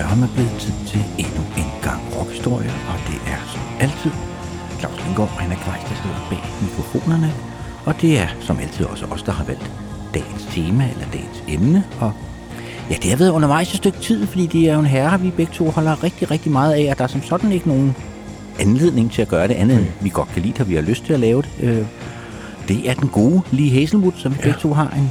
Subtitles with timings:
[0.00, 4.10] Sørme blevet tid til endnu en gang rockhistorie, og det er som altid
[4.78, 7.30] Claus Lindgaard og Henrik Kvejs, der sidder bag mikrofonerne.
[7.84, 9.70] Og det er som altid også os, der har valgt
[10.14, 11.84] dagens tema eller dagens emne.
[12.00, 12.12] Og
[12.90, 15.30] ja, det har været undervejs et stykke tid, fordi det er jo en herre, vi
[15.30, 17.96] begge to holder rigtig, rigtig meget af, og der er som sådan ikke nogen
[18.60, 21.04] anledning til at gøre det andet, end vi godt kan lide, og vi har lyst
[21.04, 21.50] til at lave det.
[21.62, 21.86] Øh,
[22.68, 25.10] Det er den gode Lee Hazelwood, som vi begge to har en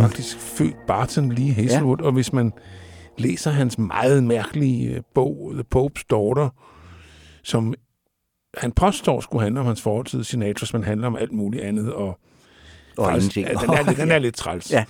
[0.00, 2.06] faktisk født Barton Lee Hazelwood, ja.
[2.06, 2.52] og hvis man
[3.18, 6.48] læser hans meget mærkelige øh, bog, The Pope's Daughter,
[7.42, 7.74] som
[8.58, 12.18] han påstår skulle handle om hans fortid, Sinatras, men handler om alt muligt andet, og,
[12.96, 14.72] og faktisk, den, er, den er lidt træls.
[14.72, 14.84] Ja.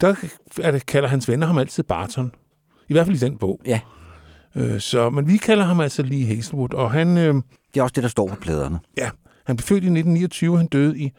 [0.00, 0.14] Der
[0.62, 2.32] er det, kalder hans venner ham altid Barton.
[2.88, 3.60] I hvert fald i den bog.
[3.66, 3.80] Ja.
[4.56, 7.18] Øh, så, men vi kalder ham altså Lee Hazelwood, og han...
[7.18, 7.34] Øh,
[7.74, 8.80] Det er også det, der står på pladerne.
[8.98, 9.10] Ja,
[9.46, 11.12] han blev født i 1929, han døde i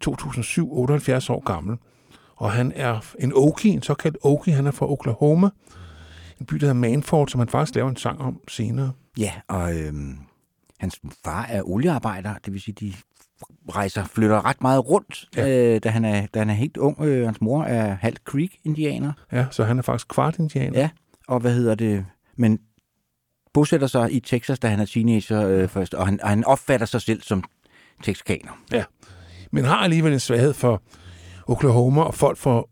[0.00, 1.76] 2007, 78 år gammel.
[2.42, 5.50] Og han er en Okie, en såkaldt Okie, han er fra Oklahoma.
[6.40, 8.92] En by, der hedder Manford, som han faktisk laver en sang om senere.
[9.18, 10.18] Ja, og øhm,
[10.80, 12.92] hans far er oliearbejder, det vil sige, de
[13.68, 15.74] rejser, flytter ret meget rundt, ja.
[15.74, 17.00] øh, da, han er, da han er helt ung.
[17.00, 19.12] Øh, hans mor er halvt Creek-indianer.
[19.32, 20.80] Ja, så han er faktisk kvart-indianer.
[20.80, 20.90] Ja,
[21.28, 22.06] og hvad hedder det?
[22.36, 22.58] Men
[23.52, 26.86] bosætter sig i Texas, da han er teenager øh, først, og han, og han opfatter
[26.86, 27.44] sig selv som
[28.02, 28.52] texikaner.
[28.72, 28.84] Ja,
[29.50, 30.82] men har alligevel en svaghed for
[31.46, 32.62] Oklahoma og folk fra,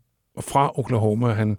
[0.41, 1.33] fra Oklahoma.
[1.33, 1.57] Han,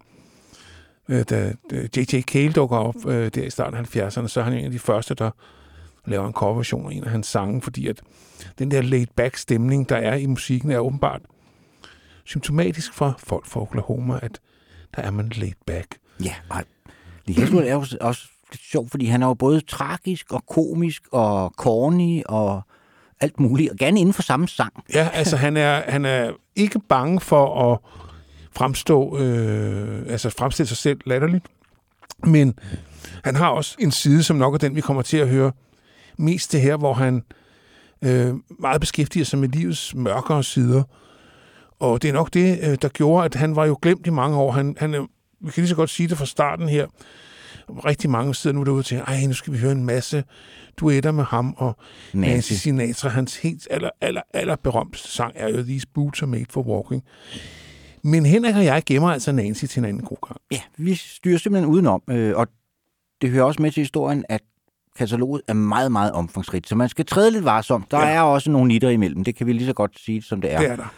[1.08, 2.20] øh, da, J.J.
[2.20, 4.78] Cale dukker op øh, der i starten af 70'erne, så er han en af de
[4.78, 5.30] første, der
[6.06, 8.00] laver en coverversion af en af hans sange, fordi at
[8.58, 11.20] den der laid-back stemning, der er i musikken, er åbenbart
[12.24, 14.40] symptomatisk for folk fra Oklahoma, at
[14.96, 15.98] der er man laid-back.
[16.24, 16.62] Ja, og
[17.26, 21.02] Lee Hazelwood er jo også lidt sjov, fordi han er jo både tragisk og komisk
[21.12, 22.62] og corny og
[23.20, 24.72] alt muligt, og gerne inden for samme sang.
[24.94, 27.78] Ja, altså han er, han er ikke bange for at
[28.52, 31.46] fremstå, øh, altså fremstille sig selv latterligt,
[32.26, 32.54] men
[33.24, 35.52] han har også en side, som nok er den, vi kommer til at høre
[36.18, 37.22] mest det her, hvor han
[38.04, 40.82] øh, meget beskæftiger sig med livets mørkere sider.
[41.80, 44.36] Og det er nok det, øh, der gjorde, at han var jo glemt i mange
[44.36, 44.52] år.
[44.52, 45.00] Han, han, øh,
[45.40, 46.86] vi kan lige så godt sige det fra starten her.
[47.84, 50.24] Rigtig mange sidder nu derude og tænker, ej, nu skal vi høre en masse
[50.80, 51.76] duetter med ham og
[52.12, 53.08] Nancy, Nancy Sinatra.
[53.08, 57.02] Hans helt aller, aller, aller berømteste sang er jo These Boots Are Made for Walking.
[58.04, 60.40] Men Henrik og jeg gemmer altså Nancy til en anden god gang.
[60.50, 62.46] Ja, vi styrer simpelthen udenom, øh, og
[63.22, 64.40] det hører også med til historien, at
[64.96, 67.90] kataloget er meget, meget omfangsrigt, så man skal træde lidt varsomt.
[67.90, 68.08] Der ja.
[68.08, 70.58] er også nogle nitter imellem, det kan vi lige så godt sige, som det er.
[70.58, 70.94] Det er der.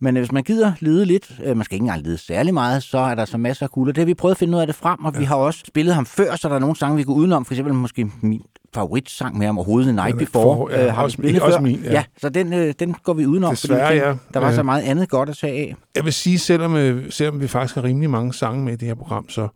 [0.00, 2.98] Men hvis man gider lede lidt, øh, man skal ikke engang lede særlig meget, så
[2.98, 3.92] er der så masser af kulder.
[3.92, 5.18] Det har vi prøvet at finde ud af det frem, og ja.
[5.18, 7.44] vi har også spillet ham før, så der er nogle sange, vi går udenom.
[7.44, 8.42] For eksempel måske min
[8.74, 11.62] favoritsang med ham overhovedet, Night Before, for, ja, øh, har vi også, spillet også før.
[11.62, 11.92] Min, ja.
[11.92, 14.14] ja, så den, øh, den går vi udenom, Desværre, fordi ja.
[14.34, 14.54] der var Ja.
[14.54, 15.74] så meget andet godt at tage af.
[15.96, 18.88] Jeg vil sige, selvom, øh, selvom vi faktisk har rimelig mange sange med i det
[18.88, 19.48] her program, så,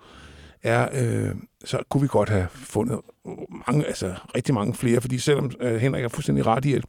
[0.63, 1.29] er, øh,
[1.65, 2.99] så kunne vi godt have fundet
[3.67, 6.85] mange, altså rigtig mange flere, fordi selvom øh, Henrik er fuldstændig ret i, at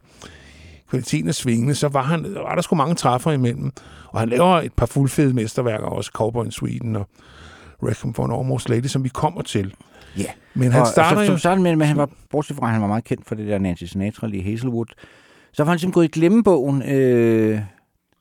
[0.94, 3.72] kvaliteten er svingende, så var, han, var der sgu mange træffer imellem.
[4.08, 7.08] Og han laver et par fuldfede mesterværker, også Cowboy in Sweden og
[7.82, 9.74] Requiem for an Almost Lady, som vi kommer til.
[10.18, 10.24] Ja.
[10.54, 11.36] Men han og, starter og så, jo...
[11.36, 13.46] som starten med, men han var, bortset fra, at han var meget kendt for det
[13.48, 14.86] der Nancy Sinatra, lige Hazelwood,
[15.52, 17.60] så var han simpelthen gået i glemmebogen, øh,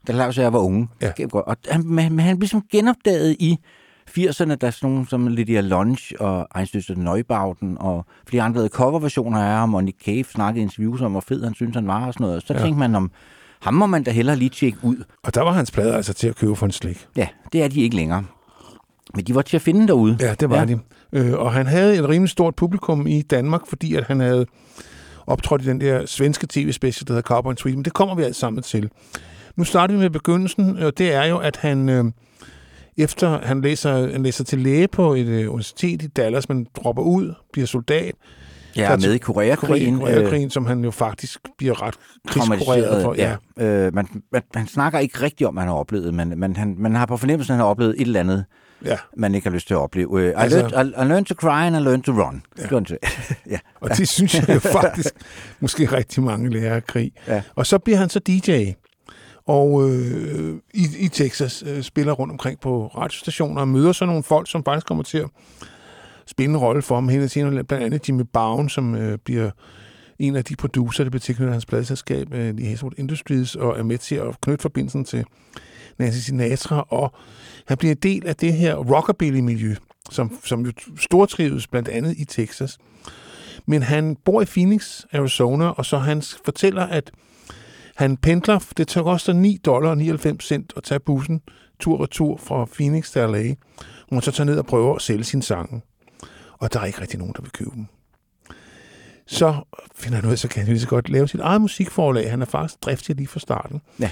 [0.08, 0.88] da Lars og jeg var unge.
[1.02, 1.12] Ja.
[1.34, 3.58] Og han, men, men han blev ligesom genopdaget i
[4.18, 8.70] 80'erne, der er sådan nogle som Lydia Lunch og Einstøster Neubauten og flere andre lavede
[8.74, 11.88] coverversioner af ham, og Nick Cave snakkede i interviews om, hvor fed han synes, han
[11.88, 12.44] var og sådan noget.
[12.48, 12.60] Så Ja.
[12.60, 13.12] tænkte man om,
[13.62, 15.04] ham må man da hellere lige tjekke ud.
[15.24, 17.08] Og der var hans plader altså til at købe for en slik.
[17.16, 18.24] Ja, det er de ikke længere.
[19.16, 20.18] Men de var til at finde derude.
[20.20, 20.66] Ja, det var ja.
[20.66, 20.80] de.
[21.14, 24.46] Øh, og han havde et rimelig stort publikum i Danmark, fordi at han havde
[25.28, 27.78] optrådt i den der svenske tv-special, der hedder Cowboy in Sweden.
[27.80, 28.90] Men det kommer vi alt sammen til.
[29.56, 31.90] Nu starter vi med begyndelsen, og det er jo, at han...
[31.90, 32.06] Øh,
[32.98, 37.04] efter han læser, han læser til læge på et øh, universitet i Dallas, men dropper
[37.04, 38.16] ud, bliver soldat.
[38.76, 40.00] Jeg er med i Koreakrigen.
[40.00, 41.96] Koreakrigen, som han jo faktisk bliver ret
[42.28, 43.14] krigskureret for.
[43.18, 43.36] Ja.
[43.58, 43.66] ja.
[43.66, 46.76] Øh, man, man, man snakker ikke rigtigt om, hvad han har oplevet, men man, han,
[46.78, 48.46] man har på fornemmelsen, at han har oplevet et eller andet,
[48.86, 48.98] ja.
[49.18, 50.10] man ikke har lyst til at opleve.
[50.10, 52.44] Uh, I, Altså- learned, I, I learned to cry and I learned to run.
[52.58, 52.64] Ja.
[52.72, 52.96] Ja.
[53.54, 53.60] ja.
[53.82, 55.14] Og det synes jeg jo faktisk
[55.60, 57.12] måske rigtig mange lærer af krig.
[57.28, 57.42] Ja.
[57.56, 58.72] Og så bliver han så DJ
[59.46, 64.24] og øh, i, i Texas øh, spiller rundt omkring på radiostationer og møder så nogle
[64.24, 65.30] folk, som faktisk kommer til at
[66.26, 67.66] spille en rolle for ham hele tiden.
[67.66, 69.52] Blandt andet Jimmy Bowen, som øh, bliver
[70.20, 73.84] en af de producer, der bliver tilknyttet hans pladselskab, øh, i Hazelwood Industries, og er
[73.84, 75.26] med til at knytte forbindelsen til
[75.98, 77.14] Nancy Sinatra, og
[77.68, 79.76] han bliver en del af det her rockabilly-miljø,
[80.12, 82.78] som, som jo stortrives blandt andet i Texas.
[83.66, 87.12] Men han bor i Phoenix, Arizona, og så han fortæller, at
[87.96, 91.42] han pendler, det koster 9 dollar og 99 cent at tage bussen
[91.80, 93.44] tur og tur fra Phoenix til LA,
[94.08, 95.82] hvor man så tager ned og prøver at sælge sin sange.
[96.60, 97.86] Og der er ikke rigtig nogen, der vil købe dem.
[99.28, 99.56] Så
[99.96, 102.30] finder han ud af, så kan han lige så godt lave sit eget musikforlag.
[102.30, 103.82] Han er faktisk driftig lige fra starten.
[104.00, 104.10] Ja.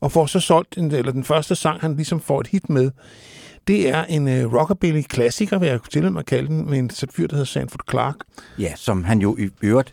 [0.00, 2.90] Og får så solgt, den, eller den første sang, han ligesom får et hit med,
[3.68, 7.26] det er en uh, rockabilly-klassiker, vil jeg til med at kalde den, med en fyr,
[7.26, 8.16] der hedder Sanford Clark.
[8.58, 9.92] Ja, som han jo i øvrigt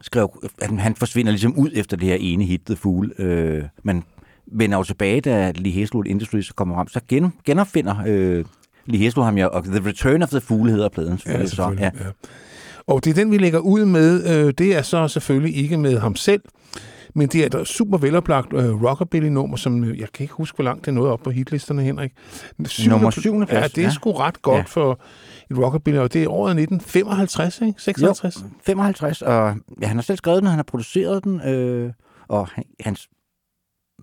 [0.00, 3.12] skrev, at han forsvinder ligesom ud efter det her ene hit, The Fool.
[3.18, 4.04] Øh, men
[4.46, 8.44] vender jo tilbage, da Lee Hazelwood Industries kommer frem, så gen, genopfinder øh,
[8.86, 11.20] Lee Hazelwood ham jo, og The Return of the Fool hedder pladen.
[11.26, 11.84] Ja, Så, ja.
[11.84, 11.90] ja.
[12.86, 14.26] Og det er den, vi lægger ud med.
[14.46, 16.40] Øh, det er så selvfølgelig ikke med ham selv,
[17.14, 20.64] men det er et super veloplagt øh, rockabilly-nummer, som øh, jeg kan ikke huske, hvor
[20.64, 22.12] langt det nået op på hitlisterne, Henrik.
[22.66, 23.92] Syvende Nummer syvende Ja, plads, det er ja.
[23.92, 24.62] sgu ret godt Ja.
[24.62, 25.00] for
[25.50, 27.82] et rockabilly, og det er året 1955, ikke?
[27.82, 28.36] 56?
[28.36, 31.92] Jo, 55, og ja, han har selv skrevet den, han har produceret den, øh,
[32.28, 33.08] og han, hans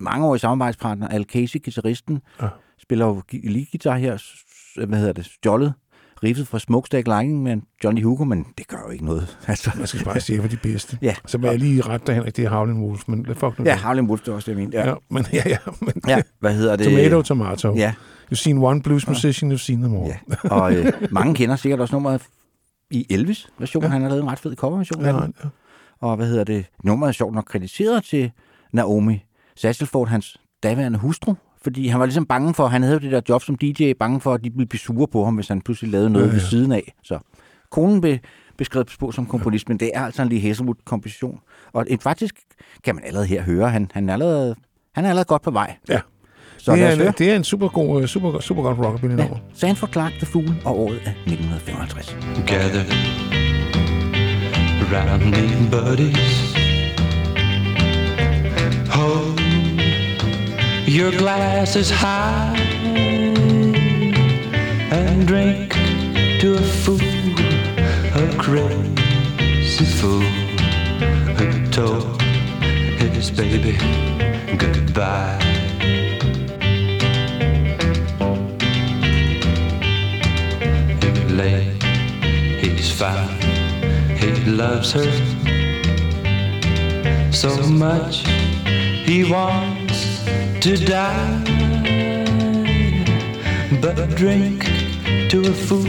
[0.00, 2.48] mangeårige samarbejdspartner, Al Casey, guitaristen, Ja.
[2.82, 4.22] spiller jo lead-guitar her,
[4.86, 5.72] hvad hedder det, stjålet,
[6.22, 9.38] riffet fra Smokestack Lightning med Johnny Hugo, men det gør jo ikke noget.
[9.48, 10.98] Altså, Man skal bare sige, for de bedste.
[11.02, 11.14] Ja.
[11.26, 13.64] Så vil jeg lige rette dig, Henrik, det er Howlin' Wolf, men fuck nu.
[13.64, 13.74] ja.
[13.76, 14.78] Harlem Wolf, det er også det, jeg mente.
[14.78, 14.84] ja.
[14.84, 14.90] Ja.
[14.90, 14.94] ja.
[15.10, 15.56] men ja, ja.
[15.80, 16.86] Men, ja, hvad hedder det?
[16.86, 17.74] Tomato, tomato.
[17.76, 17.94] Ja,
[18.32, 20.06] You've seen one blues musician, you've seen them all.
[20.06, 20.48] ja.
[20.50, 22.22] og øh, mange kender sikkert også nummeret
[22.90, 23.82] i Elvis-version.
[23.82, 23.86] Ja.
[23.88, 23.92] Ja.
[23.92, 25.34] Han har lavet en ret fed coverversion Ja, af den.
[25.44, 25.48] ja.
[26.00, 26.66] Og hvad hedder det?
[26.84, 28.30] Nummeret er sjovt nok krediteret til
[28.72, 29.24] Naomi
[29.56, 31.34] Sasselford, hans daværende hustru.
[31.62, 34.20] Fordi han var ligesom bange for, han havde jo det der job som DJ, bange
[34.20, 36.36] for, at de ville blive sure på ham, hvis han pludselig lavede noget Ja, ja,
[36.36, 36.40] ja.
[36.42, 36.94] ved siden af.
[37.02, 37.18] Så
[37.70, 38.18] konen blev
[38.56, 41.40] beskrevet på som komponist, men det er altså en Lee Hazelwood-komposition.
[41.72, 42.34] Og faktisk
[42.84, 44.54] kan man allerede her høre, han, han, er, allerede,
[44.94, 45.76] han er allerede godt på vej.
[45.88, 46.00] Ja.
[46.66, 49.36] Så det, er en, det er en super, god, øh, super, super godt rockabilly-nummer.
[49.36, 52.16] Ja, Sanford Clark, The Fool, og året er 1955.
[52.46, 52.84] gather
[54.86, 56.56] around me, buddies.
[58.90, 59.38] Hold
[60.88, 62.58] your glasses high
[64.90, 65.72] and drink
[66.40, 67.00] to a fool,
[68.14, 70.30] a crazy fool
[71.36, 72.22] who told
[73.16, 73.78] his baby
[74.58, 75.45] goodbye.
[82.98, 85.10] He loves her
[87.30, 88.24] so much
[89.04, 90.24] he wants
[90.60, 91.42] to die.
[93.82, 94.64] But drink
[95.28, 95.86] to a fool,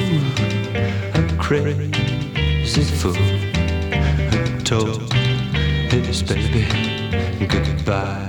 [1.15, 5.13] a crazy fool who told
[5.89, 6.67] his baby
[7.47, 8.27] goodbye.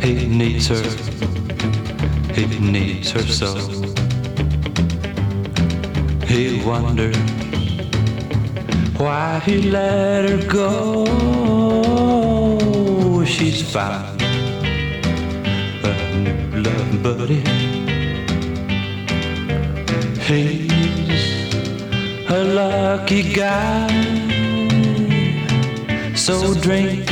[0.00, 1.35] He needs her,
[2.36, 3.54] he needs her so.
[6.26, 7.16] He wonders
[8.98, 11.06] why he let her go.
[13.24, 14.20] She's found
[15.82, 15.94] a
[16.24, 17.40] new love buddy.
[20.28, 21.24] He's
[22.28, 23.88] a lucky guy.
[26.14, 27.06] So drink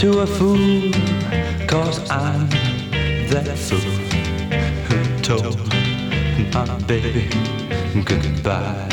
[0.00, 0.92] to a fool,
[1.66, 2.48] cause I'm
[3.30, 3.99] that fool
[5.30, 5.56] told
[6.52, 7.28] my baby
[8.04, 8.88] goodbye.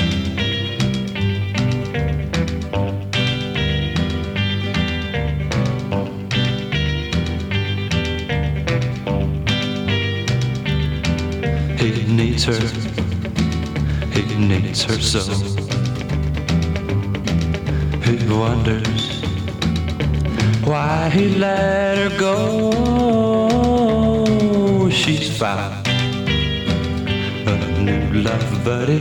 [11.80, 12.60] He needs her,
[14.12, 15.24] he needs her so.
[18.04, 19.24] He wonders
[20.64, 22.78] why he let her go.
[24.92, 25.77] She's love
[28.68, 29.00] buddy.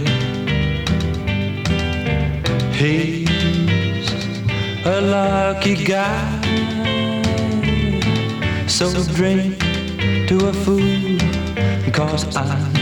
[2.79, 4.09] He's
[4.85, 6.23] a lucky guy.
[8.69, 8.87] So
[9.19, 9.59] drink
[10.29, 11.19] to a fool,
[11.93, 12.73] cause I'm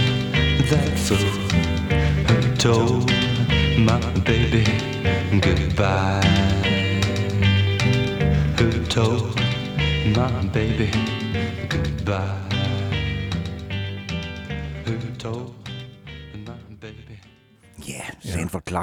[0.71, 1.33] that fool
[2.29, 3.11] who told
[3.89, 4.01] my
[4.31, 4.65] baby
[5.41, 6.21] goodbye.
[8.59, 9.41] Who told
[10.15, 10.91] my baby
[11.71, 12.44] goodbye?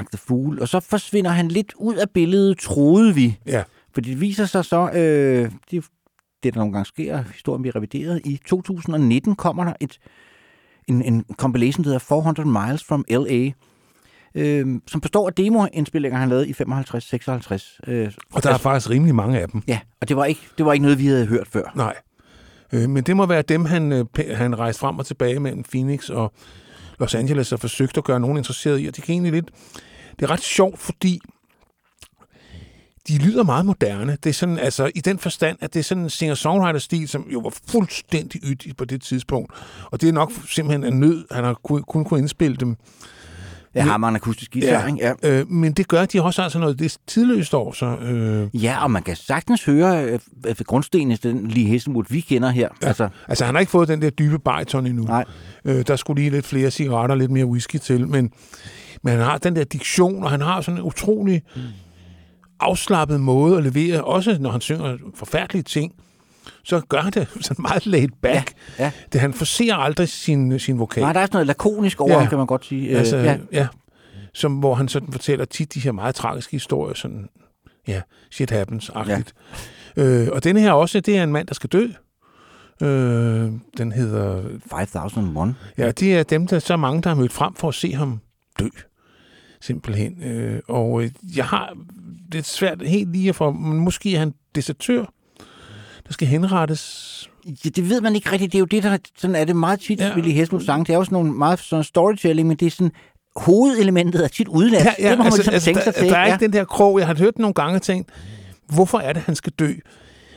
[0.08, 0.62] The Fool.
[0.62, 3.40] Og så forsvinder han lidt ud af billedet, troede vi.
[3.46, 3.64] Ja.
[3.94, 5.86] For det viser sig så, øh, det,
[6.44, 8.22] det der nogle gange sker, historien bliver revideret.
[8.26, 10.00] I 2019 kommer der et,
[10.88, 13.52] en, en compilation, der hedder 400 Miles from L.A.,
[14.36, 17.92] øh, som består af demoindspillinger, han lavede i 55-56.
[17.92, 19.64] Øh, Og der er faktisk rimelig mange af dem.
[19.68, 21.72] Ja, og det var, ikke, det var ikke noget, vi havde hørt før.
[21.76, 21.96] Nej.
[22.74, 24.06] Øh, men det må være dem, han, øh,
[24.36, 26.34] han rejste frem og tilbage mellem Phoenix og
[27.00, 28.86] Los Angeles og forsøgte at gøre nogen interesseret i.
[28.86, 29.52] Og det kan egentlig lidt...
[30.22, 31.20] Det er ret sjovt, fordi
[33.08, 34.18] de lyder meget moderne.
[34.24, 37.40] Det er sådan, altså, i den forstand, at det er sådan en singer-songwriter-stil, som jo
[37.40, 39.54] var fuldstændig ydt på det tidspunkt.
[39.92, 41.26] Og det er nok simpelthen en nød.
[41.32, 42.76] Han har kun, kun kunne indspille dem.
[43.76, 45.14] Jeg har en akustisk guitar, ikke?
[45.24, 45.40] Ja.
[45.40, 47.98] Øh, men det gør, at de også altså noget det tidløst over sig.
[48.02, 52.50] Øh, Ja, og man kan sagtens høre øh, at grundstenen den lige Hesselmut, vi kender
[52.50, 52.70] her.
[52.82, 52.88] Ja.
[52.88, 55.04] Altså, altså, han har ikke fået den der dybe bariton endnu.
[55.04, 55.26] nej.
[55.66, 58.32] Øh, der skulle lige lidt flere cigaretter, lidt mere whisky til, men,
[59.04, 61.42] men han har den der diktion, og han har sådan en utrolig
[62.60, 65.94] afslappet måde at levere, også når han synger forfærdelige ting,
[66.64, 68.54] så gør han det sådan meget laid back.
[68.80, 68.92] Ja, ja.
[69.14, 71.04] Det, han forser aldrig sin, sin vokal.
[71.04, 72.28] Nej, der er sådan noget lakonisk over, Ja.
[72.30, 72.90] kan man godt sige.
[72.90, 73.24] Øh, altså, ja.
[73.24, 73.38] ja.
[73.52, 73.68] ja.
[74.34, 77.30] Som, hvor han sådan fortæller tit de her meget tragiske historier, sådan,
[77.88, 79.34] ja, shit happens-agtigt.
[79.98, 80.04] Ja.
[80.04, 81.88] Øh, og denne her også, det er en mand, der skal dø.
[82.82, 85.56] Øh, den hedder 5001.
[85.78, 88.20] Ja, det er dem, der så mange, der har mødt frem for at se ham
[88.60, 88.68] dø.
[89.62, 90.24] Simpelthen.
[90.24, 91.74] Øh, og øh, jeg har
[92.32, 95.06] det er svært helt lige få, men måske er han desertør,
[96.08, 97.30] der skal henrettes.
[97.66, 98.52] Ja, det ved man ikke rigtigt.
[98.52, 100.08] Det er jo det, der sådan er det meget tit, Ja.
[100.08, 100.16] ja.
[100.16, 100.88] Willy Hesselmuth sang.
[100.88, 102.92] Det er jo sådan nogle meget sådan storytelling, men det er sådan,
[103.36, 104.88] hovedelementet er tit udladt.
[104.98, 106.10] det må man ligesom tænke sig altså, der, til.
[106.10, 106.34] der er ja.
[106.34, 107.00] ikke den der krog.
[107.00, 108.10] Jeg har hørt nogle gange og tænkt,
[108.74, 109.74] hvorfor er det, han skal dø?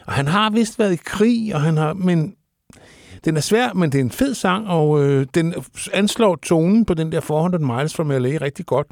[0.07, 2.35] Og han har vist været i krig, og han har, men
[3.25, 5.55] den er svær, men det er en fed sang, og øh, den
[5.93, 8.39] anslår tonen på den der 400 Miles from L.A.
[8.41, 8.87] rigtig godt,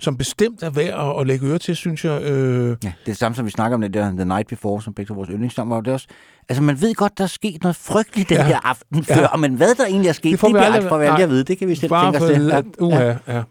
[0.00, 2.22] som bestemt er værd at, at lægge øre til, synes jeg.
[2.22, 4.82] Øh, Ja, det er det samme, som vi snakker om det der The Night Before,
[4.82, 5.80] som begge to vores yndlingssang var.
[5.80, 6.06] Det er også,
[6.48, 8.42] altså, man ved godt, der er sket noget frygteligt den Ja.
[8.42, 8.48] ja.
[8.48, 9.16] her aften Ja.
[9.16, 11.30] før, men hvad der egentlig er sket, Det får det vi bliver aldrig- for at
[11.30, 11.44] vide.
[11.44, 12.52] Det kan vi selv bare tænke os til.
[12.52, 13.16] at, uha, ja.
[13.28, 13.42] ja.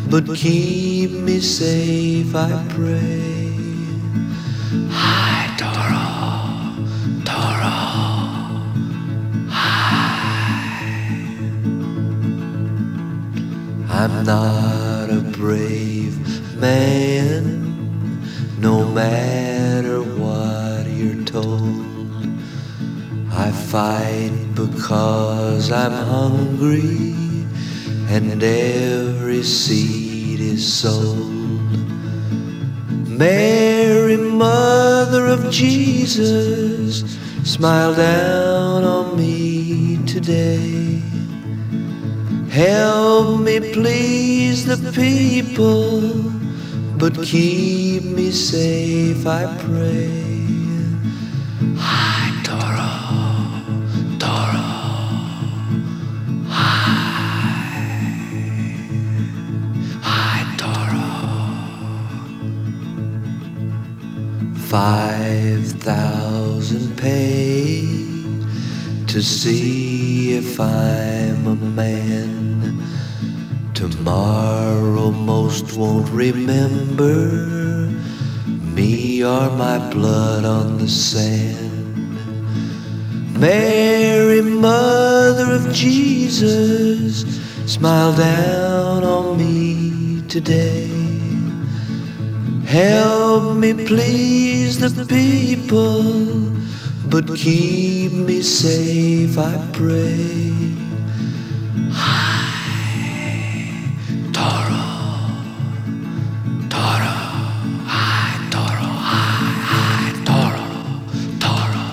[0.09, 3.53] but keep me safe, I pray.
[4.89, 6.09] Hi, Toro,
[7.29, 7.77] Toro.
[13.91, 16.17] I'm not a brave
[16.59, 17.45] man,
[18.59, 21.88] no matter what you're told.
[23.39, 27.15] I fight because I'm hungry,
[28.09, 31.31] and every seed is sold.
[33.07, 37.05] Mary, Mother of Jesus,
[37.45, 41.01] smile down on me today.
[42.51, 46.01] Help me please the people,
[46.99, 50.19] but keep me safe, I pray.
[64.79, 67.81] 5,000 pay
[69.09, 72.81] to see if I'm a man.
[73.75, 77.89] Tomorrow most won't remember
[78.77, 82.17] me or my blood on the sand.
[83.37, 87.25] Mary, Mother of Jesus,
[87.67, 91.08] smile down on me today.
[92.69, 96.53] Help me please the people,
[97.09, 100.75] but keep me safe, I pray.
[104.37, 104.85] Toro,
[106.69, 107.17] Toro,
[107.89, 109.25] hi, Toro, hi,
[109.71, 110.67] hi, Toro,
[111.41, 111.85] Toro,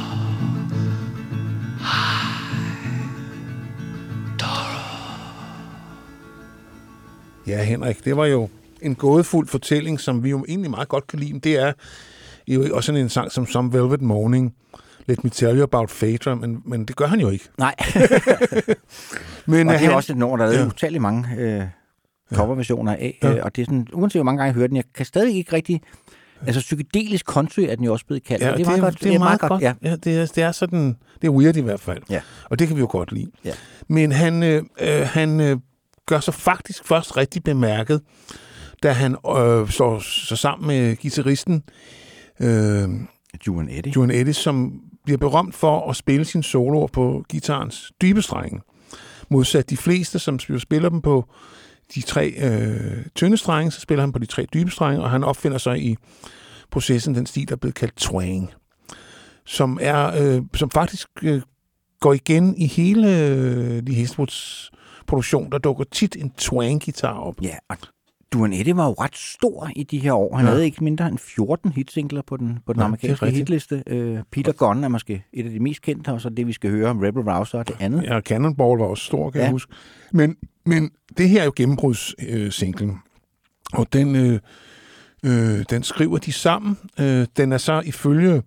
[7.45, 8.49] Ja, Henrik, det var jo
[8.85, 11.39] en gådefuld fortælling, som vi jo egentlig meget godt kan lide.
[11.39, 11.73] Det er
[12.47, 14.53] jo også sådan en sang som Some Velvet Morning.
[15.07, 17.49] Let me tell you about Phaedra, men, men det gør han jo ikke.
[17.57, 17.75] Nej,
[19.45, 20.67] Men og øh, det er han, også et nummer, der er lavet Ja.
[20.67, 21.63] utallige mange øh,
[22.33, 23.19] coverversioner af.
[23.23, 23.31] Ja.
[23.31, 23.43] Ja.
[23.43, 25.53] Og det er sådan, uanset hvor mange gange jeg hører den, jeg kan stadig ikke
[25.53, 25.81] rigtig...
[26.47, 28.43] Altså psykedelisk country er den jo også blevet kaldt.
[28.43, 29.03] Ja, det er meget godt.
[29.03, 29.61] Det er meget godt.
[29.61, 29.73] Ja.
[29.83, 32.01] Ja, det, er, det er sådan, det er weird i hvert fald.
[32.09, 32.21] Ja.
[32.49, 33.31] Og det kan vi jo godt lide.
[33.45, 33.51] Ja.
[33.87, 35.57] Men han, øh, øh, han øh,
[36.05, 38.01] gør sig faktisk først rigtig bemærket,
[38.83, 41.63] da han øh, står så sammen med guitaristen
[42.39, 42.89] øh,
[43.47, 43.93] Juan Eddie.
[43.95, 48.61] Joan Edis, som bliver berømt for at spille sine soloer på gitarens dybe strenge.
[49.29, 51.25] Modsat de fleste, som spiller dem på
[51.95, 55.23] de tre øh, tynde strenge, så spiller han på de tre dybe strenge, og han
[55.23, 55.95] opfinder sig i
[56.71, 58.51] processen den stil, der er blevet kaldt twang,
[59.45, 61.41] som, er, øh, som faktisk øh,
[61.99, 64.71] går igen i hele øh, Lee Eastwoods
[65.07, 65.51] produktion.
[65.51, 67.41] Der dukker tit en twang-guitar op.
[67.41, 67.77] Ja, og
[68.33, 70.35] Duan Eddy var jo ret stor i de her år.
[70.35, 70.51] Han Ja.
[70.51, 73.83] havde ikke mindre end 14 hitsingler på den, på den Ja, er amerikanske hitliste.
[73.91, 76.69] Uh, Peter Gunn er måske et af de mest kendte, og så det, vi skal
[76.71, 78.03] høre om Rebel Rouser og det andet.
[78.03, 79.43] Ja, Cannonball var også stor, kan ja.
[79.45, 79.73] jeg huske.
[80.11, 82.95] Men, men det her er jo gennembrudssinglen, øh,
[83.73, 84.39] og den, øh,
[85.25, 86.77] øh, den skriver de sammen.
[86.99, 88.41] Øh, den er så ifølge,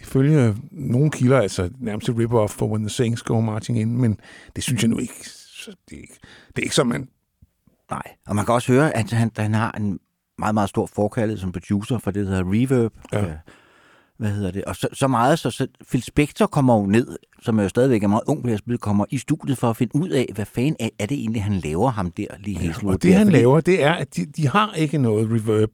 [0.00, 4.20] ifølge nogle kilder, altså nærmest et rip-off for When the Saints Go Marching In, men
[4.56, 5.28] det synes jeg nu ikke.
[5.64, 7.08] Så det, er ikke det er ikke som man...
[7.90, 9.98] Nej, og man kan også høre, at han, han har en
[10.38, 12.92] meget, meget stor forkærlighed som producer for det, der hedder Reverb.
[13.12, 13.24] Ja.
[13.24, 13.32] Øh,
[14.18, 14.64] hvad hedder det?
[14.64, 18.02] Og så, så meget, så, så Phil Spector kommer jo ned, som er jo stadigvæk
[18.02, 20.76] er meget ung at spille, kommer i studiet for at finde ud af, hvad fanden
[20.80, 23.82] er, er det egentlig, han laver ham der lige helt Og det han laver, det
[23.82, 25.70] er, at de, de har ikke noget reverb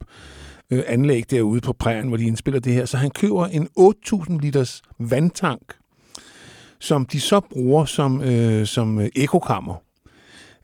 [0.71, 2.85] øh, anlæg derude på prærien, hvor de indspiller det her.
[2.85, 5.73] Så han køber en 8.000 liters vandtank,
[6.79, 9.84] som de så bruger som, øh, som øh, ekokammer.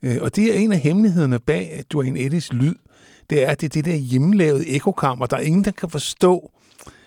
[0.02, 2.74] Øh, og det er en af hemmelighederne bag Dwayne Eddies lyd.
[3.30, 5.26] Det er, at det er det der hjemmelavede ekokammer.
[5.26, 6.50] Der er ingen, der kan forstå,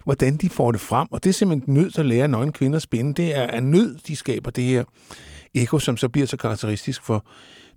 [0.04, 1.08] hvordan de får det frem.
[1.12, 3.14] Og det er simpelthen nødt at lære nøgen kvinder at spænde.
[3.14, 4.84] Det er af nød, de skaber det her
[5.54, 7.26] eko, som så bliver så karakteristisk for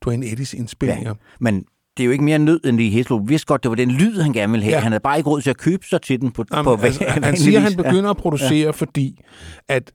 [0.04, 1.10] Dwayne Eddies indspillinger.
[1.10, 1.64] Ja, men
[1.96, 4.20] det er jo ikke mere nød, end Lee Heslo vidste godt, det var den lyd,
[4.20, 4.70] han gerne ville have.
[4.70, 4.76] Ja.
[4.76, 4.82] Ja.
[4.82, 7.04] Han havde bare ikke råd til at købe sig til den på, Jamen, på altså,
[7.08, 8.70] han, siger, at han begynder at producere, ja.
[8.70, 9.20] fordi
[9.68, 9.92] at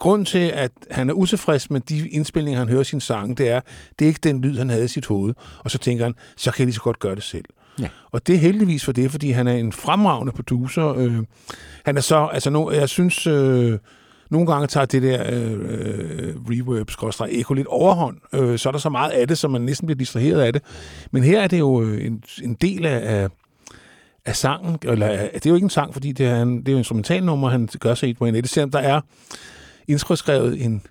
[0.00, 3.60] grunden til, at han er utilfreds med de indspilninger, han hører sin sang, det er,
[3.98, 5.34] det er ikke den lyd, han havde i sit hoved.
[5.64, 7.44] Og så tænker han, så kan jeg lige så godt gøre det selv.
[7.80, 7.88] Ja.
[8.10, 10.94] Og det er heldigvis for det, fordi han er en fremragende producer.
[10.96, 11.18] Øh,
[11.84, 13.78] han er så, altså nu, jeg synes, øh,
[14.30, 18.16] nogle gange tager det der øh, øh, reverb, skråstrej, eko lidt overhånd.
[18.32, 20.62] Øh, så er der så meget af det, så man næsten bliver distraheret af det.
[21.10, 23.28] Men her er det jo øh, en, en del af,
[24.24, 26.72] af sangen, eller det er jo ikke en sang, fordi det er, en, det er
[26.72, 29.00] jo en instrumentalnummer, han gør sig i på en det, selvom der er
[29.90, 30.82] indskrevet en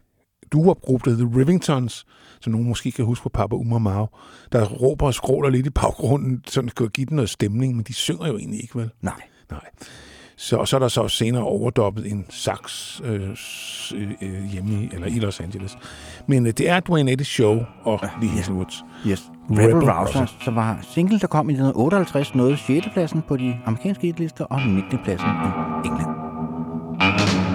[0.51, 2.05] duopgruppe, der The Rivingtons,
[2.41, 4.07] som nogen måske kan huske på Papa Umar Mao,
[4.51, 7.83] der råber og skråler lidt i baggrunden, så det kan give den noget stemning, men
[7.83, 8.89] de synger jo egentlig ikke, vel?
[9.01, 9.21] Nej.
[9.51, 9.69] Nej.
[10.37, 13.21] Så, og så er der så senere overdoppet en sax øh,
[13.95, 15.77] øh, øh, hjemme i, eller i Los Angeles.
[16.27, 18.83] Men øh, det er Dwayne Eddy's show og Lee Hazelwoods.
[19.07, 19.23] Yes.
[19.49, 20.25] Rebel Rebel, Rouser.
[20.43, 22.87] Som var single, der kom i 1958, nåede 6.
[22.93, 24.99] pladsen på de amerikanske hitlister og 19.
[25.03, 26.29] pladsen i England.
[26.99, 27.48] Thank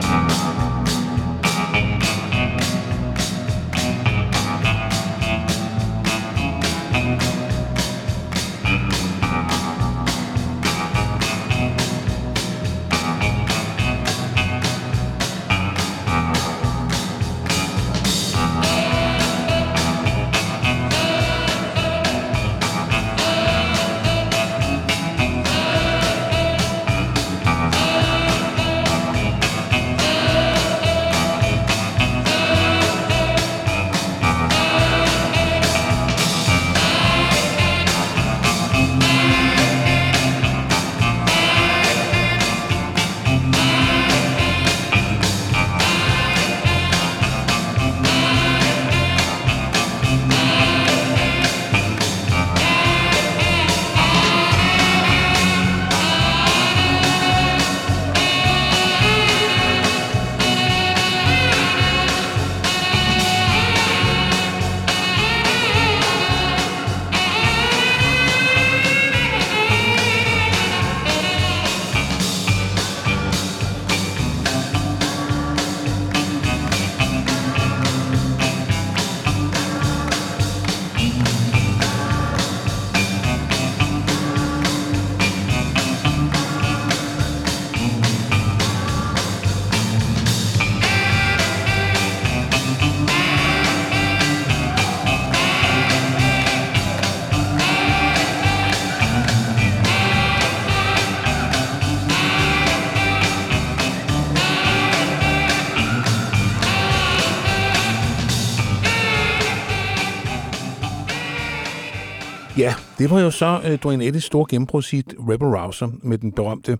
[113.04, 116.78] det var jo så uh, Dwayne Eddy's store gennembrud sit Rebel Rouser med den berømte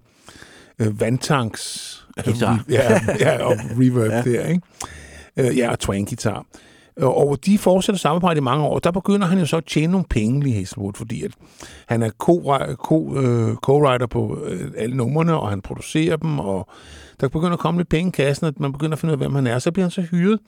[0.81, 2.65] uh, vandtanks Guitar.
[2.69, 4.23] ja, ja, og reverb ja.
[4.23, 4.61] der, ikke?
[5.41, 6.47] Uh, ja, og twang-guitar.
[6.97, 8.79] Og og de fortsætter samarbejde i mange år.
[8.79, 11.31] Der begynder han jo så at tjene nogle penge, Lee Hazelwood, fordi at
[11.87, 16.69] han er øh, co-writer på øh, alle numrene, og han producerer dem, og
[17.21, 19.19] der begynder at komme lidt penge i kassen, og man begynder at finde ud af,
[19.19, 19.59] hvem han er.
[19.59, 20.41] Så bliver han så hyret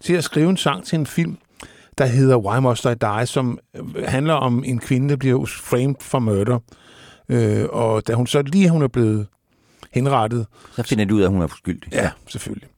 [0.00, 1.36] til at skrive en sang til en film,
[1.98, 5.94] der hedder Why Must I Die, som øh, handler om en kvinde, der bliver framed
[6.00, 6.58] for murder.
[7.28, 9.26] Øh, og da hun så lige hun er blevet
[9.92, 11.92] henrettet, Så finder de ud af, at hun er forskyldig.
[11.92, 12.68] Ja, selvfølgelig.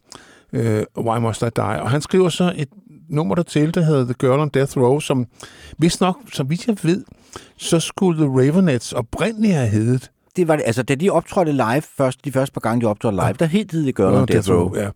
[0.52, 1.82] Øh, Why Must I Die?
[1.82, 2.68] Og han skriver så et
[3.08, 5.26] nummer der til, der hedder The Girl on Death Row, som
[5.78, 7.04] hvis nok, så vidt jeg ved,
[7.56, 11.82] så skulle The Ravenettes oprindeligt have heddet Det var det, altså, da de optrådte live,
[11.96, 14.76] først, de første par gange, de optrådte live, der hed det Girl on Death Row.
[14.76, 14.88] Ja.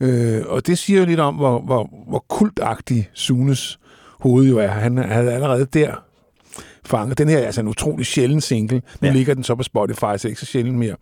[0.00, 3.78] Øh, og det siger jo lidt om, hvor, hvor, hvor kultagtig Sunes
[4.20, 4.66] hoved jo er.
[4.68, 5.94] Han havde allerede der
[6.86, 7.18] fanget.
[7.18, 8.76] Den her er altså en utrolig sjælden single.
[8.76, 9.06] Nu Ja.
[9.06, 9.12] ja.
[9.12, 10.96] ligger den så på Spotify, så ikke så sjældent mere.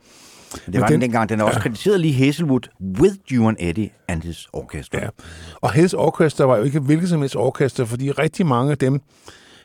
[0.52, 1.28] Det var Men den den- dengang.
[1.28, 2.60] Den er også krediteret lige Hazelwood
[3.00, 4.98] with Duane Eddy and his orchestra.
[4.98, 5.08] Ja.
[5.60, 9.00] Og His Orchestra var jo ikke hvilket som helst orkester, fordi rigtig mange af dem,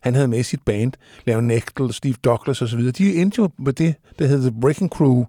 [0.01, 0.93] han havde med i sit band,
[1.25, 5.25] Leon Nechtel, Steve Douglas osv., de endte jo med det, der hed The Breaking Crew,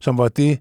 [0.00, 0.58] som var det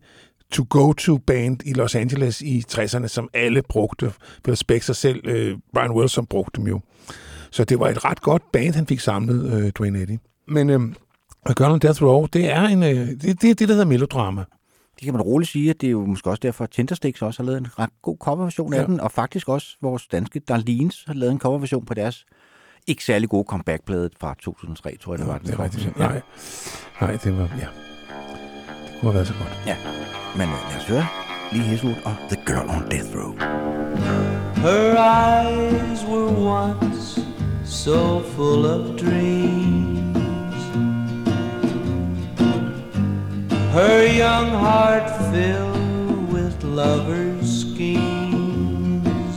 [0.51, 4.13] to-go-to-band i Los Angeles i 60'erne, som alle brugte.
[4.43, 6.79] Bill Spector selv, øh, Brian Wilson brugte dem jo.
[7.51, 10.17] Så det var et ret godt band, han fik samlet, øh, Dwayne Eddy.
[10.47, 10.79] Men øh,
[11.45, 13.85] A Girl on Death Row, det er en, øh, det, det, er det, der hedder
[13.85, 14.43] melodrama.
[14.95, 17.43] Det kan man roligt sige, at det er jo måske også derfor, at Tindersticks også
[17.43, 18.85] har lavet en ret god coverversion af Ja.
[18.85, 22.25] den, og faktisk også vores danske Darlines har lavet en coverversion på deres
[22.87, 25.37] ikke særlig gode comeback-plade fra 2003, tror jeg, det var.
[25.37, 25.85] den det er rigtigt.
[25.85, 25.91] Ja.
[26.07, 26.21] Nej,
[27.01, 27.90] nej, det var, ja.
[29.01, 29.59] Det er kunne have været så godt.
[29.67, 29.75] ja.
[30.35, 31.07] Men øh, lad os høre
[31.51, 33.33] lige Hazelwood og The Girl on Death Row.
[34.55, 37.21] Her eyes were once
[37.65, 40.61] so full of dreams.
[43.73, 49.35] Her young heart filled with lovers' schemes.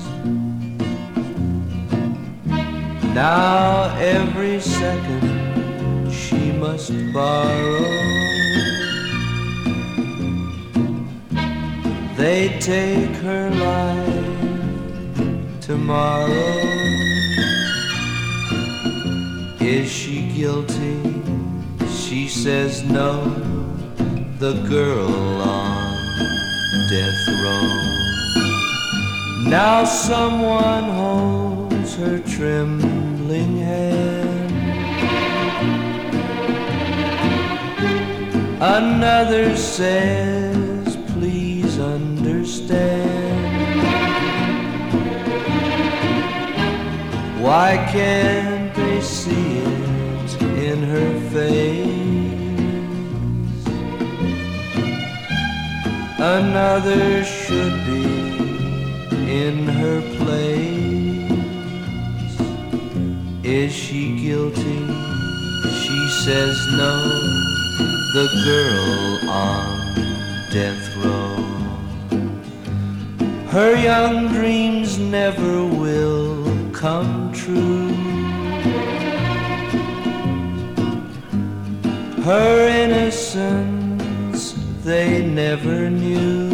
[3.15, 8.24] Now every second she must borrow.
[12.17, 14.07] They take her life
[15.61, 16.61] tomorrow.
[19.61, 21.01] Is she guilty?
[21.91, 23.25] She says no.
[24.39, 25.11] The girl
[25.43, 25.97] on
[26.89, 27.69] death row.
[29.51, 34.53] Now someone holds her trembling hand.
[38.63, 40.54] Another says,
[42.71, 43.83] understand.
[47.43, 52.05] Why can't they see it in her face?
[56.19, 58.05] Another should be
[59.31, 60.81] in her place.
[63.45, 64.87] Is she guilty?
[65.83, 66.95] She says no.
[68.15, 69.95] The girl on
[70.51, 71.34] death row.
[73.55, 77.95] Her young dreams never will come true.
[82.25, 86.51] Her innocence they never knew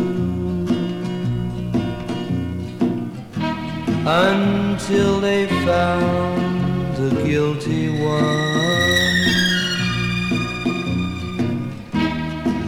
[4.07, 8.51] until they found the guilty one.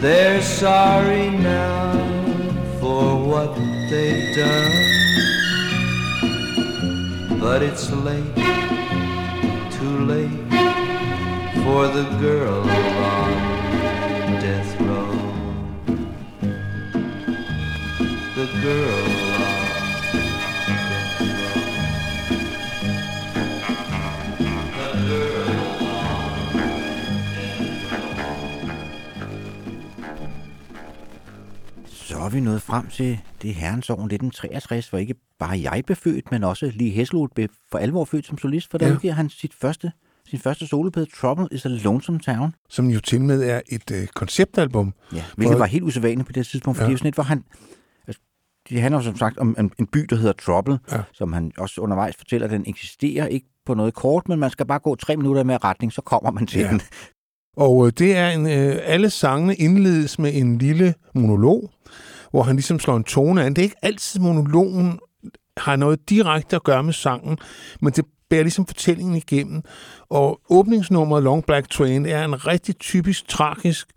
[0.01, 1.93] They're sorry now
[2.79, 4.71] for what they've done.
[7.39, 8.35] But it's late,
[9.77, 10.43] too late
[11.63, 12.61] for the girl
[13.11, 13.31] on
[14.45, 15.15] death row.
[18.39, 19.12] The girl
[32.33, 36.43] vi nået frem til det herrens år 1963, hvor ikke bare jeg blev født, men
[36.43, 38.93] også lige Hesselud blev for alvor født som solist, for der Ja.
[38.93, 39.91] udgiver han sit første,
[40.29, 42.55] sin første soloplade, Trouble is a Lonesome Town.
[42.69, 44.93] Som jo til med er et øh, konceptalbum.
[45.13, 46.89] Ja, hvilket var helt usædvanligt på det tidspunkt, fordi Ja.
[46.89, 47.43] det er sådan et, hvor han...
[48.07, 48.21] altså,
[48.69, 51.01] Det handler som sagt om en, en by, der hedder Trouble, Ja.
[51.13, 54.79] som han også undervejs fortæller, den eksisterer ikke på noget kort, men man skal bare
[54.79, 56.69] gå tre minutter med retning, så kommer man til ja.
[56.69, 56.81] den.
[57.57, 61.71] Og øh, det er en, øh, alle sangene indledes med en lille monolog,
[62.33, 63.53] hvor han ligesom slår en tone an.
[63.53, 64.99] Det er ikke altid monologen
[65.57, 67.37] har noget direkte at gøre med sangen,
[67.81, 69.61] men det bærer ligesom fortællingen igennem.
[70.09, 73.87] Og åbningsnummeret Long Black Train er en rigtig typisk tragisk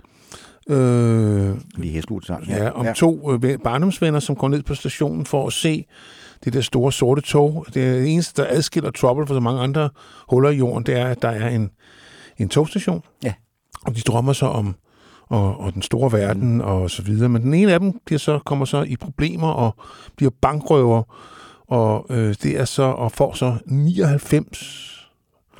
[0.68, 2.46] øh, Lige Hesselud sang.
[2.48, 2.92] Ja, om ja.
[2.92, 5.84] to øh, ven- barndomsvenner, som går ned på stationen for at se
[6.44, 7.66] det der store sorte tog.
[7.74, 9.90] Det eneste, der adskiller Trouble fra så mange andre
[10.30, 11.70] huller i jorden, det er, at der er en,
[12.38, 13.02] en togstation.
[13.24, 13.34] Ja.
[13.86, 14.74] Og de drømmer så om
[15.28, 16.60] og, og den store verden mm.
[16.60, 17.28] og så videre.
[17.28, 19.74] Men den ene af dem bliver så, kommer så i problemer og
[20.16, 21.02] bliver bankrøver.
[21.68, 24.92] Og øh, det er så, og får så 99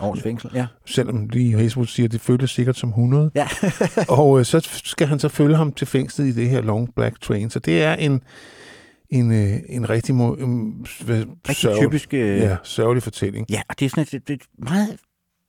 [0.01, 0.67] Års fængsel, ja.
[0.87, 3.31] selvom lige Heswood siger, at det føles sikkert som 100.
[3.35, 3.49] Ja.
[4.09, 7.21] og øh, så skal han så følge ham til fængslet i det her Long Black
[7.21, 7.51] Train.
[7.51, 8.23] Så det er en,
[9.11, 12.15] en, øh, en rigtig, må, um, Rigtig typisk...
[12.15, 13.47] Øh, ja, sørgelig fortælling.
[13.51, 14.97] Ja, og det er sådan et, et meget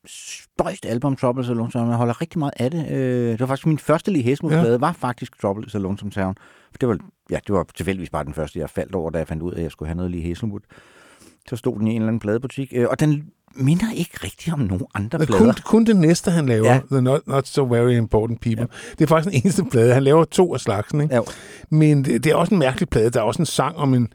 [0.07, 1.89] spøjst album, Trouble a Lonesome.
[1.89, 2.91] Jeg holder rigtig meget af det.
[2.91, 4.77] Øh, det var faktisk min første lige Hesmus-plade, ja.
[4.77, 6.35] var faktisk Trouble a Lonesome Town.
[6.71, 6.97] For det var,
[7.29, 9.57] ja, det var tilfældigvis bare den første, jeg faldt over, da jeg fandt ud af,
[9.57, 10.61] at jeg skulle have noget lige Hazelwood.
[11.49, 14.59] Så stod den i en eller anden pladebutik, øh, og den minder ikke rigtig om
[14.59, 15.43] nogen andre plader.
[15.43, 16.79] kun, kun det næste, han laver, ja.
[16.91, 18.91] The not, not So Very Important People, ja.
[18.91, 19.93] det er faktisk den eneste plade.
[19.93, 21.15] Han laver to af slagsen, ikke?
[21.15, 21.21] Ja.
[21.69, 23.09] Men det, det er også en mærkelig plade.
[23.09, 24.07] Der er også en sang om en,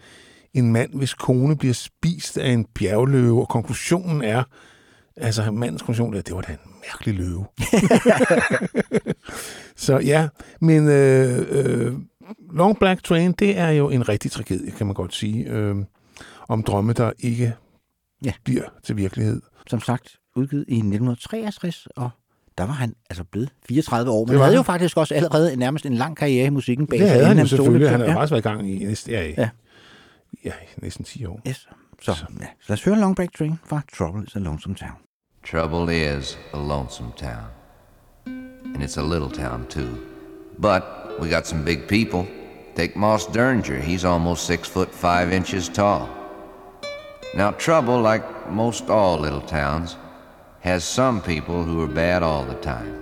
[0.55, 4.43] en mand, hvis kone bliver spist af en bjergløve, og konklusionen er,
[5.17, 7.45] altså mandens konklusion er, det var da en mærkelig løve.
[9.77, 10.29] Så ja,
[10.61, 11.93] men øh, øh,
[12.53, 15.77] Long Black Train, det er jo en rigtig tragedie, kan man godt sige, øh,
[16.49, 17.55] om drømme, der ikke
[18.25, 18.33] Ja.
[18.45, 19.43] bliver til virkelighed.
[19.67, 22.11] Som sagt, udgivet i 1963, og
[22.59, 24.25] der var han altså blevet 34 år.
[24.25, 26.99] Men Det han havde jo faktisk også allerede nærmest en lang karriere i musikken bag
[26.99, 27.91] Det sig, havde inden han jo selvfølgelig.
[27.91, 28.15] Han har ja.
[28.15, 29.49] faktisk været i gang i næsten, ja, Ja.
[30.45, 30.53] ja.
[30.83, 31.41] næsten 10 år.
[31.49, 31.69] Yes.
[32.03, 32.17] Så, ja.
[32.17, 32.27] så
[32.69, 34.97] lad os høre Long Break Train fra Trouble is a Lonesome Town.
[35.43, 37.49] Trouble is a lonesome town.
[38.27, 39.99] And it's a little town, too.
[40.59, 40.83] But
[41.21, 42.27] we got some big people.
[42.75, 43.81] Take Moss Derringer.
[43.81, 46.09] He's almost six foot five inches tall.
[47.35, 49.97] Now, Trouble, like most all little towns,
[50.61, 53.01] has some people who are bad all the time.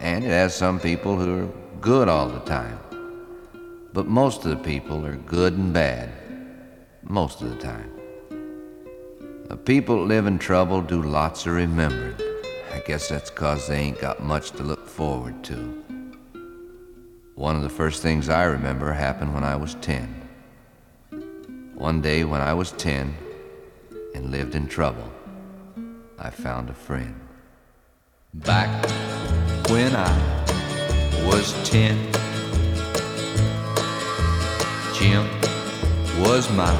[0.00, 1.48] And it has some people who are
[1.80, 2.78] good all the time.
[3.92, 6.10] But most of the people are good and bad.
[7.02, 7.99] Most of the time.
[9.50, 12.14] The people live in trouble do lots of remembering.
[12.72, 15.82] I guess that's 'cause they ain't got much to look forward to.
[17.34, 20.14] One of the first things I remember happened when I was 10.
[21.74, 23.16] One day when I was 10
[24.14, 25.10] and lived in trouble,
[26.16, 27.16] I found a friend.
[28.32, 28.68] Back
[29.68, 30.12] when I
[31.26, 31.98] was 10,
[34.94, 35.26] Jim
[36.20, 36.72] was my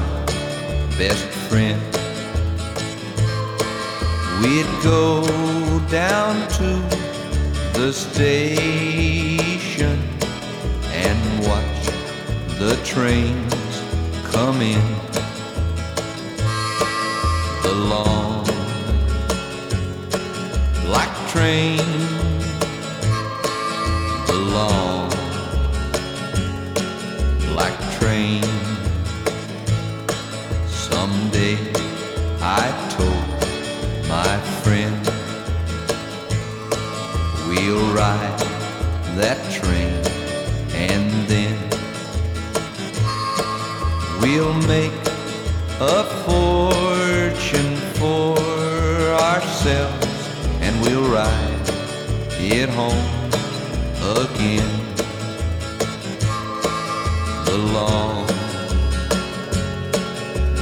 [0.97, 2.00] best friend.
[4.41, 5.21] We'd go
[5.87, 6.69] down to
[7.77, 9.39] the station
[10.91, 11.85] and watch
[12.57, 13.53] the trains
[14.31, 14.81] come in.
[17.61, 18.43] The long
[20.85, 21.77] black train,
[24.25, 25.09] the long
[27.53, 28.43] black train.
[30.67, 31.57] Someday
[32.41, 33.30] I told
[34.11, 35.01] my friend.
[37.47, 38.41] We'll ride
[39.21, 39.95] that train
[40.75, 41.55] and then
[44.21, 44.91] we'll make
[45.79, 48.37] a fortune for
[49.31, 50.27] ourselves
[50.59, 51.67] and we'll ride
[52.37, 53.07] it home
[54.19, 54.71] again.
[57.45, 58.27] The long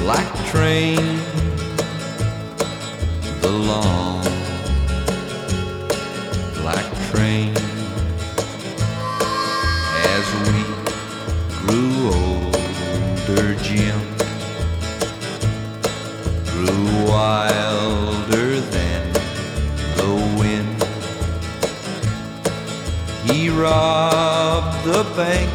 [0.03, 1.18] black train
[25.03, 25.49] bank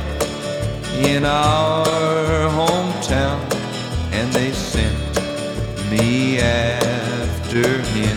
[1.06, 1.84] in our
[2.50, 3.38] hometown
[4.12, 4.96] and they sent
[5.90, 8.13] me after him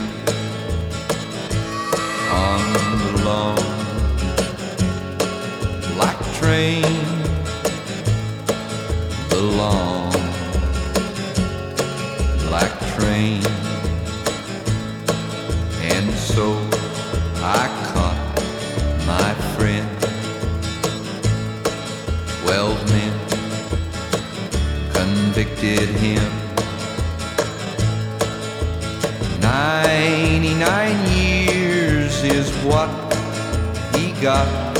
[34.27, 34.77] got,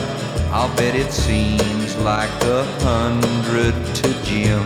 [0.52, 4.66] I'll bet it seems like a hundred to Jim.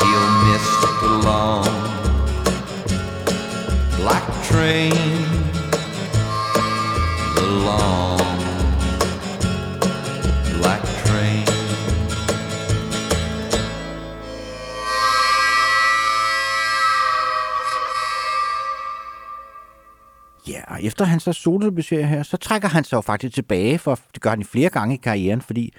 [0.00, 0.66] He'll miss
[1.02, 1.74] the long
[3.98, 5.17] black train
[20.98, 24.30] efter hans så solodebut her, så trækker han sig jo faktisk tilbage, for det gør
[24.30, 25.72] han flere gange i karrieren, fordi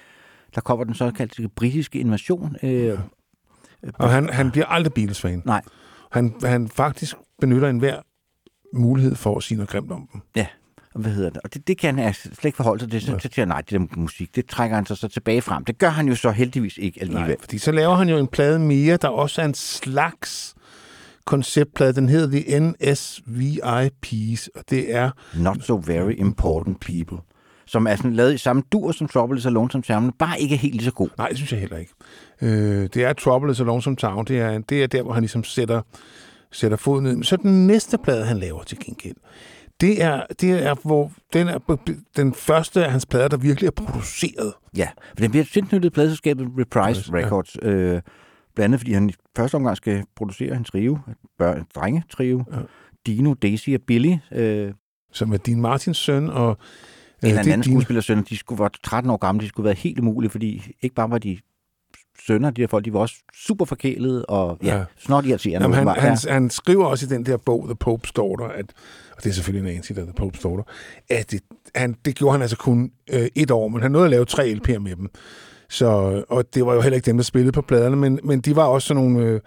[0.56, 2.56] der kommer den såkaldte britiske invasion.
[2.64, 3.00] Øh,
[3.94, 5.42] Og han, han bliver aldrig Beatles-fan.
[5.46, 5.62] nej,
[6.12, 8.00] Han, han faktisk benytter enhver
[8.74, 10.22] mulighed for at sige noget grimt om dem.
[10.36, 10.48] ja,
[10.94, 11.42] og hvad hedder det?
[11.44, 13.02] Og det, det kan han altså slet ikke forholde sig til.
[13.02, 15.66] Så, så siger han, nej, det der musik, det trækker han sig så tilbage frem.
[15.66, 17.28] Det gør han jo så heldigvis ikke alligevel.
[17.28, 20.56] Nej, fordi så laver han jo en plade mere, der også er en slags
[21.26, 21.94] konceptplade.
[21.94, 25.12] Den hedder The NSVIPs, og det er...
[25.38, 27.18] Not so very important people.
[27.66, 30.56] Som er sådan lavet i samme dur som Trouble is a Lonesome Town, bare ikke
[30.56, 31.10] er helt lige så god.
[31.18, 31.94] Nej, det synes jeg heller ikke.
[32.42, 34.26] Øh, det er Trouble is a Lonesome Town.
[34.26, 35.82] Det er, det er der, hvor han ligesom sætter,
[36.52, 37.24] sætter foden ned.
[37.24, 39.16] Så den næste plade, han laver til gengæld,
[39.82, 41.58] det er, det er, hvor den er
[42.18, 44.54] den første af hans plader, der virkelig er produceret.
[44.78, 47.18] Ja, for den bliver tilknyttet pladselskabet Reprise Ja.
[47.18, 47.56] Records.
[47.62, 48.02] Øh,
[48.56, 51.00] blandt andet, fordi han i første omgang skal producere en trio,
[51.38, 52.44] børn, drenge trio.
[52.52, 52.58] Ja.
[53.06, 54.16] Dino, Daisy og Billy.
[54.32, 54.74] Øh,
[55.12, 56.56] som er din Martins søn, og en
[57.24, 60.00] øh, eller anden din, skuespillersøn, de skulle være 13 år gamle, de skulle være helt
[60.00, 61.40] umulige, fordi ikke bare var de
[62.28, 64.78] sønner, de der folk, de var også super forkælede og ja, Ja.
[64.78, 64.86] ja.
[64.98, 65.64] snart irriterende.
[65.64, 66.04] Jamen, han, åbenbart.
[66.04, 68.74] han, han skriver også i den der bog, The Pope's Daughter, at,
[69.18, 70.64] og det er selvfølgelig Nancy, der er The Pope's Daughter,
[71.10, 71.42] at det,
[71.76, 74.54] han, det gjorde han altså kun øh, et år, men han nåede at lave tre
[74.54, 75.10] LP'er med dem.
[75.70, 78.56] Så, og det var jo heller ikke dem, der spillede på pladerne, men, men de
[78.56, 79.26] var også sådan nogle...
[79.26, 79.40] Øh,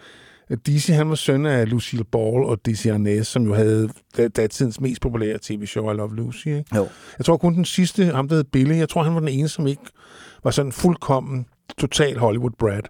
[0.67, 4.81] Dizzy, han var søn af Lucille Ball og Dizzy Arnaz, som jo havde da- datidens
[4.81, 6.47] mest populære tv-show, I Love Lucy.
[6.47, 6.65] Ikke?
[6.77, 6.89] Jo.
[7.19, 9.49] Jeg tror kun den sidste, ham der hed Billy, jeg tror han var den ene,
[9.49, 9.83] som ikke
[10.45, 11.47] var sådan fuldkommen,
[11.79, 12.83] total Hollywood Brad.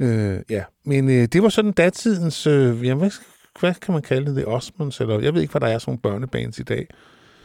[0.00, 3.10] Øh, ja, men øh, det var sådan datidens, øh, jamen, hvad,
[3.60, 6.00] hvad kan man kalde det, Osmonds, eller jeg ved ikke, hvad der er sådan nogle
[6.02, 6.86] børnebands i dag.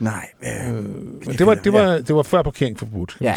[0.02, 3.18] Nej, øh, Men det var, det var, det var før parkering forbudt.
[3.22, 3.36] ja.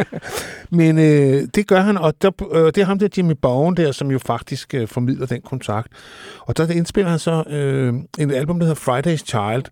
[0.70, 3.92] Men øh, det gør han, og der, øh, det er ham der Jimmy Bowen der,
[3.92, 5.88] som jo faktisk øh, formidler den kontakt.
[6.40, 9.64] Og der indspiller han så øh, en album, der hedder Friday's Child,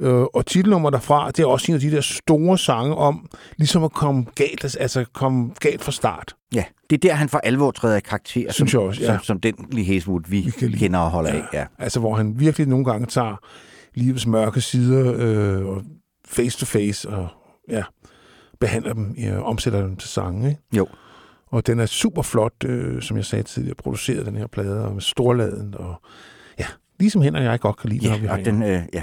[0.00, 3.84] øh, og titelnummer derfra, det er også en af de der store sange om, ligesom
[3.84, 6.34] at komme galt, altså komme galt fra start.
[6.54, 9.06] ja, det er der, han for alvor træder i karakter, Synes som, jeg også, ja.
[9.06, 11.42] som, som den Lee Hazelwood, vi, Vi kender og holder af.
[11.52, 11.64] Ja.
[11.78, 13.36] Altså, hvor han virkelig nogle gange tager
[13.94, 15.82] livets mørke sider øh, og
[16.26, 17.28] face to face, og
[17.68, 17.82] ja,
[18.60, 20.60] behandler dem, ja, omsætter dem til sange, ikke?
[20.76, 20.86] Jo.
[21.46, 24.92] Og den er super flot, øh, som jeg sagde tidligere, produceret den her plade, og
[24.94, 25.94] med storladen, og
[26.58, 26.66] ja,
[27.00, 29.02] ligesom hen og jeg godt kan lide, når vi Ja, har og den øh, ja,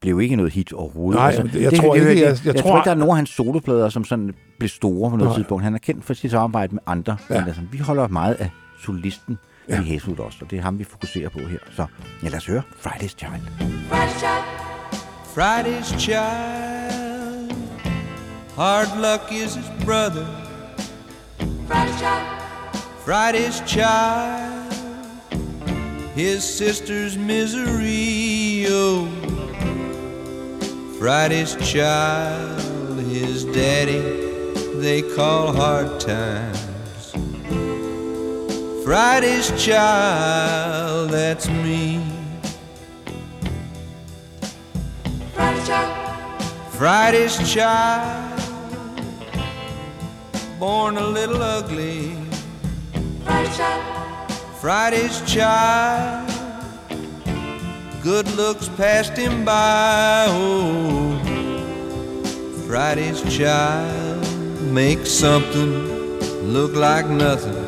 [0.00, 1.18] blev ikke noget hit overhovedet.
[1.20, 3.16] Nej, men jeg tror ikke, jeg- jeg jeg, tror- tror ikke, der er nogen af
[3.16, 5.36] hans soloplader, som sådan blev store på noget Nej.
[5.38, 5.64] tidspunkt.
[5.64, 7.16] Han er kendt for sit samarbejde med andre.
[7.30, 7.34] Ja.
[7.34, 7.40] Ja.
[7.40, 8.50] Men altså, vi holder meget af
[8.84, 9.74] solisten Ja.
[9.74, 9.82] ja.
[9.82, 11.58] i Hazelwood også, og det er ham, vi fokuserer på her.
[11.76, 11.86] Så
[12.22, 13.42] ja, lad os høre Friday's Child.
[15.34, 17.52] Friday's child.
[18.56, 20.26] Hard luck is his brother.
[23.06, 24.72] Friday's child.
[26.14, 28.66] His sister's misery.
[28.68, 29.08] Oh.
[30.98, 33.00] Friday's child.
[33.10, 34.22] His daddy
[34.82, 36.71] they call hard times.
[38.84, 42.04] Friday's child, that's me.
[46.70, 48.40] Friday's child,
[50.58, 52.16] born a little ugly.
[54.60, 56.28] Friday's child,
[58.02, 60.26] good looks passed him by.
[60.28, 61.16] Oh,
[62.66, 64.26] Friday's child
[64.62, 66.18] makes something
[66.52, 67.61] look like nothing.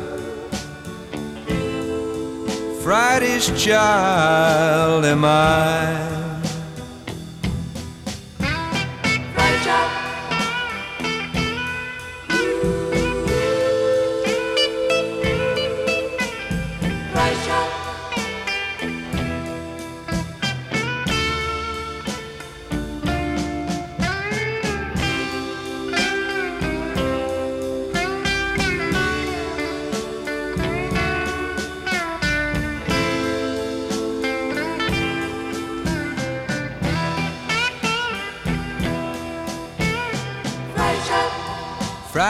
[2.85, 6.24] Friday's child am I.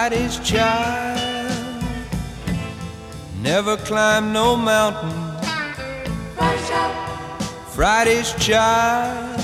[0.07, 1.83] Friday's child
[3.41, 5.09] never climbed no mountain.
[7.69, 9.39] Friday's child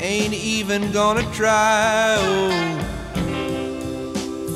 [0.00, 2.16] ain't even gonna try.
[2.18, 2.50] Oh,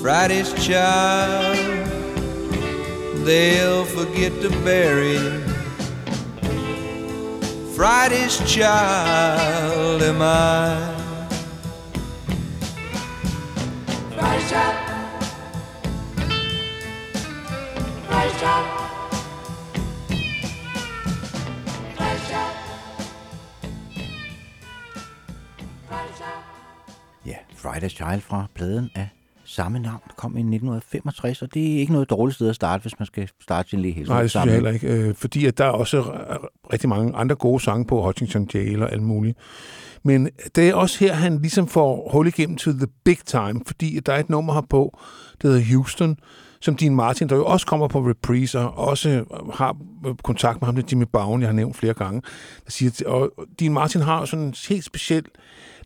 [0.01, 1.59] Friday's child,
[3.27, 5.19] they'll forget to bury.
[7.75, 10.92] Friday's child am I.
[28.03, 29.09] Child fra pladen af
[29.45, 32.99] samme navn, kom i 1965, og det er ikke noget dårligt sted at starte, hvis
[32.99, 34.89] man skal starte sin Lee Nej, det synes jeg heller ikke.
[34.89, 36.03] Øh, fordi at der er også
[36.73, 39.39] rigtig mange andre gode sange på Hutchinson Jail og alt muligt.
[40.03, 43.97] Men det er også her, han ligesom får hul igennem til The Big Time, fordi
[43.97, 44.99] at der er et nummer her på,
[45.43, 46.17] der hedder Houston,
[46.61, 49.25] som Dean Martin, der jo også kommer på reprise, og også
[49.55, 49.77] har
[50.23, 52.23] kontakt med ham, det er Jimmy Bowen, jeg har nævnt flere gange,
[52.65, 55.25] der siger, og Dean Martin har sådan en helt speciel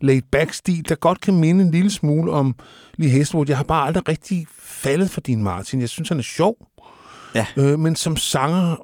[0.01, 2.55] laid-back-stil, der godt kan minde en lille smule om
[2.95, 3.45] Lee Hestwood.
[3.49, 5.81] Jeg har bare aldrig rigtig faldet for Dean Martin.
[5.81, 6.55] Jeg synes, han er sjov.
[7.35, 7.45] Ja.
[7.57, 8.75] Øh, men som sanger,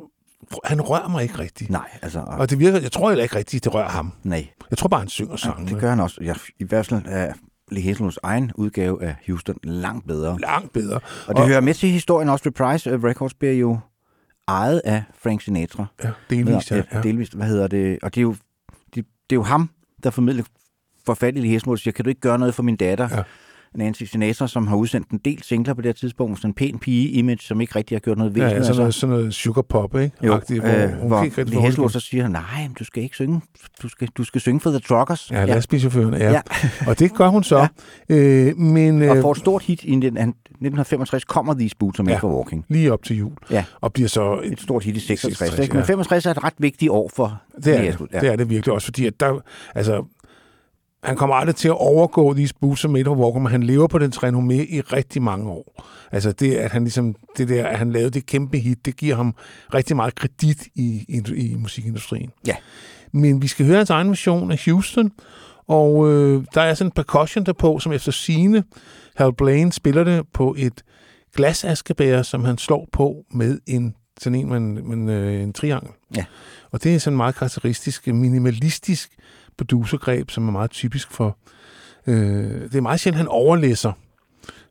[0.64, 1.70] han rører mig ikke rigtigt.
[1.70, 4.12] Nej, altså, Og det virker, jeg tror heller ikke rigtigt, det rører ham.
[4.24, 4.48] nej.
[4.70, 5.68] Jeg tror bare, han synger sangen.
[5.68, 6.18] Det gør han også.
[6.24, 7.34] Ja, I hvert fald er
[7.72, 10.40] Lee Hazelwoods egen udgave af Houston langt bedre.
[10.40, 11.00] langt bedre.
[11.28, 12.44] Og det hører med til historien også.
[12.50, 13.80] Reprise øh, Records bliver jo
[14.48, 15.86] ejet af Frank Sinatra.
[16.04, 16.82] Ja, delvis, ja.
[16.94, 17.02] ja.
[17.02, 18.00] Delvist, hvad hedder det?
[18.04, 18.36] Og det er jo,
[18.86, 19.70] det, det er jo ham,
[20.04, 20.44] der formidler
[21.06, 23.08] for fat i Lee Hazelwood og siger, kan du ikke gøre noget for min datter?
[23.12, 23.22] Ja.
[23.76, 26.80] Nancy Sinatra, som har udsendt en del singler på det her tidspunkt, sådan en pæn
[26.80, 29.34] pige-image, som ikke rigtig har gjort noget Ja, væsen ja, af sådan noget, sådan noget
[29.34, 30.16] sugar pop, ikke?
[30.26, 31.92] Jo, Agtigt, hvor, øh, hun hvor ikke rigtig det.
[31.92, 32.42] så siger, nej,
[32.80, 33.42] du skal ikke synge.
[33.82, 35.32] Du skal, du skal synge for The Truckers.
[35.32, 36.32] Ja, lastbilchaufføren, ja.
[36.32, 36.42] Ja.
[36.88, 37.68] Og det gør hun så.
[38.10, 38.16] Ja.
[38.16, 42.20] Øh, men Og øh, får et stort hit i 1965, kommer These Boots Are Made
[42.24, 42.28] Ja.
[42.28, 42.66] Walking.
[42.70, 43.32] lige op til jul.
[43.52, 43.66] Ja.
[43.82, 44.40] Og bliver så...
[44.44, 45.38] Et stort hit i 66.
[45.38, 45.74] 66, ikke?
[45.74, 45.86] Men ja.
[45.86, 48.86] 65 er et ret vigtigt år for Det er, det, det er det virkelig også,
[48.86, 49.40] fordi at der,
[49.76, 50.06] altså,
[51.04, 54.00] han kommer aldrig til at overgå These Boots Made of Walker, men han lever på
[54.00, 55.84] den renommé i rigtig mange år.
[56.12, 59.16] Altså det, at han ligesom, det der, at han lavede det kæmpe hit, det giver
[59.16, 59.36] ham
[59.74, 62.30] rigtig meget kredit i, i, i musikindustrien.
[62.48, 62.56] Ja.
[63.12, 65.12] Men vi skal høre hans egen version af Houston,
[65.68, 68.64] og øh, der er sådan en percussion derpå, som efter sine
[69.16, 70.84] Hal Blaine spiller det på et
[71.36, 75.92] glasaskebær, som han slår på med en sådan en, man, man, øh, en triangel.
[76.16, 76.26] Ja.
[76.72, 79.12] Og det er sådan meget karakteristisk, minimalistisk
[79.58, 81.38] producergreb, som er meget typisk for...
[82.08, 82.16] Øh,
[82.62, 83.92] det er meget sjældent, han overlæser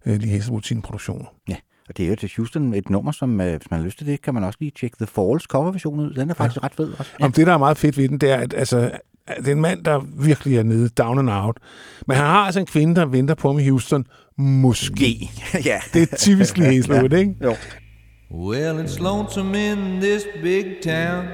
[0.07, 1.25] øh, Lee Hazelwood sine produktioner.
[1.49, 1.57] Ja,
[1.89, 4.07] og det er jo til Houston et nummer, som øh, hvis man har lyst til
[4.07, 6.15] det, kan man også lige tjekke The Falls coverversion ud.
[6.15, 6.67] Den er faktisk ja.
[6.67, 7.11] ret fed også.
[7.21, 7.25] Ja.
[7.25, 8.91] Om det, der er meget fedt ved den, det er, at altså,
[9.39, 11.57] det er en mand, der virkelig er nede, down and out.
[12.07, 14.07] Men han har altså en kvinde, der venter på ham i Houston.
[14.39, 15.31] Måske.
[15.65, 15.81] ja.
[15.93, 17.35] Det er typisk Lee Hazelwood, ikke?
[17.43, 17.55] Jo.
[18.35, 21.25] Well, it's lonesome in this big town.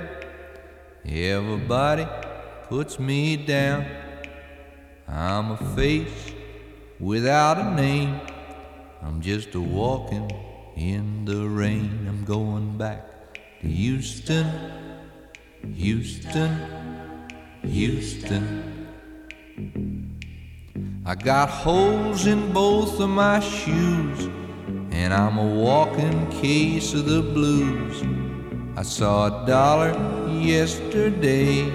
[1.04, 2.27] Everybody
[2.68, 3.86] puts me down.
[5.08, 6.32] I'm a face
[7.00, 8.20] without a name.
[9.02, 10.30] I'm just a walking
[10.76, 12.06] in the rain.
[12.06, 14.46] I'm going back to Houston,
[15.74, 17.08] Houston,
[17.62, 18.86] Houston.
[21.06, 24.28] I got holes in both of my shoes,
[24.90, 28.02] and I'm a walking case of the blues.
[28.76, 29.92] I saw a dollar
[30.28, 31.72] yesterday,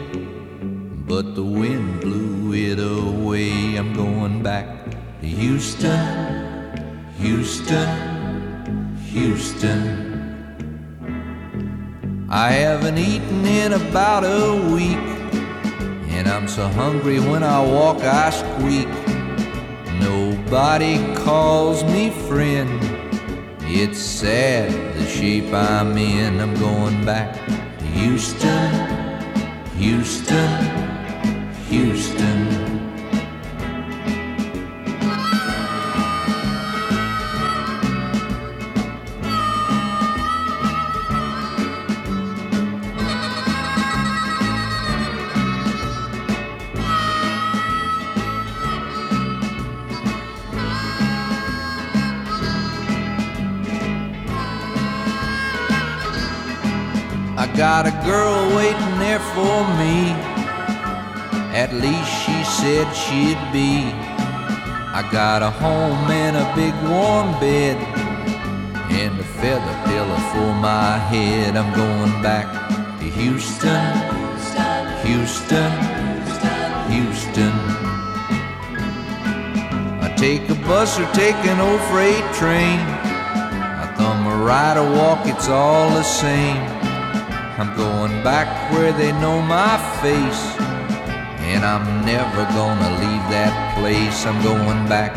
[1.06, 3.76] but the wind blew it away.
[3.76, 4.92] I'm going back
[5.22, 10.14] to Houston, Houston, Houston.
[12.30, 14.98] I haven't eaten in about a week,
[16.10, 18.88] and I'm so hungry when I walk I squeak.
[20.00, 22.80] Nobody calls me friend.
[23.66, 26.40] It's sad the shape I'm in.
[26.40, 27.36] I'm going back
[27.80, 28.72] to Houston,
[29.78, 30.93] Houston,
[31.74, 32.84] Houston.
[57.36, 60.33] I got a girl waiting there for me.
[61.54, 63.86] At least she said she'd be.
[64.90, 67.78] I got a home and a big warm bed.
[68.90, 71.56] And a feather pillow for my head.
[71.56, 72.50] I'm going back
[72.98, 73.86] to Houston,
[75.06, 75.72] Houston,
[76.90, 77.54] Houston.
[80.02, 82.80] I take a bus or take an old freight train.
[83.78, 86.58] I thumb a ride or walk, it's all the same.
[87.60, 90.63] I'm going back where they know my face.
[91.54, 94.18] And I'm never gonna leave that place.
[94.30, 95.14] I'm going back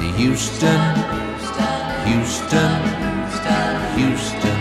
[0.00, 0.80] to Houston,
[2.10, 2.72] Houston,
[3.98, 4.60] Houston.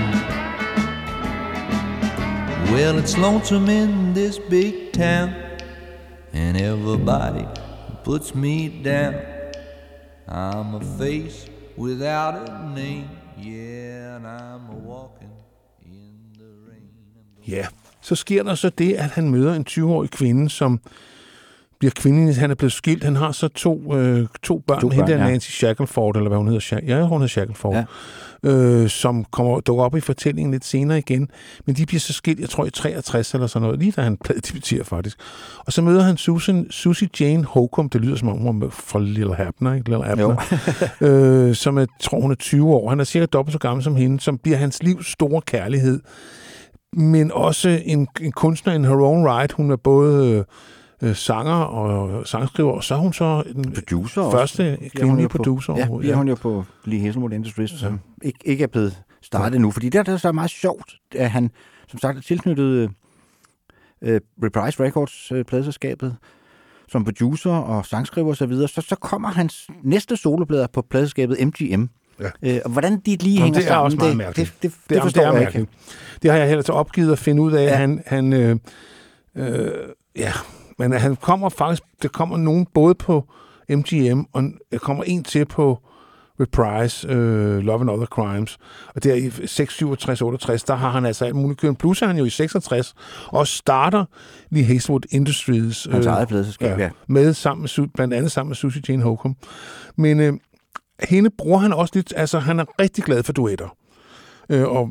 [2.73, 5.29] Well, it's lonesome in this big town,
[6.33, 7.45] and everybody
[8.03, 9.13] puts me down.
[10.27, 15.33] I'm a face without a name, yeah, and I'm a walking
[15.81, 16.89] in the rain.
[17.47, 17.67] Ja,
[18.01, 20.79] så sker der så det, at han møder en 20-årig kvinde, som
[21.79, 23.03] bliver kvinden, han er blevet skilt.
[23.03, 25.31] Han har så to, øh, to børn, To hende børn, der ja.
[25.31, 26.79] Nancy Shackelford, eller hvad hun hedder.
[26.87, 27.75] Ja, hun hedder Shackelford.
[27.75, 27.83] Ja.
[28.43, 31.29] Øh, som kommer, dukker op i fortællingen lidt senere igen.
[31.65, 34.17] Men de bliver så skilt, jeg tror i 63 eller sådan noget, lige da han
[34.25, 35.17] pladedebuterer faktisk.
[35.65, 38.99] Og så møder han Susan, Susie Jane Holcomb, det lyder som om hun er fra
[38.99, 39.89] Little Abner, ikke?
[39.89, 40.53] Little Abner.
[41.49, 42.89] øh, som jeg tror, hun er 20 år.
[42.89, 45.99] Han er cirka dobbelt så gammel som hende, som bliver hans livs store kærlighed.
[46.93, 49.51] Men også en, en kunstner in her own right.
[49.51, 50.43] Hun er både øh,
[51.01, 55.37] øh, sanger og sangskriver, og så er hun så den Producer første kvindelige jo på-
[55.37, 55.75] producer.
[55.77, 59.71] Ja, bliver hun jo på Lee Hazelwood Industries, som ikke, ikke er blevet startet nu.
[59.71, 61.51] Fordi det er der så er meget sjovt, at han
[61.87, 62.89] som sagt er tilknyttet øh,
[64.13, 66.15] øh, Reprise Records, øh, pladeselskabet,
[66.89, 68.67] som producer og sangskriver osv., så, videre.
[68.67, 71.85] så, så kommer hans næste soloplader på pladeselskabet MGM.
[72.19, 72.29] Ja.
[72.55, 74.53] Øh, og hvordan de lige Jamen, hænger det er sammen, også meget det, mærkeligt.
[74.53, 75.69] det, det, det, Det, det forstår det er jeg mærkeligt.
[75.69, 76.19] ikke.
[76.21, 77.63] Det har jeg heller så opgivet at finde ud af.
[77.63, 77.69] Ja.
[77.69, 77.75] Ja.
[77.75, 78.57] Han, han, øh,
[79.35, 79.71] øh,
[80.15, 80.31] ja,
[80.79, 83.23] men han kommer faktisk, der kommer nogen både på
[83.69, 85.79] MGM, og der kommer en til på
[86.41, 88.57] Reprise, øh, Love and Other Crimes.
[88.95, 91.77] Og der i 6, 67, 68, der har han altså alt muligt kørt.
[91.77, 92.93] Plus er han jo i 66,
[93.27, 94.05] og starter
[94.49, 95.87] Lee Hazelwood Industries.
[95.91, 96.89] Hans eget pladeselskab, ja.
[97.07, 99.37] Med sammen med, blandt andet sammen med Susie Jane Holcomb.
[99.95, 100.33] Men øh,
[101.03, 103.75] hende bruger han også lidt, altså han er rigtig glad for duetter.
[104.49, 104.89] Øh, og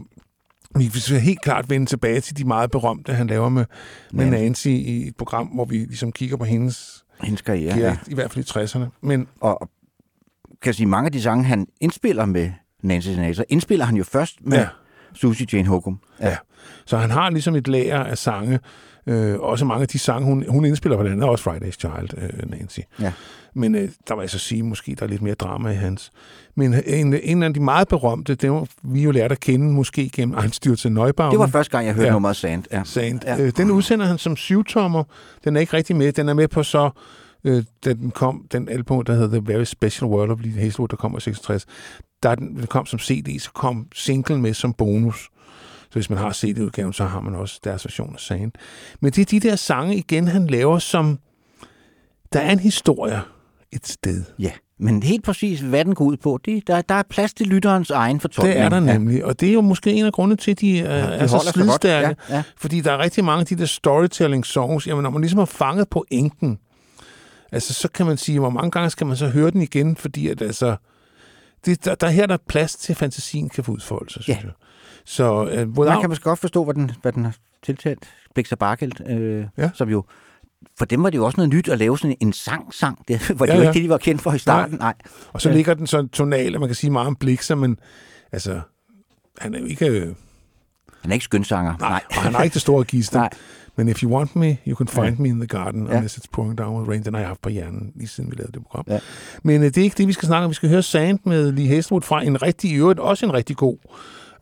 [0.77, 3.65] vi vil helt klart vende tilbage til de meget berømte, han laver med,
[4.13, 4.43] med Nancy.
[4.43, 7.87] Nancy i et program, hvor vi ligesom kigger på hendes Hendes karriere, ja, ja.
[7.89, 7.97] ja.
[8.09, 8.89] i hvert fald i 60'erne.
[9.03, 9.71] Men Og
[10.63, 12.51] kan jeg sige, mange af de sange, han indspiller med
[12.83, 14.63] Nancy Sinatra, indspiller han jo først med Ja.
[14.63, 14.69] ja.
[15.15, 16.01] Susie Jane Holcomb.
[16.21, 16.37] ja.
[16.87, 18.61] Så han har ligesom et lager af sange.
[19.07, 22.09] Øh, også mange af de sange, hun, hun indspiller på den, er også Friday's Child,
[22.19, 22.81] øh, Nancy.
[23.01, 23.13] Ja.
[23.59, 26.11] Men øh, der vil jeg så sige, måske der er lidt mere drama i hans.
[26.55, 30.09] Men en, en af de meget berømte, det var vi jo lært at kende, måske
[30.13, 31.31] gennem Einstürze Neubaum.
[31.31, 32.13] Det var første gang, jeg hørte Ja.
[32.13, 32.65] nummeret Sand.
[32.73, 32.83] Ja.
[32.85, 33.21] Sand.
[33.25, 33.41] Ja.
[33.41, 35.05] Øh, den udsender han som syvtommer.
[35.45, 36.13] Den er ikke rigtig med.
[36.13, 36.91] Den er med på så,
[37.45, 40.89] øh, da den kom, den album, der hedder The Very Special World of Lee Hazelwood,
[40.89, 41.67] der kom i 66.
[42.23, 45.29] Da den, den kom som CD, så kom singlen med som bonus.
[45.91, 48.53] Så hvis man har CD-udgaven, så har man også deres version af Sand.
[49.01, 51.19] Men det er de der sange igen, han laver, som...
[52.33, 53.21] Der er en historie
[53.73, 54.25] et sted.
[54.39, 54.51] ja.
[54.81, 57.91] Men helt præcis, hvad den går ud på, det, der, der er plads til lytterens
[57.91, 58.57] egen fortolkning.
[58.57, 60.79] Det er der nemlig, og det er jo måske en af grundene til, at de,
[60.79, 61.55] øh, er holder så sig godt.
[61.55, 62.17] slidstærke.
[62.29, 62.43] Ja, ja.
[62.57, 65.45] Fordi der er rigtig mange af de der storytelling songs, jamen når man ligesom har
[65.47, 66.59] fanget på enken,
[67.53, 70.29] altså så kan man sige, hvor mange gange skal man så høre den igen, fordi
[70.29, 70.77] at altså,
[71.65, 74.39] det, der, der her der er plads til, at fantasien kan få udfolde sig, synes
[74.39, 74.43] Ja.
[74.45, 74.53] jeg.
[75.05, 78.09] Så Man without, kan måske godt forstå, hvad den, hvad den har tiltalt.
[78.53, 79.45] Og Barkelt, øh, Ja.
[79.59, 79.71] ja.
[79.75, 80.05] som jo...
[80.79, 83.09] For dem var det jo også noget nyt at lave sådan en sang-sang.
[83.09, 83.69] Det var det Ja, jo ja.
[83.69, 84.79] ikke det, de var kendt for i starten.
[84.79, 84.95] Nej.
[85.33, 87.77] og så ligger den så tonal, og man kan sige meget om Blixer, men
[88.33, 88.61] altså,
[89.39, 89.87] han er jo ikke...
[89.87, 90.15] Øh,
[91.03, 91.75] Han er ikke skønsanger.
[91.81, 92.03] nej, nej.
[92.11, 93.19] og han er ikke det store gister.
[93.29, 93.31] Nej.
[93.77, 95.23] Men if you want me, you can find Ja.
[95.23, 95.97] me in the garden, Ja.
[95.97, 97.05] unless it's pouring down with rain.
[97.05, 98.85] Den har jeg haft på hjernen, lige siden vi lavede det program.
[98.89, 98.99] Ja.
[99.43, 100.51] Men øh, det er ikke det, vi skal snakke om.
[100.51, 103.57] Vi skal høre Sand med Lee Hazelwood fra en rigtig, i øvrigt også en rigtig
[103.57, 103.77] god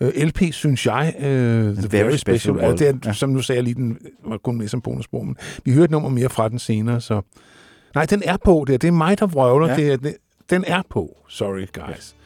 [0.01, 1.14] øh, LP, synes jeg.
[1.18, 2.18] Øh, The Very, Very Special.
[2.18, 2.64] Special World.
[2.66, 2.78] World.
[2.78, 3.12] Det er, Ja.
[3.12, 5.90] Som nu sagde jeg lige, den var kun med som bonusspor, men vi hører et
[5.90, 7.20] nummer mere fra den senere, så...
[7.94, 9.66] Nej, den er på, det er, det er mig, der vrøvler.
[9.68, 9.72] Ja.
[9.74, 9.82] Ja.
[9.82, 10.14] Det er, det,
[10.51, 11.16] den er på.
[11.28, 12.16] Sorry, guys.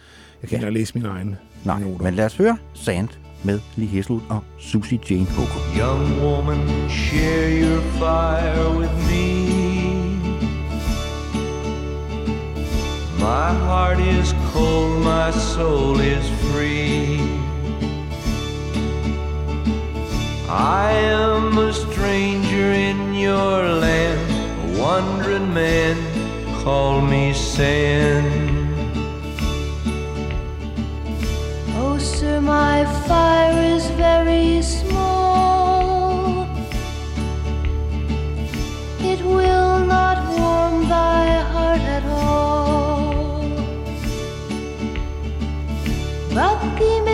[0.43, 0.67] Jeg kan Ja.
[0.67, 2.05] ikke læse mine egne Nej, noter.
[2.05, 3.09] men lad os høre Sand
[3.45, 5.77] med Lee Hazelwood og Susie Jane Holcomb.
[5.79, 9.51] Young woman, share your fire with me.
[13.19, 17.19] My heart is cold, my soul is free.
[20.53, 24.21] I am a stranger in your land,
[24.65, 25.97] a wandering man.
[26.65, 28.27] Call me sand.
[31.77, 36.49] Oh, sir, my fire is very small.
[38.99, 43.41] It will not warm thy heart at all.
[46.35, 47.10] But thee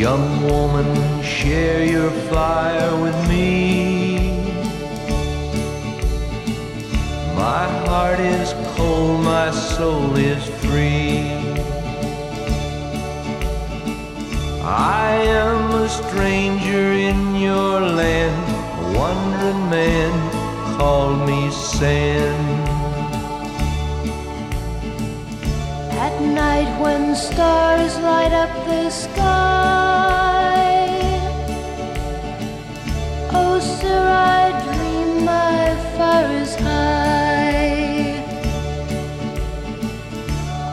[0.00, 4.30] Young woman, share your fire with me.
[7.36, 11.28] My heart is cold, my soul is free.
[14.64, 18.40] I am a stranger in your land,
[18.80, 20.78] a wandering man.
[20.78, 22.79] Call me sand.
[26.08, 29.20] Night when stars light up the sky.
[33.32, 38.24] Oh, sir, I dream my fire is high.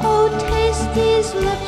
[0.01, 1.66] Oh, taste these lips,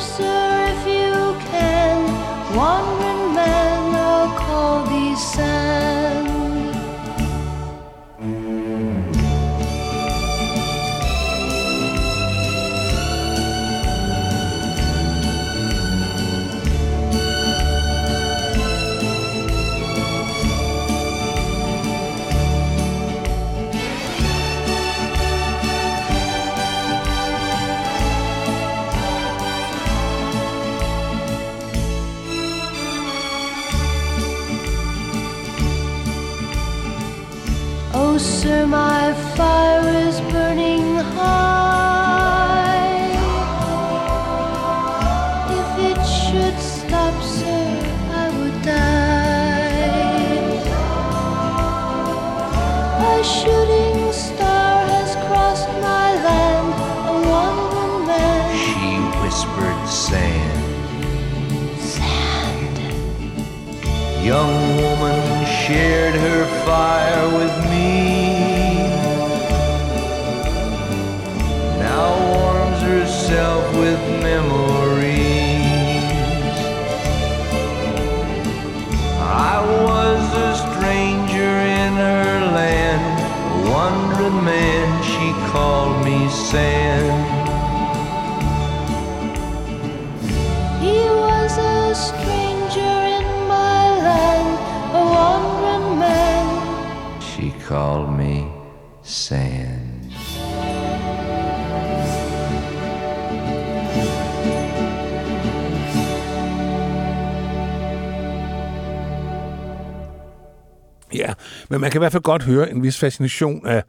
[111.70, 113.82] men man kan i hvert fald godt høre en vis fascination af,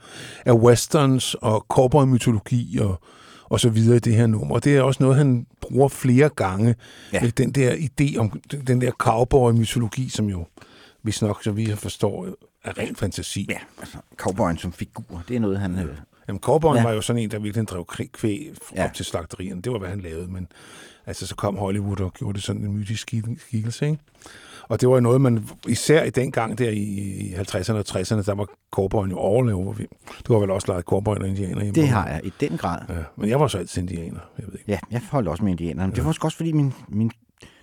[0.45, 3.01] af westerns og cowboy-mytologi og,
[3.43, 4.55] og så videre i det her nummer.
[4.55, 6.75] Og det er også noget, han bruger flere gange.
[7.13, 7.19] Ja.
[7.23, 7.29] Ja.
[7.37, 10.45] Den der idé om den der cowboy-mytologi, som jo,
[11.01, 12.27] hvis nok, så vi forstår,
[12.63, 13.45] er ren fantasi.
[13.49, 15.79] Ja, altså cowboyen som figur, det er noget, han...
[15.79, 15.95] Øh,
[16.27, 16.81] Jamen, cowboyen Ja.
[16.81, 16.87] ja.
[16.87, 18.81] var jo sådan en, der virkelig drev krig kvæg Ja.
[18.81, 18.85] ja.
[18.87, 19.61] op til slagterierne.
[19.61, 20.47] Det var, hvad han lavede, men
[21.05, 23.99] altså, så kom Hollywood og gjorde det sådan en mytisk skik- skikkelse, ikke?
[24.71, 28.25] Og det var jo noget, man især i den gang der i 50'erne og 60'erne,
[28.25, 29.73] der var cowboyen jo overlever.
[30.27, 31.81] Du har vel også leget cowboy og indianer hjemme?
[31.81, 32.79] det har jeg i den grad.
[32.89, 34.71] Ja, men jeg var så altid indianer, jeg ved ikke.
[34.71, 35.93] Ja, jeg holdt også med indianerne.
[35.93, 37.11] Det var også, fordi min, min,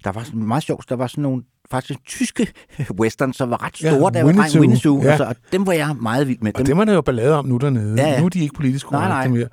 [0.05, 2.47] der var meget sjovt, der var sådan nogle faktisk tyske
[3.01, 5.09] western, som var ret store, Ja, ja, der var dreng Zoo, Ja.
[5.09, 6.53] altså, og dem var jeg meget vild med.
[6.55, 8.03] Og dem er der jo ballade om nu dernede.
[8.03, 8.21] Ja, ja.
[8.21, 9.49] Nu er de ikke politisk korrekte mere.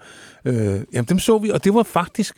[0.45, 2.35] Øh, jamen, dem så vi, og det var faktisk...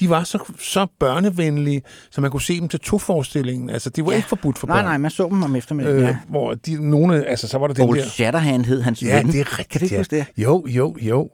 [0.00, 3.70] De var så, så børnevenlige, så man kunne se dem til to-forestillingen.
[3.70, 4.16] Altså, de var ja.
[4.16, 4.76] ikke forbudt for børn.
[4.76, 5.96] Nej, nej, man så dem om eftermiddagen.
[5.98, 6.16] Øh, ja.
[6.28, 8.04] Hvor de, nogle, altså, så var der den Paul der...
[8.04, 9.26] Shatterhand hed hans Ja, ven.
[9.26, 10.16] det er rigtigt, Kan ja.
[10.16, 10.26] det?
[10.36, 11.30] Jo, jo, jo.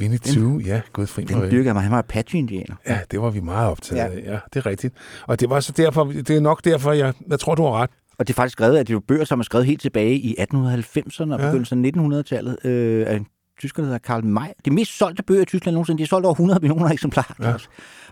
[0.00, 1.82] Winnie Two, ja, gud fri Den dyrkede mig.
[1.82, 2.74] Han var Apache-indianer.
[2.88, 4.06] Ja, det var vi meget optaget Ja.
[4.06, 4.12] ja.
[4.30, 4.32] af.
[4.32, 4.94] Ja, det er rigtigt.
[5.26, 7.90] Og det var så derfor, det er nok derfor, jeg, jeg tror, du har ret.
[8.18, 10.36] Og det er faktisk skrevet, at det var bøger, som er skrevet helt tilbage i
[10.40, 11.46] 1890'erne og Ja.
[11.46, 13.26] begyndelsen af 1900-tallet øh, af en
[13.62, 14.46] tysker, der hedder Karl May.
[14.64, 17.34] De mest solgte bøger i Tyskland nogensinde, de har solgt over 100 millioner eksemplarer.
[17.42, 17.52] Ja.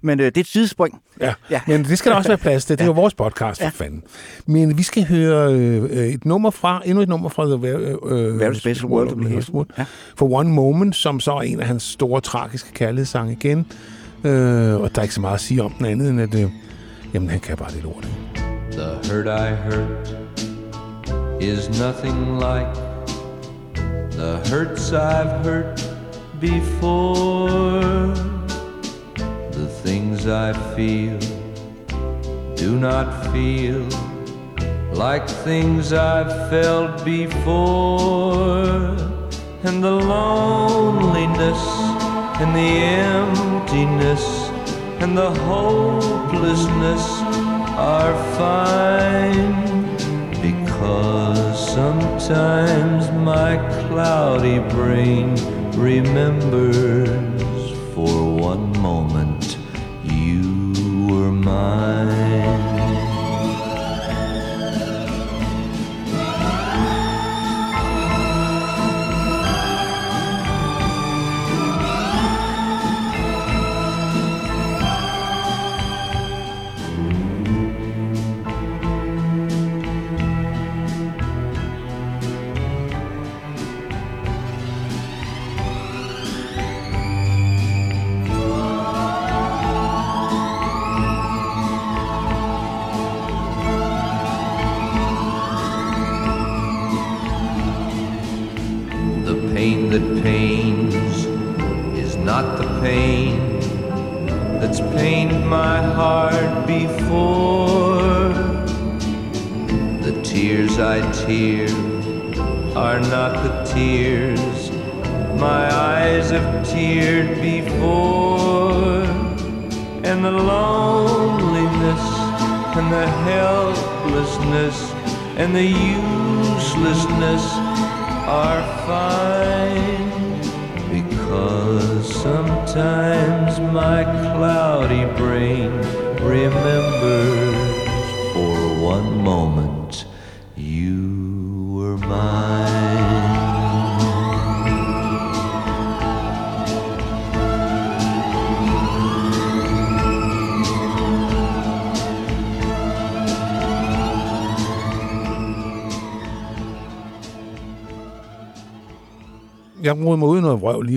[0.02, 1.00] Men øh, det er et sidespring.
[1.20, 1.34] Ja.
[1.50, 1.60] Ja.
[1.66, 2.78] men det skal der også være plads til.
[2.78, 3.70] Det er jo vores podcast, for Ja.
[3.84, 4.02] fanden.
[4.46, 7.96] Men vi skal høre øh, øh, et nummer fra, endnu et nummer fra The Very,
[8.12, 9.64] øh, Very Special World of Lee Lee Hasselwood.
[9.78, 9.84] Ja.
[10.16, 13.58] For One Moment, som så er en af hans store, tragiske kærlighedssange igen.
[14.24, 16.50] Øh, og der er ikke så meget at sige om den andet, end at øh,
[17.14, 18.08] jamen, han kan bare det lort.
[18.72, 20.16] The hurt I hurt
[21.42, 22.89] is nothing like
[24.20, 25.80] the hurts I've hurt
[26.40, 28.12] before.
[29.58, 31.18] The things I feel
[32.54, 33.82] do not feel
[34.92, 38.94] like things I've felt before.
[39.66, 41.62] And the loneliness
[42.42, 42.72] and the
[43.08, 44.24] emptiness
[45.02, 47.04] and the hopelessness
[47.94, 49.54] are fine
[50.42, 52.99] because sometimes
[53.50, 53.56] my
[53.88, 55.34] cloudy brain
[55.72, 57.29] remembers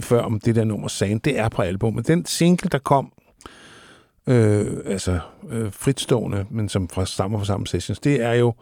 [0.04, 1.22] før om det der nummer Sand.
[1.22, 2.08] Det er på albumet.
[2.08, 3.14] Den single, der kom,
[4.28, 8.54] øh, altså øh, fritstående, men som fra stammer fra samme sessions, det er jo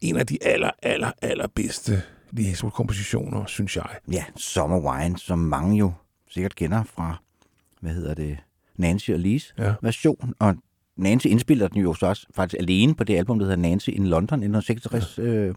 [0.00, 2.02] en af de aller, aller, aller bedste
[2.32, 3.86] Lee Hazelwood-kompositioner, synes jeg.
[4.12, 5.92] Ja, Summer Wine, som mange jo
[6.30, 7.16] sikkert kender fra,
[7.80, 8.38] hvad hedder det,
[8.76, 9.74] Nancy og Lees Ja.
[9.82, 10.34] version.
[10.38, 10.56] Og
[10.96, 14.06] Nancy indspiller den jo så også faktisk alene på det album, der hedder Nancy in
[14.06, 15.18] London i 1966.
[15.18, 15.22] Ja.
[15.22, 15.54] Øh,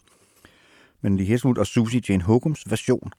[1.02, 3.12] men Lee Hazelwood og Susie Jane Hogums version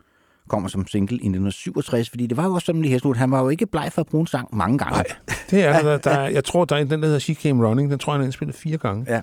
[0.49, 3.43] kommer som single i 1967, fordi det var jo også sådan, Lee Hazelwood, han var
[3.43, 4.95] jo ikke bleg for at bruge en sang mange gange.
[4.95, 5.05] Nej,
[5.51, 5.97] det er der.
[5.99, 8.13] der er, jeg tror, der er en, den, der hedder She Came Running, den tror
[8.13, 9.07] jeg, han indspillet fire gange.
[9.09, 9.21] Ja.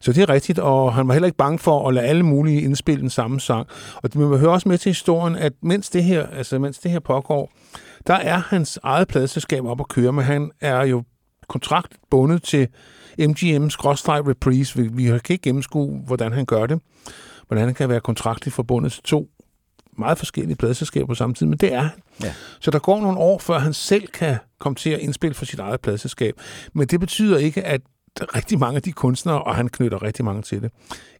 [0.00, 2.62] Så det er rigtigt, og han var heller ikke bange for at lade alle mulige
[2.62, 3.66] indspille den samme sang.
[3.96, 7.00] Og man hører også med til historien, at mens det her, altså mens det her
[7.00, 7.52] pågår,
[8.06, 11.02] der er hans eget pladeselskab op at køre, men han er jo
[11.48, 12.68] kontrakt bundet til
[13.20, 14.78] MGM's Crossfire Reprise.
[14.78, 16.80] Vi, vi kan ikke gennemskue, hvordan han gør det.
[17.46, 19.28] Hvordan han kan være kontraktligt forbundet til to
[20.00, 22.00] meget forskellige samme tid, men det er han.
[22.22, 22.34] Ja.
[22.60, 25.58] Så der går nogle år, før han selv kan komme til at indspille for sit
[25.58, 26.34] eget pladeselskab.
[26.72, 27.80] Men det betyder ikke, at
[28.20, 30.70] rigtig mange af de kunstnere, og han knytter rigtig mange til det,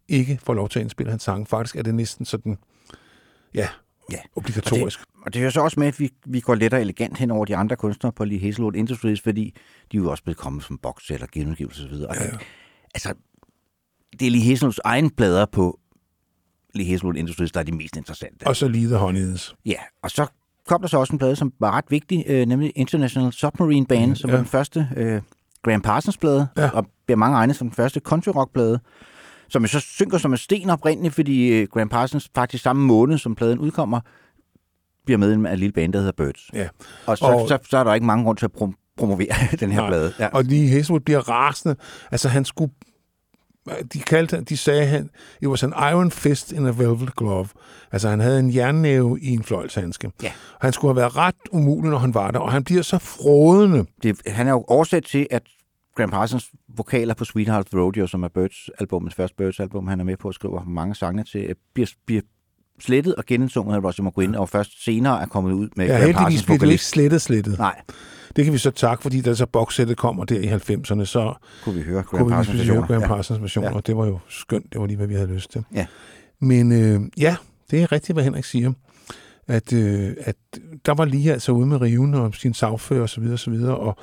[0.09, 1.49] ikke får lov til at indspille hans sang.
[1.49, 2.59] Faktisk er det næsten sådan,
[3.55, 3.69] ja,
[4.13, 4.19] Ja.
[4.37, 5.01] obligatorisk.
[5.01, 7.19] Og det, og det hører så også med, at vi, vi går let og elegant
[7.19, 9.55] hen over de andre kunstnere på Lee Hazelwood Industries, fordi
[9.93, 11.93] de er jo også blevet kommet som boks eller genudgivelse osv.
[11.93, 12.39] Det,
[12.95, 13.15] altså,
[14.21, 15.81] det er Lee Hazelwoods egen plader på
[16.79, 18.47] Hazelwood Industries, der er de mest interessante.
[18.47, 19.55] Og så lige The Honeys.
[19.67, 20.27] Ja, og så
[20.67, 24.17] kom der så også en plade, som var ret vigtig, øh, nemlig International Submarine Band,
[24.17, 24.37] som ja.
[24.37, 25.23] var den første øh,
[25.63, 26.69] Graham Parsons-plade, Ja.
[26.69, 28.81] og bliver mange regnet som den første country rock-plade,
[29.49, 33.35] som så synker som en sten oprindeligt, fordi øh, Graham Parsons faktisk samme måned, som
[33.35, 34.01] pladen udkommer,
[35.05, 36.51] bliver medlem af en lille band, der hedder Birds.
[36.55, 36.69] Ja.
[37.07, 37.49] Og så, Og- og...
[37.49, 39.89] så, så er der ikke mange grund til at prom- promovere den her Nej.
[39.91, 40.13] plade.
[40.19, 40.27] Ja.
[40.29, 41.77] Og Lee Hazelwood bliver rasende.
[42.11, 42.73] Altså, han skulle...
[43.93, 45.11] De, kaldte, de sagde, han,
[45.43, 47.49] it was an iron fist in a velvet glove.
[47.93, 50.11] Altså, han havde en jernnæve i en fløjlshandske.
[50.23, 50.33] Ja.
[50.61, 53.85] Han skulle have været ret umulig, når han var der, og han bliver så frådende.
[54.03, 55.43] Det, han er jo oversat til, at
[55.97, 60.05] Graham Parsons vokaler på Sweetheart Rodeo, som er Birds albumets første Birds album, han er
[60.05, 62.23] med på at skrive mange sange til, bliver, bliver
[62.81, 66.07] slettet og gensunget af Roger McGuinn, og først senere er kommet ud med Ja, Graham
[66.07, 66.89] heldigvis Parsons bliver det ikke vokalist.
[66.89, 67.59] slettet slettet.
[67.59, 67.81] Nej,
[68.37, 71.75] Det kan vi så takke, fordi da så bokssættet kommer der i 90'erne, så kunne
[71.75, 72.87] vi høre Graham Parsons versioner.
[72.87, 73.03] Graham.
[73.03, 73.75] Parsons version, Ja.
[73.75, 74.73] og det var jo skønt.
[74.73, 75.65] Det var lige, hvad vi havde lyst til.
[75.75, 75.87] Ja.
[76.41, 77.37] Men øh, ja,
[77.71, 78.73] det er rigtigt, hvad Henrik siger.
[79.49, 80.37] At, øh, at
[80.87, 83.23] der var lige altså ude med riven og sin sagfører osv.
[83.23, 83.97] Og, så videre, og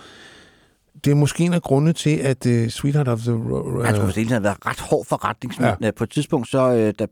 [1.06, 3.34] det er måske en af grundene til, at uh, Sweetheart of the...
[3.36, 5.78] Uh, Han skulle hele tiden have været ret hård forretningsmand.
[5.82, 5.86] Ja.
[5.86, 5.92] Ja.
[5.92, 7.06] På et tidspunkt, så øh, da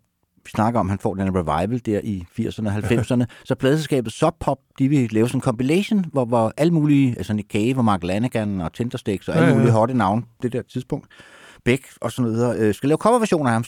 [0.49, 4.57] snakker om, han får den revival der i 80'erne og 90'erne, så pladeselskabet Sub Pop,
[4.79, 8.03] de vil lave sådan en compilation, hvor, hvor alle mulige, altså Nick Cave og Mark
[8.03, 9.57] Lanigan og Tindersticks og alle Ja, ja.
[9.57, 11.07] mulige hotte navne, det der tidspunkt,
[11.65, 13.63] Beck og sådan noget, øh, skal lave coverversioner af ham,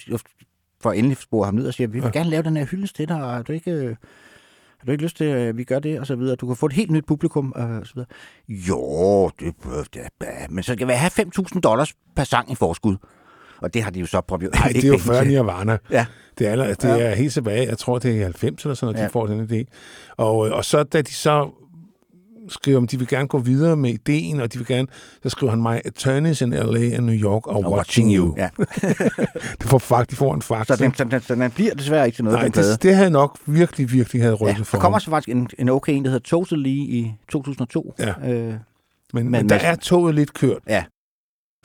[0.81, 2.19] for at endelig spore ham ned og sige, vi vil Ja.
[2.19, 3.71] gerne lave den her hyldest til dig, og har du ikke...
[3.71, 3.95] Øh,
[4.79, 6.35] har du ikke lyst til, at vi gør det, og så videre?
[6.35, 8.09] Du kan få et helt nyt publikum, øh, og så videre.
[8.49, 9.53] Jo, det,
[9.93, 11.11] det, det men så skal vi have
[11.55, 12.95] 5.000 dollars per sang i forskud.
[13.61, 14.53] Og det har de jo så prøvet.
[14.53, 15.77] Nej, det er jo før Nirvana.
[15.91, 16.05] Ja.
[16.39, 18.97] Det er, det er helt tilbage, jeg tror, det er i 90 eller sådan noget,
[18.97, 19.01] ja.
[19.01, 19.07] Ja.
[19.07, 19.63] de får den idé.
[20.17, 21.49] Og, øh, og så da de så
[22.49, 24.87] skriver, om de vil gerne gå videre med ideen, og de vil gerne,
[25.23, 28.35] så skriver han mig, Attorneys in LA and New York are Og watching you.
[28.37, 28.49] Ja.
[29.61, 30.67] Det får fakt, de får en fakt.
[30.67, 33.09] Så den, den, så den bliver desværre ikke til noget, Nej, den det, det havde
[33.09, 36.03] nok virkelig, virkelig havde rykket Ja, for der kommer så faktisk en, en okay en,
[36.03, 37.93] der hedder Totally i 2002.
[37.99, 38.13] Ja.
[38.31, 38.59] Øh, Men,
[39.13, 40.57] men, men der er toget lidt kørt.
[40.67, 40.83] Ja.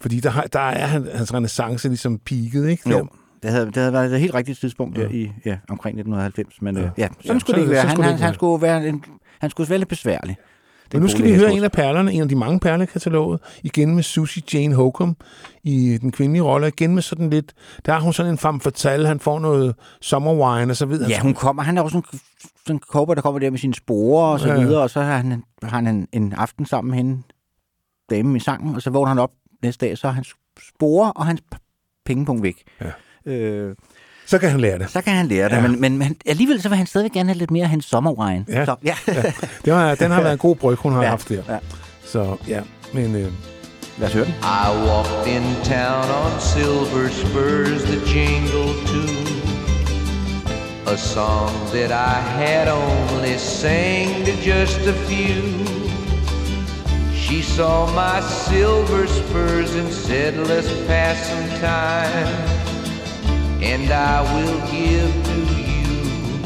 [0.03, 2.91] Fordi der, har, der er han, hans renaissance ligesom peaked, ikke?
[2.91, 3.09] jo,
[3.43, 5.09] det havde, det havde været et helt rigtigt tidspunkt Ja.
[5.09, 6.63] i ja, omkring 1990.
[6.63, 6.83] Men Ja.
[6.83, 7.81] ja, ja sådan Ja, skulle så- det ikke være.
[7.87, 8.35] Han, han, han, være.
[8.35, 9.05] skulle være en,
[9.41, 10.37] han skulle være lidt besværlig.
[10.93, 13.41] Men nu skal vi høre en af perlerne, en af de mange perler i kataloget,
[13.63, 15.19] igen med Susie Jane Holcomb
[15.63, 17.53] i den kvindelige rolle, igen med sådan lidt,
[17.87, 21.09] der har hun sådan en femme fatale, han får noget summer wine, og så videre.
[21.11, 21.63] Ja, hun kommer.
[21.63, 22.19] Han er også sådan,
[22.67, 25.01] sådan en cowboy, der kommer der med sine sporer og så Ja, videre, og så
[25.01, 27.23] har han, har han en, en aften sammen med hende,
[28.11, 29.31] damen i sangen, og så vågner han op
[29.63, 30.35] næste dag, så er hans
[30.69, 31.41] sporer og hans
[32.07, 32.63] pengepunkt væk.
[33.27, 33.33] Ja.
[33.33, 33.75] Øh,
[34.27, 34.91] Så kan han lære det.
[34.91, 35.61] så kan han lære det, Ja.
[35.69, 38.45] men, men, men alligevel så vil han stadig gerne have lidt mere af hendes sommerwine.
[38.49, 38.65] Ja.
[38.65, 38.95] Så, ja.
[39.09, 39.23] ja.
[39.65, 41.43] Det var, den har været en god bryg, hun har Ja, haft der.
[41.49, 41.59] ja.
[42.05, 42.61] Så ja,
[42.95, 43.33] men øh,
[43.99, 44.35] Lad os høre den.
[44.43, 49.13] I walked in town on silver spurs that jingle too.
[50.87, 55.43] A song that I had only sang to just a few.
[57.33, 62.27] She saw my silver spurs and said, let's pass some time.
[63.63, 66.45] And I will give to you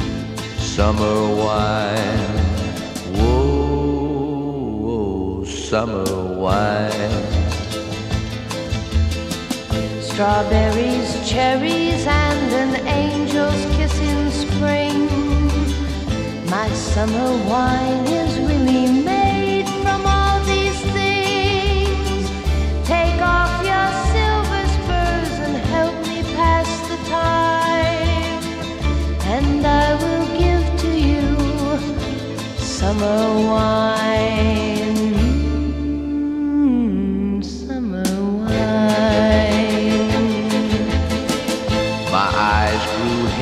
[0.59, 2.39] summer wine.
[3.19, 6.05] Whoa, whoa summer
[6.39, 6.93] wine.
[10.01, 15.09] Strawberries, cherries, and an angel's kiss in spring.
[16.49, 18.36] My summer wine is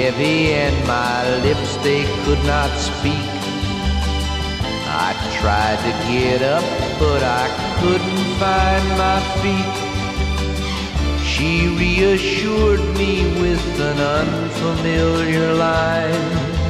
[0.05, 3.26] heavy and my lips they could not speak.
[5.07, 6.64] I tried to get up,
[6.98, 7.46] but I
[7.80, 9.76] couldn't find my feet.
[11.24, 16.63] She reassured me with an unfamiliar line,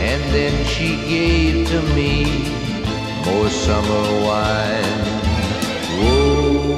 [0.00, 2.24] and then she gave to me
[3.26, 5.00] more summer wine.
[6.00, 6.70] Whoa,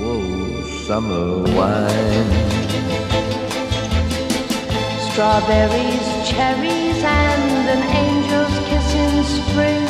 [0.00, 2.30] whoa, summer wine.
[5.06, 9.86] Strawberries, cherries, and an angel's kiss in spring.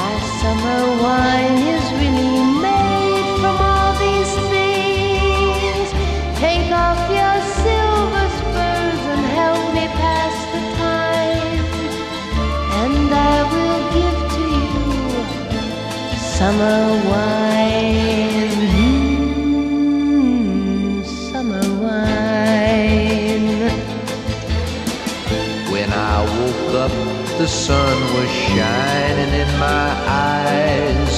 [0.00, 2.36] My summer wine is really
[16.38, 18.60] summer wine.
[20.20, 23.70] Mm, summer wine.
[25.72, 26.94] When I woke up,
[27.38, 29.88] the sun was shining in my
[30.34, 31.16] eyes.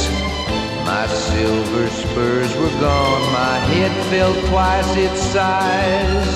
[0.87, 6.35] My silver spurs were gone, my head felt twice its size.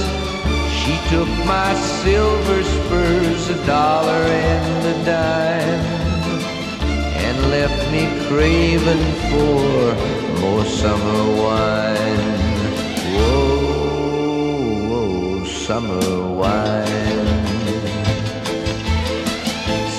[0.78, 1.72] She took my
[2.02, 6.01] silver spurs, a dollar and a dime,
[7.32, 9.94] and left me craving for
[10.40, 12.68] more summer wine.
[13.14, 14.48] Whoa,
[14.90, 16.06] whoa summer
[16.40, 17.28] wine.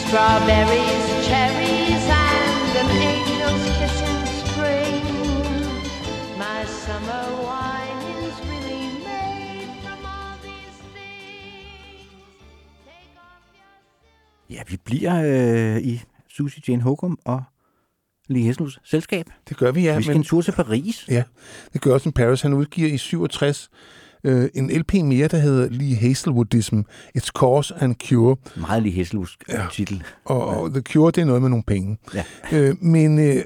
[0.01, 5.05] Strawberries, cherries, and an angel's kiss in spring.
[6.37, 11.99] My summer wine is really made from all these things.
[12.85, 16.01] Take off your Ja, vi bliver øh, i
[16.37, 17.43] Susie Jane Håkum og
[18.27, 19.25] Lee Hesselus selskab.
[19.49, 19.97] det gør vi, ja.
[19.97, 21.05] vi skal en tur til Paris.
[21.07, 21.23] Ja,
[21.73, 22.41] det gør også en Paris.
[22.41, 23.69] Han udgiver i 67
[24.23, 26.79] øh, en LP mere, der hedder Lee Hazelwoodism,
[27.17, 28.35] It's Cause and Cure.
[28.55, 29.05] Meget Lee
[29.49, 29.61] Ja.
[29.61, 29.67] ja.
[29.71, 30.03] titel.
[30.25, 31.97] Og, og The Cure, det er noget med nogle penge.
[32.13, 32.23] Ja.
[32.53, 33.43] Øh, men øh,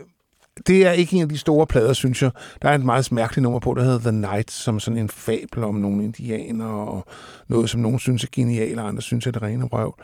[0.68, 2.32] det er ikke en af de store plader, synes jeg.
[2.62, 5.64] Der er et meget mærkeligt nummer på, der hedder The Night, som sådan en fabel
[5.64, 7.06] om nogle indianere, og
[7.48, 9.96] noget, som nogen synes er genialt, og andre synes er det rene røv.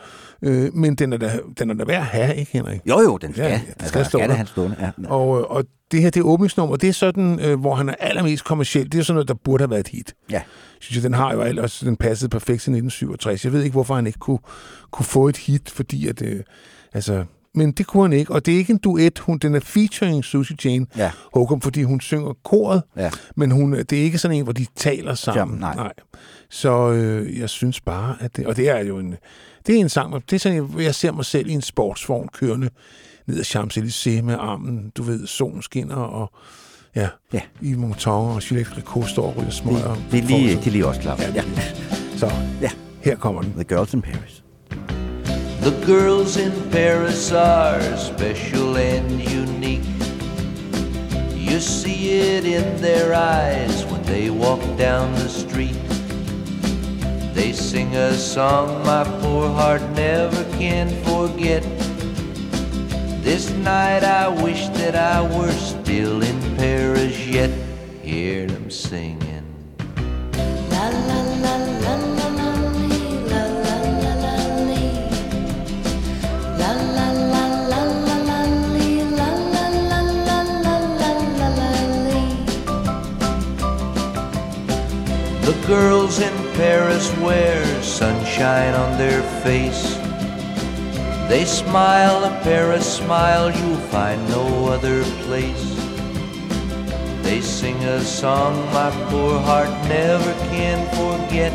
[0.42, 2.82] Øh, men den er, da, den er da værd at have, ikke Henrik?
[2.86, 3.44] Jo, jo, den skal.
[3.46, 4.36] Ja, den altså, skal der stå skal der.
[4.36, 4.76] han stående.
[4.80, 4.90] Ja.
[5.08, 7.96] Og, øh, og det her, det er åbningsnummer, det er sådan, øh, hvor han er
[8.00, 8.92] allermest kommerciel.
[8.92, 10.14] Det er sådan noget, der burde have været et hit.
[10.32, 10.42] ja.
[10.80, 13.46] synes jeg, den har jo ellers, den passede perfekt til 1967.
[13.46, 14.40] Jeg ved ikke, hvorfor han ikke kunne,
[14.92, 16.40] kunne få et hit, fordi at, øh,
[16.94, 17.26] altså,
[17.56, 20.24] men det kunne han ikke, og det er ikke en duet, hun, den er featuring
[20.24, 21.12] Susie Jane Ja.
[21.34, 23.10] Håkum, fordi hun synger koret, Ja.
[23.36, 25.40] men hun, det er ikke sådan en, hvor de taler sammen.
[25.40, 25.76] Sammen, nej.
[25.76, 25.94] nej.
[26.50, 29.16] Så øh, jeg synes bare, at det, og det er jo en,
[29.68, 32.28] det er en sang, det er sådan, en- jeg ser mig selv i en sportsvogn
[32.34, 32.70] kørende
[33.28, 36.32] ned ad Champs-Élysées med armen, du ved, solen skinner, og
[36.96, 37.40] ja, Ja.
[37.62, 39.94] i Monton og Gillette Ricot står og ryger smøger.
[39.96, 41.20] Det, det, er lige, det er lige også klart.
[41.20, 41.44] Ja, Ja.
[42.18, 42.32] Så
[42.62, 42.70] Ja.
[43.02, 43.54] her kommer den.
[43.54, 44.44] The Girls in Paris.
[45.64, 49.88] The girls in Paris are special and unique.
[51.38, 55.80] You see it in their eyes when they walk down the street.
[57.34, 61.64] They sing a song my poor heart never can forget.
[63.24, 67.52] This night I wish that I were still in Paris yet.
[68.02, 69.46] Hear them singing.
[70.70, 71.33] La la la
[85.74, 89.84] girls in Paris wear sunshine on their face.
[91.32, 95.68] They smile a Paris smile you'll find no other place.
[97.26, 101.54] They sing a song my poor heart never can forget.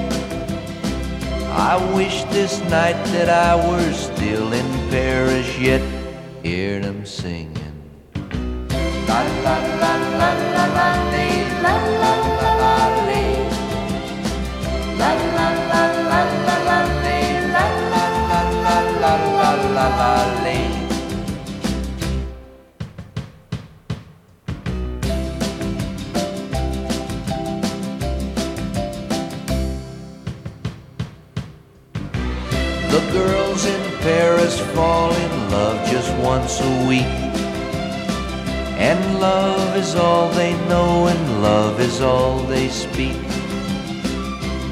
[1.70, 5.84] I wish this night that I were still in Paris yet.
[6.42, 7.76] Hear them singing.
[9.10, 11.58] La la la la la la la la la la.
[11.62, 13.17] La la
[14.99, 15.07] The
[33.12, 37.05] girls in Paris fall in love just once a week.
[38.76, 43.38] And love is all they know, and love is all they speak.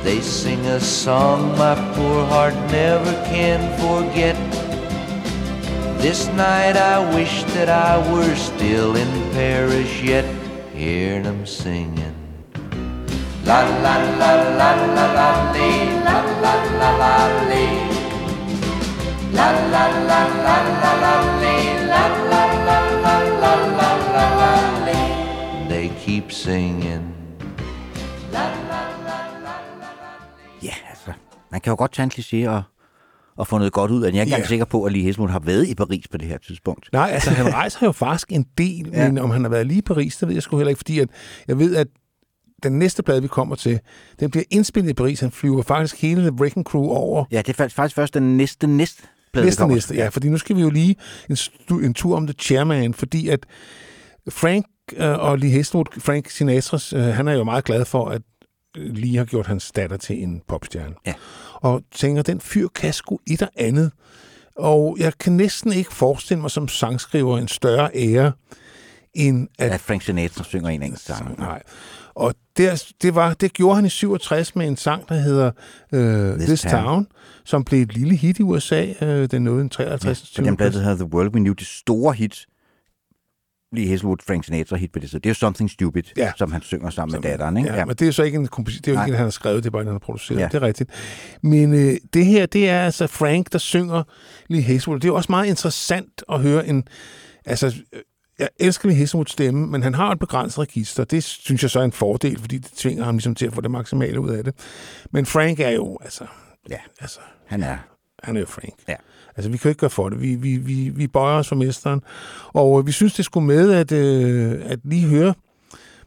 [0.07, 4.37] They sing a song my poor heart never can forget.
[5.99, 10.25] This night I wish that I were still in Paris yet,
[10.73, 12.15] hearing them singing.
[13.45, 17.15] La la la la la la lee, la la la la
[17.51, 17.75] lee.
[19.35, 23.55] La la la la la la lee, la la la la la
[24.15, 24.53] la la
[24.87, 25.69] lee.
[25.69, 27.16] They keep singing.
[31.53, 32.63] Man kan jo godt tage en kliché og,
[33.37, 34.17] og få noget godt ud af den.
[34.17, 36.29] Jeg er ikke engang sikker på, at Lee Hesmund har været i Paris på det
[36.29, 36.89] her tidspunkt.
[36.93, 39.09] Nej, altså han rejser jo faktisk en del, ja.
[39.09, 40.99] Men om han har været lige i Paris, det ved jeg sgu heller ikke, fordi
[40.99, 41.09] at
[41.49, 41.87] jeg ved, at
[42.63, 43.81] den næste plade, vi kommer til,
[44.21, 45.21] den bliver indspillet i Paris.
[45.21, 48.37] Han flyver faktisk hele The Wrecking Crew over Ja, det er fa- faktisk først den
[48.37, 49.95] næste næste plade, næste næste.
[49.95, 50.97] Ja, fordi nu skal vi jo lige
[51.31, 51.37] en,
[51.85, 53.41] en tur om The Chairman, fordi at
[54.29, 54.67] Frank
[54.97, 58.23] øh, og Lee Hestwood, Frank Sinatras, øh, han er jo meget glad for, at
[58.77, 60.95] øh, Lee har gjort hans datter til en popstjerne.
[61.07, 61.15] Ja.
[61.55, 63.93] Og tænker, den fyr kan sgu et og andet.
[64.57, 68.33] Og jeg kan næsten ikke forestille mig som sangskriver en større ære,
[69.15, 71.39] end at At Frank Sinatra synger en enkelt sang.
[71.39, 71.63] Nej.
[72.15, 75.51] Og det, det, var, det gjorde han i 67 med en sang, der hedder
[75.93, 76.85] uh, This, This Town.
[76.85, 77.07] Town,
[77.45, 78.87] som blev et lille hit i USA.
[79.03, 80.39] Uh, den nåede en 53.
[80.39, 82.47] Ja, den plade, der hedder The World We Knew, det store hit,
[83.73, 86.33] Lee Hazelwood, Frank Sinatra hit på det, så det er jo Something Stupid, Ja.
[86.37, 87.57] som han synger sammen med datteren.
[87.57, 87.73] Ikke?
[87.75, 89.31] Ja, men det er så ikke en komposi- det er jo ikke, en, han har
[89.31, 90.37] skrevet, det er bare en, han har produceret.
[90.39, 90.43] Ja.
[90.43, 90.49] Ja.
[90.49, 90.91] Det er rigtigt.
[91.43, 94.03] Men øh, det her, det er altså Frank, der synger
[94.49, 95.01] Lee Hazelwood.
[95.01, 96.85] Det er jo også meget interessant at høre en...
[97.45, 98.01] Altså, øh,
[98.39, 101.05] jeg elsker Lee Hazelwoods stemme, men han har et begrænset register.
[101.05, 103.61] Det synes jeg så er en fordel, fordi det tvinger ham ligesom til at få
[103.61, 104.55] det maksimale ud af det.
[105.11, 106.25] Men Frank er jo, altså...
[106.71, 106.79] Ja.
[107.01, 107.77] altså Han er...
[108.23, 108.75] han er jo Frank.
[108.89, 108.95] Ja.
[109.37, 110.21] Altså, vi kan jo ikke gøre for det.
[110.23, 112.03] Vi, vi, vi, vi bøjer os for mesteren.
[112.53, 115.35] Og øh, vi synes, det skulle med at, øh, at lige høre,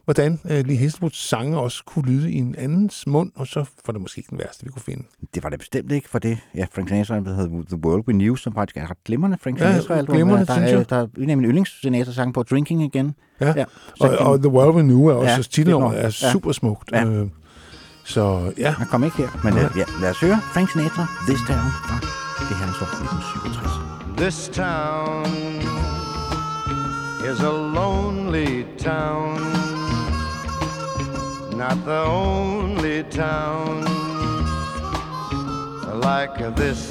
[0.04, 3.92] hvordan øh, Lee Hestwoods sange også kunne lyde i en andens mund, og så var
[3.92, 5.04] det måske ikke den værste, vi kunne finde.
[5.34, 6.38] Det var det bestemt ikke, for det.
[6.54, 9.38] Ja, Frank Sinatra, der hedder The World We Knew, som faktisk er et ret glimrende
[9.42, 10.14] Frank Ja, Sinatra-album.
[10.16, 10.90] glimrende, der, synes er, jeg.
[10.90, 13.14] der er en af mine yndlings Sinatra-sange på Drinking Again.
[13.40, 13.52] Ja.
[13.56, 13.64] Ja,
[14.00, 16.32] Og, kan- og The World We Knew er også, Ja, ja, titelnummeret er er ja.
[16.32, 16.92] super smukt.
[16.92, 17.04] Ja.
[17.04, 17.26] Øh,
[18.04, 21.40] så ja, Han kom ikke her, men øh, ja, lad os høre Frank Sinatra, This
[21.48, 22.19] Town, fra
[22.50, 24.16] det her er så 1967.
[24.16, 25.26] This town
[27.30, 29.38] is a lonely town,
[31.56, 33.84] not the only town
[36.08, 36.82] like this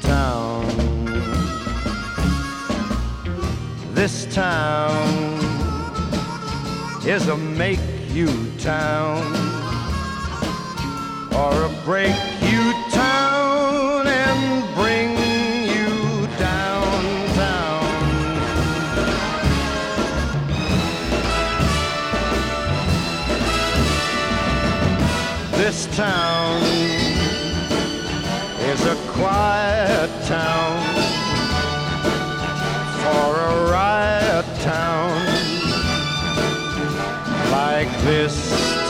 [0.00, 0.64] town.
[3.94, 5.08] This town
[7.06, 7.84] is a make
[8.14, 9.22] you town
[11.40, 12.16] or a break
[12.50, 13.41] you town
[25.72, 26.62] This town
[28.60, 30.76] is a quiet town
[33.00, 35.12] for a riot town
[37.50, 38.36] like this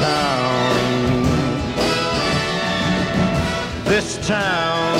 [0.00, 1.22] town.
[3.84, 4.98] This town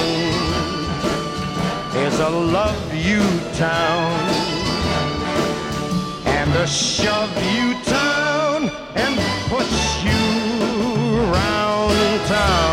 [1.97, 3.24] is a love you
[3.55, 4.12] town
[6.26, 9.18] and a shove you town and
[9.51, 10.22] push you
[12.33, 12.72] town.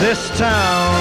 [0.00, 0.99] This town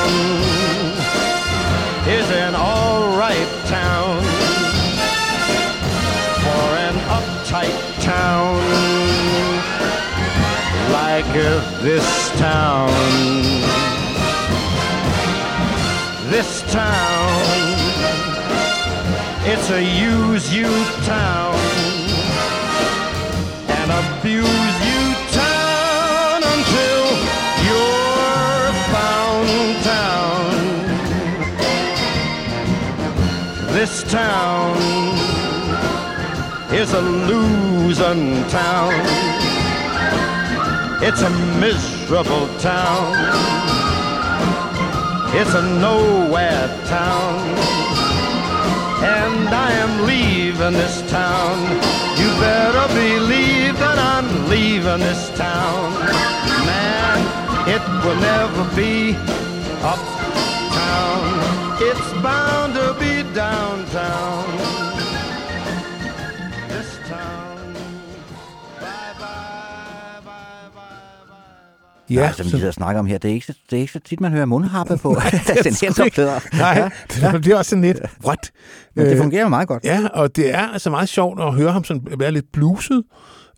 [11.82, 12.90] this town.
[16.30, 17.42] This town,
[19.46, 20.70] it's a use you
[21.06, 21.56] town,
[23.70, 27.06] and abuse you town until
[27.66, 30.52] you're found town.
[33.74, 34.78] This town
[36.74, 39.49] is a losing town.
[41.02, 41.30] It's a
[41.62, 43.16] miserable town.
[45.34, 47.40] It's a nowhere town.
[49.02, 51.58] And I am leaving this town.
[52.20, 55.94] You better believe that I'm leaving this town.
[56.68, 57.20] Man,
[57.70, 59.16] it will never be
[59.82, 61.24] uptown.
[61.80, 62.69] It's bound
[72.10, 73.82] Ja, Ja, som vi sidder og snakker om her, det er ikke, så- det er
[73.82, 75.10] ikke så tit, man hører mundharpe på
[75.64, 76.40] den her top bedre.
[76.58, 76.90] Nej,
[77.32, 78.52] det bliver også sådan lidt, what?
[78.96, 79.84] Men det Øh, fungerer jo meget godt.
[79.84, 83.04] Ja, og det er altså meget sjovt at høre ham sådan være lidt bluset,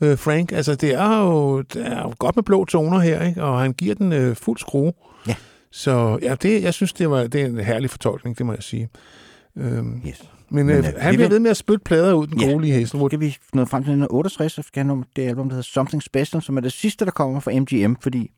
[0.01, 0.51] øh, Frank.
[0.51, 3.43] Altså, det er jo det er jo godt med blå toner her, ikke?
[3.43, 4.93] og han giver den øh, fuld skrue.
[5.27, 5.35] Ja.
[5.71, 8.63] Så ja, det, jeg synes, det, var, det er en herlig fortolkning, det må jeg
[8.63, 8.89] sige.
[9.57, 10.21] Øhm, Yes.
[10.49, 12.47] men Men, øh, øh, han bliver ved med at spytte plader ud, den Ja.
[12.51, 13.09] gode lige Hazelwood.
[13.09, 16.41] Skal vi nå frem til 1968, så skal han det album, der hedder Something Special,
[16.41, 18.31] som er det sidste, der kommer fra MGM, fordi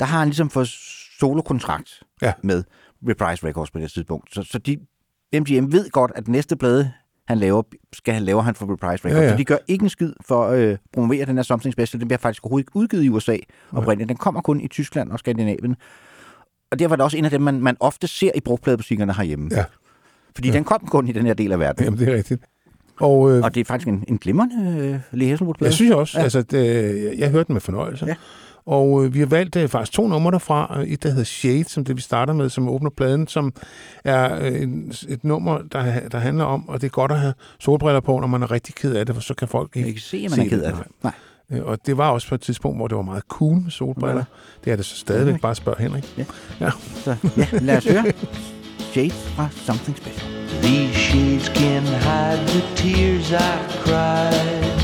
[0.00, 0.68] der har han ligesom fået
[1.20, 2.32] solokontrakt Ja.
[2.42, 2.64] med
[3.08, 4.34] Reprise Records på det tidspunkt.
[4.34, 4.76] Så, så de,
[5.34, 6.92] MGM ved godt, at næste plade,
[7.28, 9.20] han laver, skal han laver han for Reprise Records.
[9.20, 9.30] Ja, ja.
[9.30, 12.00] Så de gør ikke en skid for at øh, promovere den her Something Special.
[12.00, 13.36] Den bliver faktisk overhovedet ikke udgivet i USA
[13.72, 14.08] oprindeligt.
[14.08, 15.76] Den kommer kun i Tyskland og Skandinavien.
[16.70, 19.48] Og derfor er det også en af dem, man, man ofte ser i brugtpladebutikkerne herhjemme.
[19.52, 19.64] Ja.
[20.34, 21.84] Fordi den kom kun i den her del af verden.
[21.84, 22.44] Jamen, det er rigtigt.
[23.00, 25.68] Og, øh, Og det er faktisk en, en glimrende øh, Lee Hasselwood-plade.
[25.68, 26.20] Jeg synes også, Ja.
[26.20, 26.24] ja.
[26.24, 28.06] altså, det, jeg, jeg hørte den med fornøjelse.
[28.06, 28.14] Ja.
[28.66, 30.80] Og øh, vi har valgt øh, faktisk to numre derfra.
[30.86, 33.52] Et, der hedder Shade, som det vi starter med, som åbner pladen, som
[34.04, 34.68] er øh,
[35.08, 38.26] et nummer, der, der handler om, og det er godt at have solbriller på, når
[38.26, 40.46] man er rigtig ked af det, for så kan folk ikke kan se, at man
[40.46, 40.82] er ked af det.
[41.02, 41.12] Nej.
[41.50, 41.58] Nej.
[41.60, 44.16] Øh, Og det var også på et tidspunkt, hvor det var meget cool med solbriller.
[44.16, 44.24] Ja.
[44.64, 45.40] Det er det så stadigvæk.
[45.40, 46.04] Bare spørg Henrik.
[47.04, 48.04] Så ja, lad os høre.
[48.78, 50.30] Shade fra Something Special.
[50.62, 54.83] These shades can hide the tears I cried,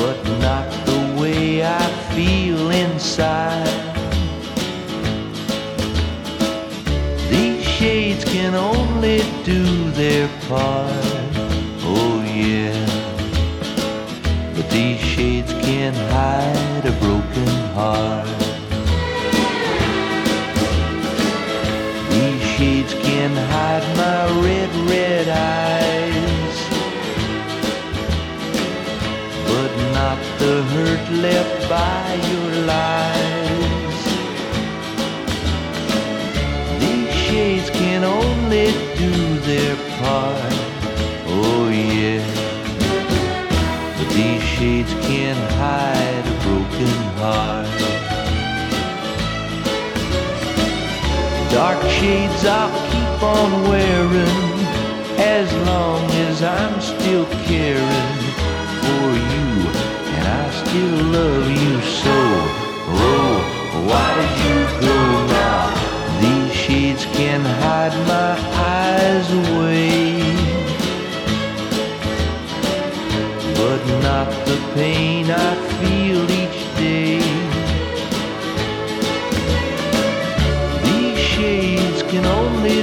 [0.00, 3.66] but not the way I feel inside.
[7.30, 9.62] These shades can only do
[10.02, 11.32] their part,
[11.94, 12.14] oh
[12.44, 12.78] yeah.
[14.54, 18.28] But these shades can hide a broken heart.
[22.14, 25.77] These shades can hide my red, red eyes,
[29.98, 33.98] not the hurt left by your lies.
[36.82, 38.68] These shades can only
[39.02, 39.14] do
[39.50, 40.54] their part,
[41.36, 42.22] oh yeah.
[43.96, 47.78] But these shades can hide a broken heart.
[51.56, 54.48] Dark shades I'll keep on wearing
[55.38, 58.08] as long as I'm still caring
[58.82, 59.37] for you
[60.68, 62.18] still love you so.
[63.00, 63.34] Oh,
[63.88, 64.98] why did you go
[65.40, 65.62] now?
[66.22, 68.32] These shades can hide my
[68.76, 70.20] eyes away,
[73.60, 77.20] but not the pain I feel each day.
[80.86, 82.82] These shades can only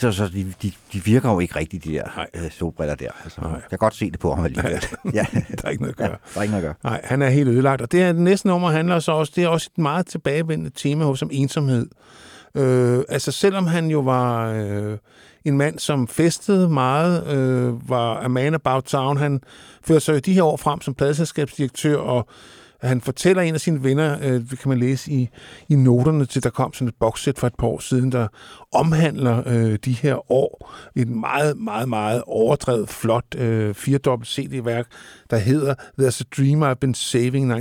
[0.00, 2.26] viser sig, at de, de, de virker jo ikke rigtigt, de der Nej.
[2.34, 3.08] øh, solbriller der.
[3.24, 3.50] Altså, Nej.
[3.52, 4.72] jeg kan godt se det på ham alligevel.
[5.14, 5.26] ja.
[5.32, 6.16] Der er ikke noget at ja, gøre.
[6.34, 6.90] der er ikke noget at gøre.
[6.90, 7.82] Nej, han er helt ødelagt.
[7.82, 10.70] Og det er det næste nummer handler så også, det er også et meget tilbagevendende
[10.76, 11.86] tema hos om ensomhed.
[12.54, 14.98] Øh, altså selvom han jo var øh,
[15.44, 19.40] en mand, som festede meget, øh, var a man about town, han
[19.84, 22.28] førte sig jo de her år frem som pladselskabsdirektør, og
[22.88, 25.28] han fortæller en af sine venner, øh, det kan man læse i,
[25.68, 28.28] i noterne til, der kom sådan et bokssæt for et par år siden, der
[28.72, 30.72] omhandler øh, de her år.
[30.96, 34.86] Et meget, meget, meget overdrevet, flot øh, firedobbelt CD-værk,
[35.30, 37.58] der hedder There's a Dream I've Been Saving 1966-1971.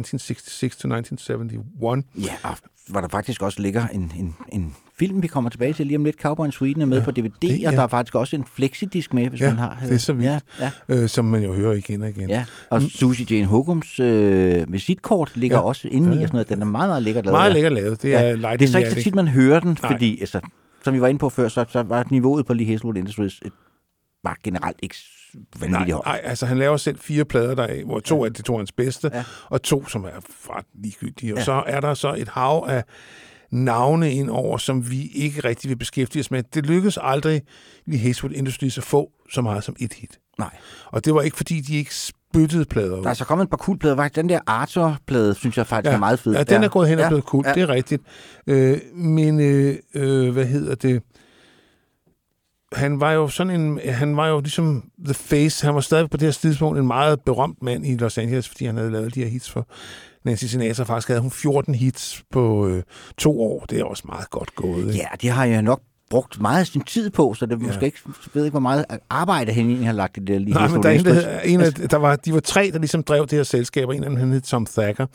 [2.15, 5.88] Ja, og hvor der faktisk også ligger en, en, en film, vi kommer tilbage til
[5.88, 6.21] lige om lidt.
[6.21, 7.67] Cowboy in Sweden er med ja, på DVD, det, ja.
[7.67, 9.77] og der er faktisk også en flexidisk med, hvis Ja, man har.
[9.84, 10.26] det er så vildt.
[10.59, 12.30] Ja, ja, øh, som man jo hører igen og igen.
[12.30, 12.45] ja.
[12.69, 15.61] Og Susie Jane Hogums øh, visitkort ligger Ja.
[15.61, 15.67] ja.
[15.67, 16.21] også inde i, Ja, ja.
[16.21, 16.49] og sådan noget.
[16.49, 17.34] Den er meget, meget lækkert lavet.
[17.34, 17.53] Meget ja.
[17.53, 18.01] lækkert lavet.
[18.01, 18.21] Det Ja.
[18.23, 19.91] er Det er så ikke så tit, man hører den, Nej.
[19.91, 20.39] fordi, altså,
[20.84, 23.51] som vi var inde på før, så, så var niveauet på Lee Hazelwood Industries et,
[24.23, 24.95] var generelt ikke
[25.59, 26.05] vanvittigt højt.
[26.05, 28.71] nej, altså han laver selv fire plader deraf, hvor to af de to er hans
[28.71, 29.23] bedste, Ja.
[29.49, 30.09] og to, som er
[30.49, 31.34] ret ligegyldige.
[31.34, 31.43] Og Ja.
[31.43, 32.84] så er der så et hav af
[33.51, 36.43] navne ind over, som vi ikke rigtig vil beskæftige os med.
[36.43, 37.41] Det lykkedes aldrig
[37.88, 40.19] i Hazelwood Industries at få så meget som et hit.
[40.39, 40.55] Nej.
[40.85, 43.03] Og det var ikke, fordi de ikke spyttede plader ud.
[43.03, 43.95] Der er så kommet et par coolplader.
[43.95, 45.95] Faktisk den der Arthur-plade, synes jeg faktisk ja.
[45.95, 46.34] er meget fed.
[46.34, 47.09] Ja, den er gået hen og Ja.
[47.09, 47.43] blevet cool.
[47.47, 47.53] Ja.
[47.53, 48.01] Det er rigtigt.
[48.47, 51.01] Øh, men, øh, øh, hvad hedder det?
[52.73, 56.17] Han var jo sådan en, han var jo ligesom The Face, han var stadig på
[56.17, 59.23] det her tidspunkt en meget berømt mand i Los Angeles, fordi han havde lavet de
[59.23, 59.67] her hits for
[60.30, 60.84] Nancy Sinatra.
[60.84, 62.84] Faktisk havde hun 14 hits på øh,
[63.18, 63.65] to år.
[63.69, 64.77] Det er også meget godt gået.
[64.88, 64.97] Ikke?
[64.97, 67.68] Ja, det har jeg nok brugt meget af sin tid på, så det er Ja.
[67.68, 70.53] måske ikke, jeg ved ikke, hvor meget arbejde han egentlig har lagt i det lige
[70.53, 73.03] Nej, men der, er en, der, en af, der var, de var tre, der ligesom
[73.03, 75.06] drev det her selskab, og en af dem han hed Tom Thacker.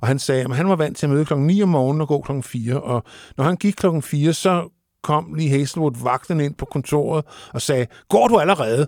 [0.00, 2.08] Og han sagde, at han var vant til at møde klokken 9 om morgenen og
[2.08, 2.80] gå klokken 4.
[2.80, 3.02] Og
[3.36, 4.68] når han gik klokken 4, så
[5.02, 7.24] kom lige Hazelwood vagten ind på kontoret
[7.54, 8.86] og sagde, går du allerede?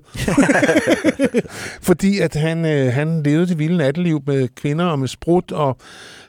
[1.83, 5.77] Fordi at han, øh, han levede det vilde natteliv med kvinder og med sprut, og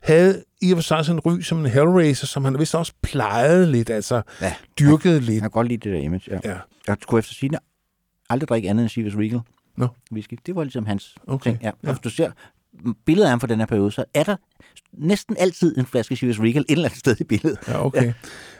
[0.03, 2.93] havde i og for sig sådan en ry som en hellraiser, som han vist også
[3.01, 4.53] plejede lidt, altså Ja.
[4.79, 5.33] dyrkede lidt.
[5.33, 6.39] Jeg kan godt lide det der image, ja.
[6.51, 6.57] Ja.
[6.87, 7.51] Jeg skulle efter sige
[8.29, 9.41] aldrig drikke andet end Chivas Regal
[9.77, 9.87] Nå.
[10.13, 10.39] whisky.
[10.45, 11.63] Det var ligesom hans Okay, ting.
[11.63, 11.71] Ja.
[11.83, 11.89] ja.
[11.91, 12.31] Hvis du ser
[13.05, 14.35] billedet af ham fra den her periode, så er der
[14.97, 17.57] næsten altid en flaske Chivas Regal et eller andet sted i billedet.
[17.67, 18.05] Ja, okay.
[18.05, 18.13] Ja.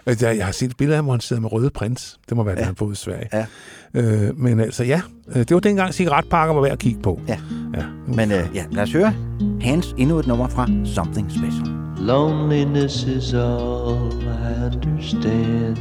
[0.06, 2.20] Jeg, jeg har set et billede af hvor han sidder med røde prins.
[2.30, 2.66] Det må være, ja.
[2.66, 3.30] han boede i Sverige.
[3.34, 3.46] Ja.
[3.94, 5.02] Øh, men altså, ja.
[5.28, 7.22] øh, Det var dengang cigaretpakker var værd at kigge på.
[7.28, 7.40] Ja.
[7.78, 7.84] ja.
[8.08, 9.14] Men øh, ja, lad os høre
[9.62, 11.68] Hans endnu et nummer fra Something Special.
[11.98, 15.78] Loneliness is all I understand.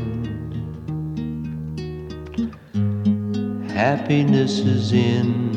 [3.69, 5.53] Happiness is in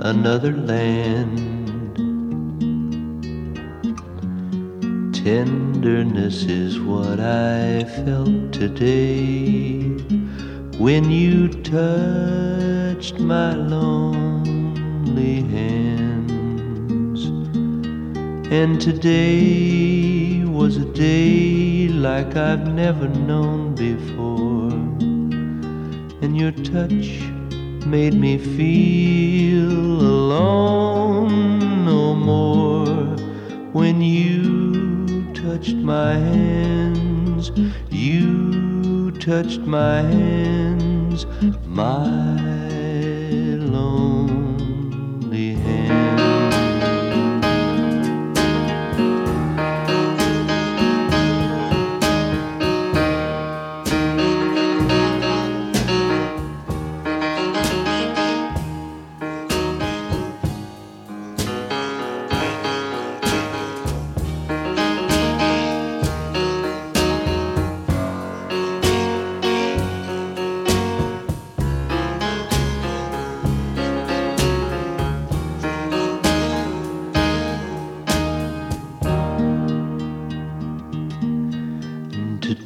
[0.00, 1.59] another land.
[5.24, 9.80] Tenderness is what I felt today
[10.78, 17.26] when you touched my lonely hands.
[18.50, 24.72] And today was a day like I've never known before.
[26.22, 27.20] And your touch
[27.84, 32.96] made me feel alone no more.
[33.72, 34.99] When you
[35.50, 37.50] touched my hands,
[37.90, 41.26] you touched my hands,
[41.66, 42.69] my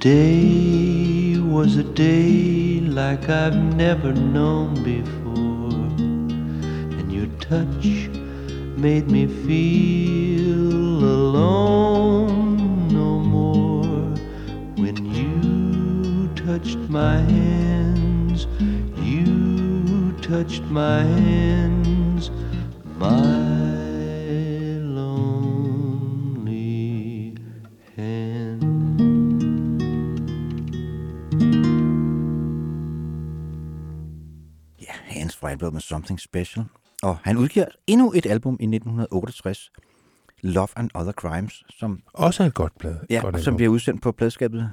[0.05, 5.89] Today was a day like I've never known before.
[6.99, 8.11] And your touch
[8.77, 14.13] made me feel alone no more.
[14.77, 18.47] When you touched my hands,
[19.01, 22.31] you touched my hands,
[22.99, 23.34] my
[35.89, 36.65] Something Special.
[37.03, 39.71] Og han udgiver endnu et album i 1968,
[40.43, 42.95] Love and Other Crimes, som, Også et godt blad.
[43.11, 44.71] ja, godt som bliver udsendt på pladskabet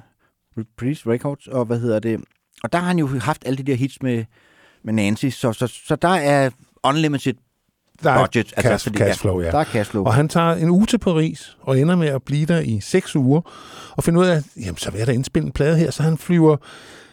[0.58, 1.46] Reprise Records.
[1.46, 2.20] Og hvad hedder det?
[2.64, 4.24] og der har han jo haft alle de der hits med,
[4.84, 6.50] med Nancy, så, så, så der er
[6.84, 7.34] unlimited
[8.02, 8.48] Der er budget.
[8.60, 9.50] cash, fordi, cashflow, ja.
[9.50, 10.04] Der er cashflow.
[10.04, 13.16] Og han tager en uge til Paris og ender med at blive der i seks
[13.16, 13.40] uger
[13.96, 15.90] og finder ud af, at jamen, så vil jeg da indspille en plade her.
[15.90, 16.56] Så han flyver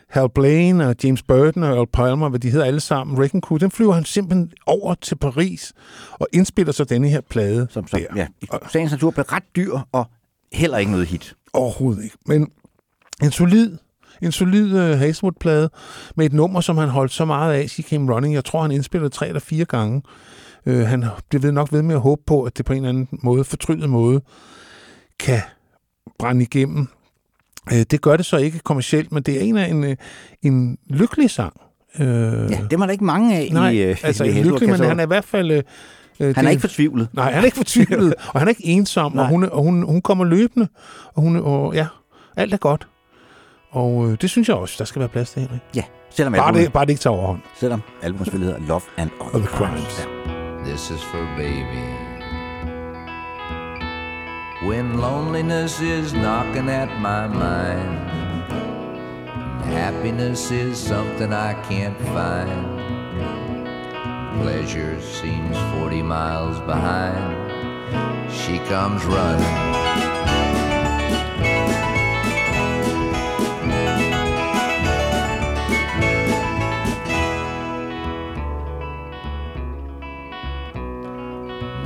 [0.09, 3.57] Hal Blaine og James Burton og Earl Palmer, hvad de hedder alle sammen, Wrecking Crew,
[3.57, 5.73] den flyver han simpelthen over til Paris
[6.11, 8.15] og indspiller så denne her plade som, som der.
[8.15, 10.05] ja, i sagens natur blev ret dyr og
[10.51, 11.35] heller ikke noget hit.
[11.53, 12.17] Overhovedet ikke.
[12.25, 12.51] Men
[13.23, 13.77] en solid,
[14.21, 15.69] en solid uh, Hazelwood-plade
[16.15, 18.33] med et nummer, som han holdt så meget af, She Came Running.
[18.33, 20.01] Jeg tror, han indspillede tre eller fire gange.
[20.65, 22.89] Uh, han bliver ved nok ved med at håbe på, at det på en eller
[22.89, 24.21] anden måde, fortrydet måde,
[25.19, 25.41] kan
[26.19, 26.87] brænde igennem.
[27.71, 29.89] Uh, det gør det så ikke kommercielt, men det er en af en, uh,
[30.41, 31.53] en lykkelig sang.
[31.99, 34.79] Uh, Ja, det var der ikke mange af nej, i, øh, altså i lykkelig, men
[34.79, 35.51] han er i hvert fald...
[36.19, 37.07] Uh, han er ikke fortvivlet.
[37.13, 39.27] Nej, han er ikke fortvivlet, og han er ikke ensom, og, Nej.
[39.29, 40.67] hun, er- og hun, hun kommer løbende,
[41.15, 41.87] og, hun, og ja,
[42.37, 42.87] alt er godt.
[43.71, 45.61] Og øh, det synes jeg også, der skal være plads til, Henrik.
[45.75, 47.39] Ja, selvom Bare albumet, det, bare det ikke tager overhånd.
[47.59, 49.81] selvom albumet selvfølgelig hedder Love and Other Other Crimes.
[49.81, 50.67] Crimes.
[50.67, 51.98] This is for baby.
[54.61, 58.09] When loneliness is knocking at my mind,
[59.63, 62.77] happiness is something I can't find.
[64.41, 68.29] Pleasure seems 40 miles behind.
[68.29, 70.08] She comes running.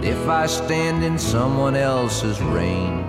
[0.05, 3.05] If I stand in someone else's rain,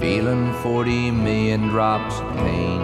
[0.00, 2.80] feeling 40 million drops of pain,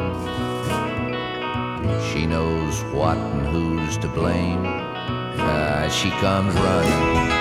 [2.09, 4.63] she knows what and who's to blame.
[4.65, 7.37] Ah, she comes running.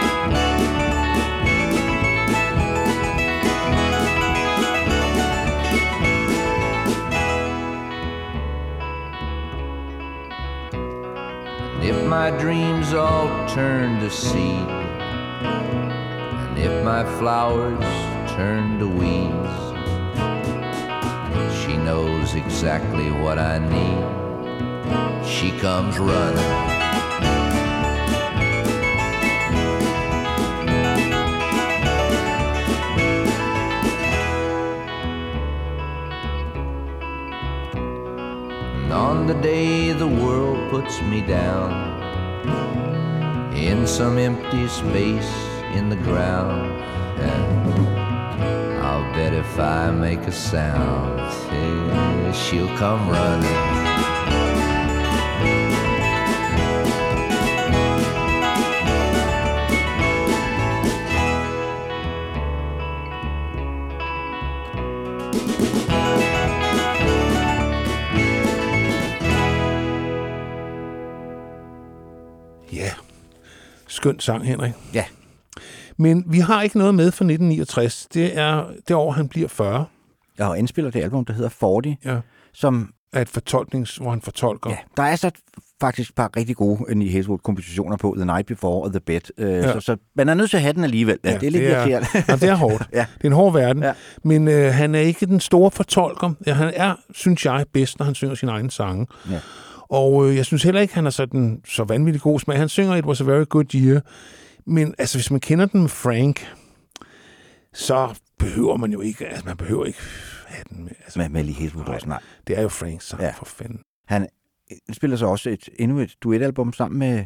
[11.88, 14.95] If my dreams all turn to seed,
[15.46, 17.84] and if my flowers
[18.36, 19.56] turn to weeds,
[21.60, 25.26] she knows exactly what I need.
[25.26, 26.66] She comes running.
[38.92, 41.95] On the day the world puts me down
[43.56, 45.32] in some empty space
[45.74, 46.82] in the ground,
[47.20, 47.88] and
[48.84, 51.20] I'll bet if I make a sound,
[51.52, 53.85] eh, she'll come running.
[73.96, 74.74] Skøn sang, Henrik.
[74.94, 75.04] Ja.
[75.98, 78.08] Men vi har ikke noget med fra 1969.
[78.14, 79.86] Det er det år, han bliver 40.
[80.38, 82.18] Jeg har indspiller det album, der hedder 40, Ja.
[82.54, 84.70] som Er et fortolknings, hvor han fortolker.
[84.70, 85.32] Ja, der er så
[85.82, 89.22] faktisk et par rigtig gode Neil Hazelwood-kompositioner på, The Night Before og The Bed.
[89.38, 89.74] Øh, ja.
[89.74, 91.18] så, så man er nødt til at have den alligevel.
[91.24, 92.08] Ja, det er lidt det er, irriterende.
[92.28, 92.90] ja, det er hårdt.
[92.94, 93.06] Ja.
[93.18, 93.84] Det er en hård verden.
[93.84, 93.94] Ja.
[94.24, 96.34] Men øh, han er ikke den store fortolker.
[96.48, 99.08] Ja, han er, synes jeg, bedst, når han synger sine egne sange.
[99.32, 99.40] Ja.
[99.90, 102.58] Og øh, jeg synes heller ikke, han er sådan, så vanvittig god smag.
[102.58, 104.02] Han synger It Was a Very Good Year.
[104.66, 106.48] Men altså, hvis man kender den med Frank,
[107.74, 108.10] så
[108.40, 110.00] behøver man jo ikke, altså man behøver ikke
[110.48, 110.92] have den med.
[111.04, 112.20] Altså, Med, Lee Hazelwood også, nej.
[112.48, 113.28] det er jo Franks sang, Ja.
[113.28, 113.34] ja.
[113.38, 113.80] for fanden.
[114.08, 114.28] Han
[114.94, 117.24] spiller så også et, endnu et duetalbum sammen med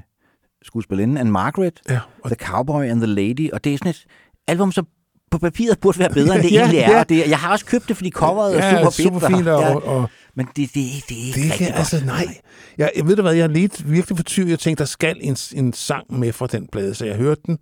[0.64, 4.06] skuespillerinden Anne Margaret, Ja, og The Cowboy and the Lady, og det er sådan et
[4.48, 4.88] album, som
[5.31, 6.98] på papiret burde være bedre, end det Ja, egentlig er.
[6.98, 7.03] ja.
[7.03, 8.95] Det, jeg har også købt det, fordi coveret er ja, super fedt.
[8.95, 10.10] super fint, og, ja, og, og
[10.40, 11.76] men det, det, det er ikke Det rigtig ikke, godt.
[11.80, 12.38] altså nej.
[12.78, 14.52] Jeg, jeg ved da hvad, jeg er lidt virkelig fortvivlet.
[14.52, 17.57] Jeg tænkte, der skal en, en sang med fra den plade, så jeg hørte den.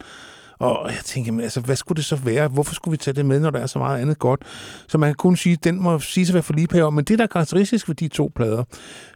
[0.60, 2.48] Og jeg tænkte, men, altså, hvad skulle det så være?
[2.48, 4.42] Hvorfor skulle vi tage det med, når der er så meget andet godt?
[4.88, 7.06] Så man kan kun sige, at den må sige sig at være for lige Men
[7.06, 8.64] det, der er karakteristisk ved de to plader,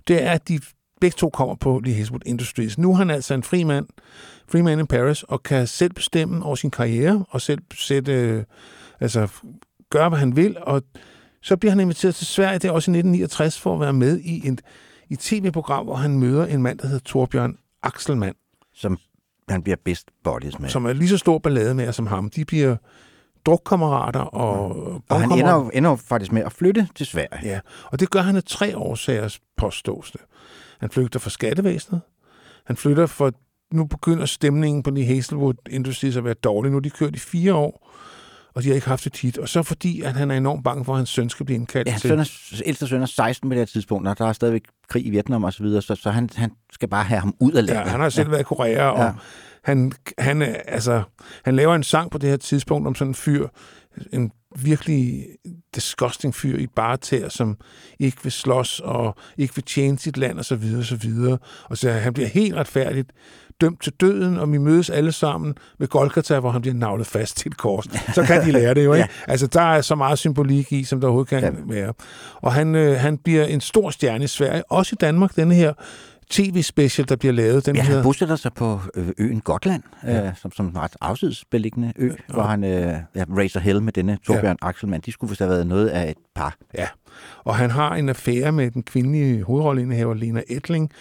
[0.07, 0.59] det er, at de
[1.01, 2.77] begge to kommer på Lee Hazelwood Industries.
[2.77, 3.85] Nu er han altså en fri mand,
[4.51, 8.43] free man in Paris, og kan selv bestemme over sin karriere, og selv sætte, øh,
[8.99, 9.27] altså,
[9.89, 10.83] gøre, hvad han vil, og
[11.41, 14.19] så bliver han inviteret til Sverige, det er også i 1969, for at være med
[14.19, 14.61] i et,
[15.09, 18.35] i tv-program, hvor han møder en mand, der hedder Torbjørn Axelmann,
[18.73, 18.97] Som
[19.49, 20.69] han bliver best buddies med.
[20.69, 22.29] som er lige så stor ballade med som ham.
[22.29, 22.75] De bliver
[23.45, 24.75] drukkammerater og
[25.09, 27.49] og han ender, ender faktisk med at flytte til Sverige.
[27.49, 30.21] Ja, og det gør han af tre årsager, påstås det.
[30.79, 32.01] Han flygter fra skattevæsenet.
[32.65, 33.31] Han flytter for,
[33.73, 36.71] nu begynder stemningen på de Hazelwood Industries at være dårlig.
[36.71, 37.89] Nu er de kørt i fire år,
[38.55, 39.37] og de har ikke haft et hit.
[39.37, 41.87] Og så fordi, at han er enormt bange for, at hans søn skal blive indkaldt
[41.87, 42.07] Ja, til...
[42.09, 45.05] søn er, ældste søn er 16 på det her tidspunkt, og der er stadigvæk krig
[45.05, 47.65] i Vietnam og så videre, så, så han, han skal bare have ham ud af
[47.65, 47.83] landet.
[47.83, 49.05] Ja, han har selv været i Korea, og Ja.
[49.05, 49.11] ja.
[49.63, 51.03] han, han, altså,
[51.45, 53.47] han laver en sang på det her tidspunkt om sådan en fyr,
[54.13, 55.25] en virkelig
[55.75, 57.57] disgusting fyr i bare tæer, som
[57.99, 61.37] ikke vil slås og ikke vil tjene sit land og så videre og så videre.
[61.63, 63.11] Og så han bliver helt retfærdigt
[63.61, 67.37] dømt til døden, og vi mødes alle sammen ved Golgata, hvor han bliver navlet fast
[67.37, 67.85] til et kors.
[68.13, 69.09] Så kan de lære det jo, ikke?
[69.27, 69.31] Ja.
[69.31, 71.49] Altså, der er så meget symbolik i, som der overhovedet kan Ja.
[71.75, 71.93] være.
[72.35, 75.73] Og han, øh, han bliver en stor stjerne i Sverige, også i Danmark, denne her
[76.29, 77.65] tv-special, der bliver lavet.
[77.65, 80.25] Den Ja, han bosætter sig på øh, øen Gotland, ja.
[80.27, 82.13] øh, som, som en ret afsidesbeliggende ø, ja.
[82.33, 84.67] hvor han øh, ja, racer hell med denne Torbjørn ja.
[84.67, 85.03] Axelmann.
[85.05, 86.55] De skulle vist have været noget af et par.
[86.77, 86.87] Ja,
[87.43, 90.91] og han har en affære med den kvindelige hovedrolleindehaver Lena Etling,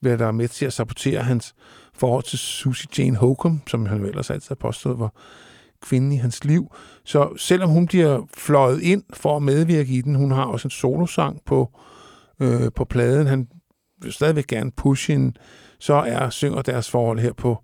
[0.00, 1.54] hvad der er med til at sabotere hans
[1.98, 5.12] forhold til Susie Jane Holcomb, som han jo ellers altid har påstået var
[5.82, 6.72] kvinden i hans liv.
[7.04, 10.70] Så selvom hun bliver fløjet ind for at medvirke i den, hun har også en
[10.70, 11.78] solosang på,
[12.40, 13.48] øh, på pladen, han
[14.02, 15.32] vil stadigvæk gerne pushe hende,
[15.78, 17.58] så er synger deres forhold her på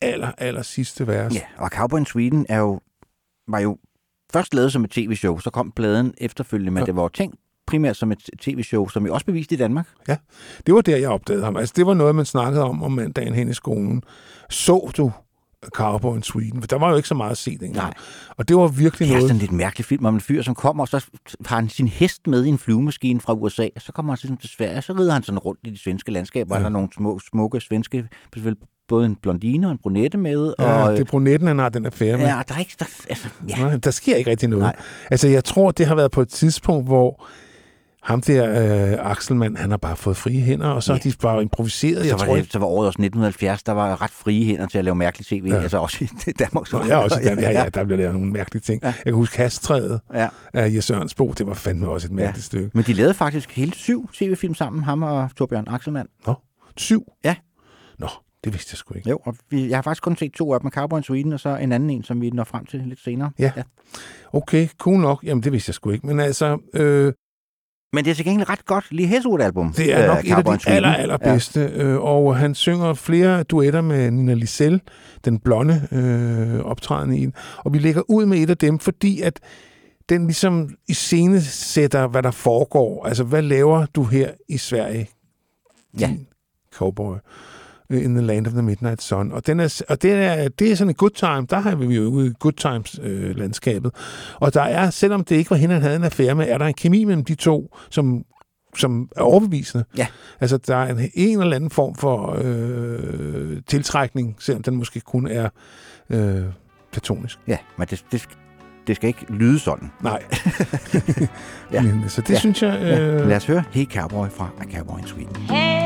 [0.00, 1.34] aller, aller sidste vers.
[1.34, 2.80] Ja, og Cowboy in Sweden er jo,
[3.48, 3.78] var jo
[4.32, 6.86] først lavet som et tv-show, så kom pladen efterfølgende, men Ja.
[6.86, 7.36] det var tænkt
[7.68, 9.86] primært som et tv-show, som vi også beviste i Danmark.
[10.66, 11.56] Det var der, jeg opdagede ham.
[11.56, 14.02] Altså, det var noget, man snakkede om om mandagen hen i skolen.
[14.50, 15.12] Så du
[15.74, 16.60] Cowboy in Sweden?
[16.62, 17.74] For der var jo ikke så meget at se dengang.
[17.74, 17.94] Nej.
[18.36, 19.22] Og det var virkelig Det er noget...
[19.22, 21.04] sådan en lidt mærkelig film om en fyr, som kommer, og så
[21.46, 24.36] har han sin hest med i en flyvemaskine fra USA, og så kommer han til,
[24.40, 26.54] til Sverige, og så rider han sådan rundt i de svenske landskaber, ja.
[26.54, 26.58] Ja.
[26.58, 28.08] og der er nogle små, smukke svenske,
[28.88, 31.86] både en blondine og en brunette med, Ja, og, det er brunetten, han har den
[31.86, 32.26] affære med.
[32.26, 34.62] ja, der er ikke, der, altså, ja, Nej, der sker ikke rigtig noget.
[34.62, 34.76] Nej.
[35.10, 37.26] Altså, jeg tror, det har været på et tidspunkt, hvor
[38.08, 38.50] ham der
[39.02, 40.98] øh, Axelmann, han har bare fået frie hænder, og så Ja.
[40.98, 41.98] har de bare improviseret.
[42.02, 44.66] så Jeg var, tror det, så var året også 1970, der var ret frie hænder
[44.66, 45.54] til at lave mærkelig tv, ja.
[45.54, 45.60] Ja.
[45.62, 46.72] altså også i Danmark.
[46.72, 48.82] Jeg er også i den, ja, ja, der bliver lavet nogle mærkelige ting.
[48.82, 48.88] Ja.
[48.88, 48.94] Ja.
[48.96, 50.28] Jeg kan huske Hasttræet ja.
[50.54, 52.46] af Jes Ørnsbo, det var fandme også et mærkeligt ja.
[52.46, 52.70] stykke.
[52.74, 56.08] Men de lavede faktisk hele syv tv-film sammen, ham og Torbjørn Axelmann.
[56.26, 56.34] Nå,
[56.76, 57.02] syv?
[57.24, 57.34] Ja.
[57.98, 58.08] Nå,
[58.44, 59.10] det vidste jeg sgu ikke.
[59.10, 61.56] Jo, og vi, jeg har faktisk kun set to af dem, Cowboy Sweden, og så
[61.56, 63.30] en anden en, som vi når frem til lidt senere.
[63.38, 63.52] Ja.
[64.32, 65.24] Okay, cool nok.
[65.24, 66.06] Jamen, det vidste jeg sgu ikke.
[66.06, 67.12] Men altså, øh,
[67.92, 69.72] Men det er til gengæld ret godt lige Heswood-album.
[69.72, 71.60] Det er nok øh, et af de aller, allerbedste.
[71.60, 71.82] Ja.
[71.82, 74.80] Øh, og han synger flere duetter med Nina Lisel,
[75.24, 77.34] den blonde øh, optrædende i den.
[77.58, 79.40] Og vi lægger ud med et af dem, fordi at
[80.08, 83.06] den ligesom i scene sætter, hvad der foregår.
[83.06, 85.08] Altså, hvad laver du her i Sverige?
[86.00, 86.10] Ja.
[86.74, 87.16] Cowboy.
[87.90, 89.32] Øh, In the Land of the Midnight Sun.
[89.32, 91.46] Og, den er, og det, er, det er sådan en good time.
[91.50, 93.94] Der har vi jo ude i good times øh, landskabet.
[94.34, 96.66] Og der er, selvom det ikke var hende, han havde en affære med, er der
[96.66, 98.24] en kemi mellem de to, som
[98.76, 99.84] som er overbevisende.
[99.96, 100.06] Ja.
[100.40, 105.26] Altså, der er en, en eller anden form for øh, tiltrækning, selvom den måske kun
[105.26, 105.48] er
[106.10, 106.42] øh,
[106.92, 107.38] platonisk.
[107.46, 108.28] Ja, men det, det,
[108.86, 109.90] det skal ikke lyde sådan.
[110.02, 110.22] Nej.
[111.72, 111.82] Ja.
[111.86, 112.34] Men, så det Ja.
[112.34, 112.38] ja.
[112.40, 112.78] synes jeg...
[112.82, 113.00] Ja.
[113.00, 115.36] Øh, Lad os høre Hey Cowboy fra A Cowboy in Sweden.
[115.36, 115.77] Hey,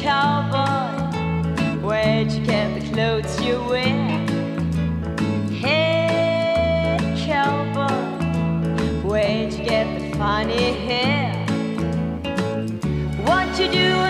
[0.00, 4.08] cowboy, where'd you get the clothes you wear?
[5.50, 6.96] Hey,
[7.26, 7.92] cowboy,
[9.06, 11.34] where'd you get the funny hair?
[13.26, 14.09] What you doing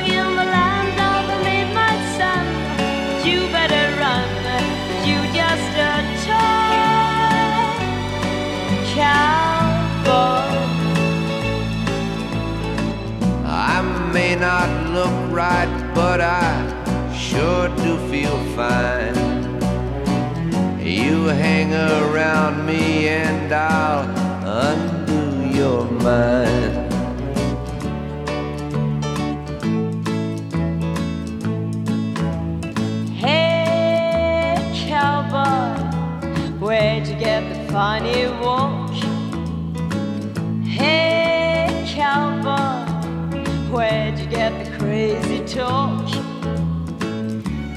[14.13, 16.67] may not look right, but I
[17.15, 19.15] sure do feel fine.
[20.81, 24.09] You hang around me and I'll
[24.45, 26.93] undo your mind.
[33.15, 34.57] Hey,
[34.89, 35.79] cowboy,
[36.59, 38.91] where'd you get the funny walk?
[40.65, 42.40] Hey, cowboy,
[43.71, 46.09] where'd you get the crazy talk?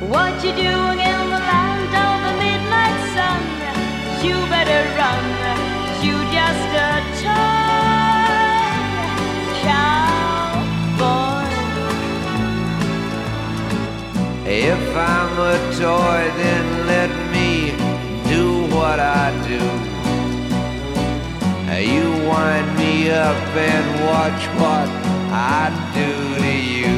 [0.10, 3.41] What you doing in the land of the midnight sun?
[4.26, 5.24] You better run,
[6.03, 8.34] you just a toy
[9.64, 11.48] cowboy.
[14.45, 17.49] If I'm a toy, then let me
[18.30, 18.45] do
[18.76, 19.61] what I do.
[21.84, 26.93] You wind me up and watch what I do to you.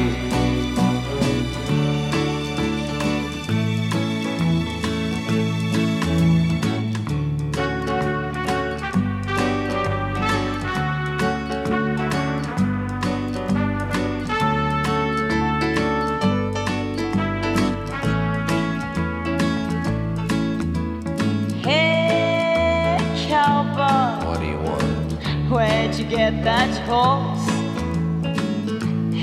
[21.62, 22.98] Hey,
[23.30, 24.26] cowboy.
[24.26, 25.50] What do you want?
[25.50, 27.55] Where'd you get that horse?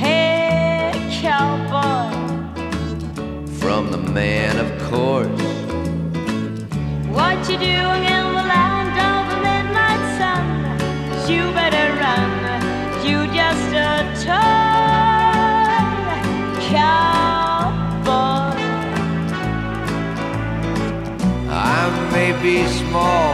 [0.04, 2.12] Hey, cowboy.
[3.60, 5.42] From the man, of course.
[7.18, 10.46] What you doing in the land of the midnight sun?
[11.32, 12.32] You better run.
[13.08, 13.94] You just a
[14.28, 15.84] toy
[16.74, 18.58] cowboy.
[21.50, 21.82] I
[22.12, 23.30] may be small,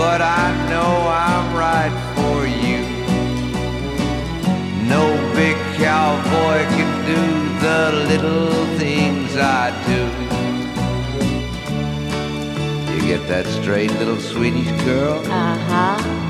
[0.00, 0.92] but I know
[1.26, 2.63] I'm right for you.
[4.88, 7.22] No big cowboy can do
[7.60, 10.00] the little things I do.
[12.94, 15.18] You get that straight, little Swedish girl?
[15.26, 16.23] Uh huh.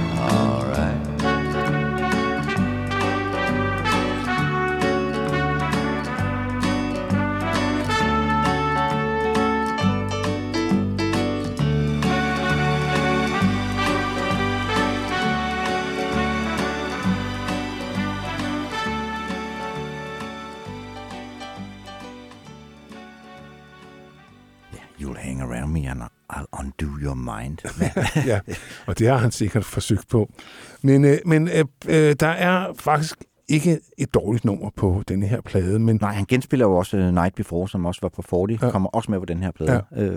[28.27, 28.41] ja,
[28.86, 30.31] og det har han sikkert forsøgt på.
[30.82, 33.19] Men, øh, men øh, øh, der er faktisk
[33.49, 37.15] ikke et dårligt nummer på denne her plade, men Nej, han genspiller jo også uh,
[37.15, 38.70] Night Before, som også var på 40, Ja.
[38.70, 39.73] kommer også med på den her plade.
[39.97, 40.03] Ja.
[40.03, 40.12] Øhm,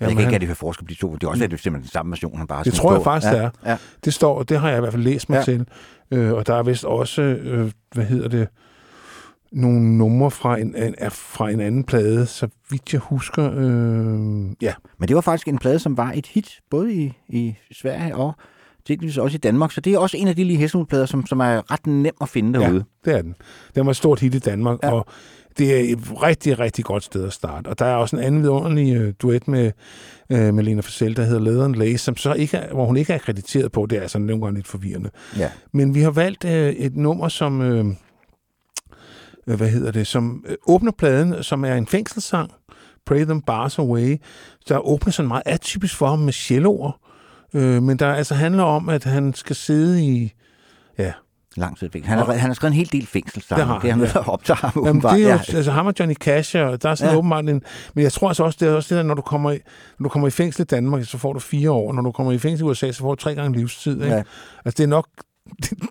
[0.00, 1.14] jeg Jamen, kan ikke de hører forskel på de to.
[1.14, 3.04] Det er også lidt simpelthen den samme version, han bare det tror jeg på.
[3.04, 3.36] faktisk, ja.
[3.38, 3.70] det er.
[3.70, 3.76] Ja.
[4.04, 5.36] Det står, det har jeg i hvert fald læst mig.
[5.36, 5.42] Ja.
[5.42, 5.66] til.
[6.10, 8.48] Øh, og der er vist også, øh, hvad hedder det,
[9.54, 13.52] nogle numre fra en, en, fra en anden plade, så vidt jeg husker.
[13.56, 17.56] Øh, ja, Men det var faktisk en plade, som var et hit, både i, i
[17.72, 18.34] Sverige og
[18.88, 19.72] delvis også i Danmark.
[19.72, 22.28] Så det er også en af de lige Hesselmut-plader, som, som er ret nem at
[22.28, 22.84] finde ja, derude.
[23.04, 23.34] det er den.
[23.74, 24.88] Den var et stort hit i Danmark, ja.
[24.88, 24.94] Ja.
[24.94, 25.06] og
[25.58, 27.68] det er et rigtig, rigtig godt sted at starte.
[27.68, 29.72] Og der er også en anden vidunderlig øh, duet med,
[30.30, 32.96] øh, med Lena Forsell, der hedder Leather and Lace, som så ikke er, hvor hun
[32.96, 33.86] ikke er krediteret på.
[33.86, 35.10] Det er altså nogle gange lidt forvirrende.
[35.38, 35.50] Ja.
[35.72, 37.84] Men vi har valgt øh, et nummer, som, øh,
[39.46, 42.50] øh, hvad hedder det, som øh, åbner pladen, som er en fængselssang,
[43.06, 44.16] Pray Them Bars Away,
[44.68, 47.00] der åbner sådan meget atypisk for ham med celloer,
[47.54, 50.32] øh, men der altså handler om, at han skal sidde i,
[50.98, 51.12] ja,
[51.56, 52.08] Lang tid fængsel.
[52.08, 53.60] Han har, han har skrevet en hel del fængselssange.
[53.60, 55.16] Det har Det er til at optage ham, Jamen, åbenbart.
[55.16, 55.56] det er jo, ja.
[55.56, 57.12] altså ham og Johnny Cash, og der er sådan ja.
[57.12, 57.18] Ja.
[57.18, 57.62] åbenbart en...
[57.94, 59.58] Men jeg tror altså også, det er også det der, når du kommer i,
[59.98, 61.92] når du kommer i fængsel i Danmark, så får du fire år.
[61.92, 64.02] Når du kommer i fængsel i USA, så får du tre gange livstid.
[64.02, 64.14] Ikke?
[64.14, 64.22] Ja.
[64.64, 65.06] Altså, det er nok,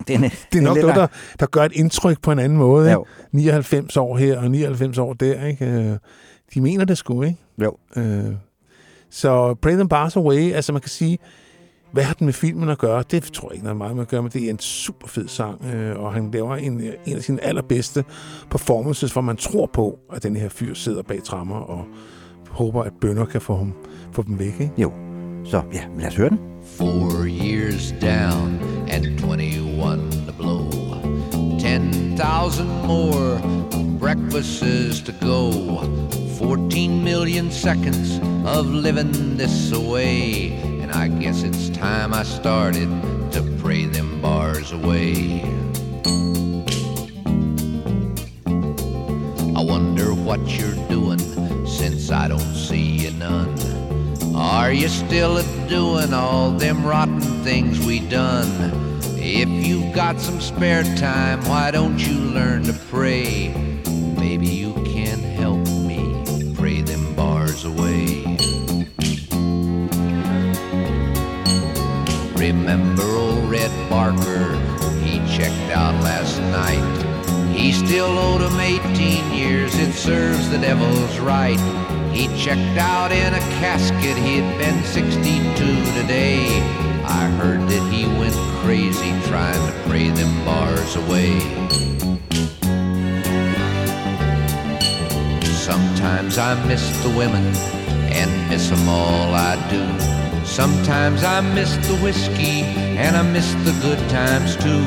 [0.08, 1.06] Den, det er nok noget, der,
[1.40, 2.86] der gør et indtryk på en anden måde.
[2.86, 2.92] Ikke?
[2.92, 3.04] Jo.
[3.32, 5.44] 99 år her og 99 år der.
[5.46, 5.66] Ikke?
[5.66, 5.96] Øh,
[6.54, 7.38] De mener det sgu, ikke?
[7.62, 7.76] Jo.
[7.96, 8.24] Øh,
[9.10, 11.18] Så Pray Them Bars Away, altså man kan sige,
[11.92, 13.04] hvad har den med filmen at gøre?
[13.10, 15.28] Det tror jeg ikke noget meget med at gøre, men det er en super fed
[15.28, 18.04] sang, øh, og han laver en, en af sine allerbedste
[18.50, 21.84] performances, hvor man tror på, at den her fyr sidder bag trammer og
[22.50, 23.72] håber, at bønder kan få, ham,
[24.12, 24.60] få dem væk.
[24.60, 24.72] Ikke?
[24.78, 24.92] Jo.
[25.44, 26.38] Så ja, lad os høre den.
[26.78, 30.70] Four years down and 21 to blow.
[31.58, 33.38] 10,000 more
[33.98, 35.50] breakfasts to go.
[36.38, 40.52] 14 million seconds of living this away.
[40.82, 42.88] And I guess it's time I started
[43.32, 45.42] to pray them bars away.
[49.56, 51.18] I wonder what you're doing
[51.66, 53.73] since I don't see you none.
[54.36, 58.48] Are you still a doing all them rotten things we done?
[59.16, 63.54] If you've got some spare time, why don't you learn to pray?
[64.18, 66.24] Maybe you can help me
[66.54, 68.24] pray them bars away.
[72.34, 74.56] Remember old Red Barker?
[75.04, 77.54] He checked out last night.
[77.54, 81.93] He still owed him 18 years, it serves the devil's right.
[82.14, 86.62] He checked out in a casket, he'd been 62 today.
[87.04, 91.40] I heard that he went crazy trying to pray them bars away.
[95.42, 97.44] Sometimes I miss the women
[98.20, 99.84] and miss 'em all I do.
[100.44, 102.62] Sometimes I miss the whiskey
[103.04, 104.86] and I miss the good times too.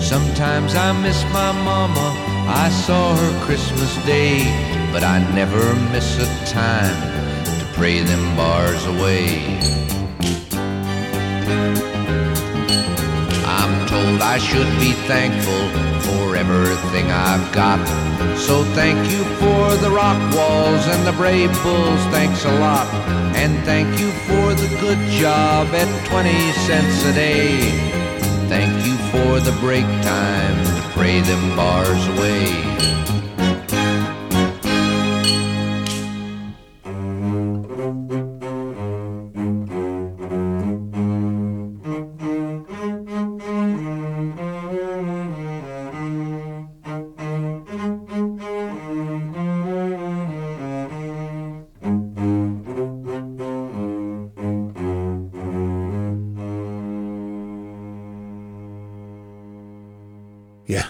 [0.00, 2.06] Sometimes I miss my mama,
[2.64, 4.46] I saw her Christmas Day,
[4.92, 6.96] but I never miss a time
[7.44, 9.58] to pray them bars away.
[13.44, 15.64] I'm told I should be thankful
[16.06, 17.84] for everything I've got.
[18.36, 22.86] So thank you for the rock walls and the brave bulls, thanks a lot.
[23.36, 27.60] And thank you for the good job at 20 cents a day.
[28.48, 33.17] Thank you for the break time to pray them bars away.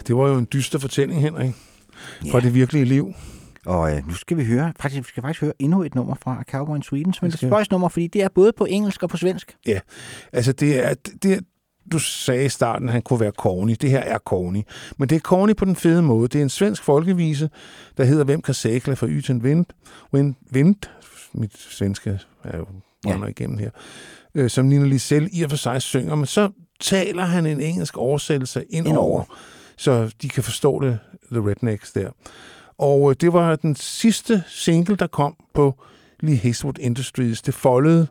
[0.09, 1.55] Det var jo en dyster fortælling, Henrik,
[2.31, 3.15] fra det virkelige liv.
[3.67, 6.43] Og øh, nu skal vi høre, faktisk, vi skal faktisk høre endnu et nummer fra
[6.51, 9.17] Cowboy in Sweden, som er et spøjsnummer, fordi det er både på engelsk og på
[9.17, 9.57] svensk.
[9.67, 9.81] Ja,
[10.33, 11.41] altså det er, det er,
[11.93, 13.77] du sagde i starten, at han kunne være corny.
[13.81, 14.63] Det her er corny.
[14.99, 16.29] Men det er corny på den fede måde.
[16.29, 17.51] Det er en svensk folkevise,
[17.97, 19.67] der hedder Hvem kan sækle fra y til en vind?
[20.15, 20.77] Wind, vind.
[21.35, 22.67] Mit svenske er jo
[23.07, 23.27] ja.
[23.27, 23.71] igennem her.
[24.35, 27.97] Øh, som Nina Lisel i og for sig synger, men så taler han en engelsk
[27.97, 29.25] oversættelse indover, Indover.
[29.79, 30.99] Så de kan forstå det,
[31.33, 32.11] The Rednecks der.
[32.79, 35.75] Og øh, det var den sidste single, der kom på
[36.21, 37.43] Lee Hazelwood Industries.
[37.43, 38.07] Det foldede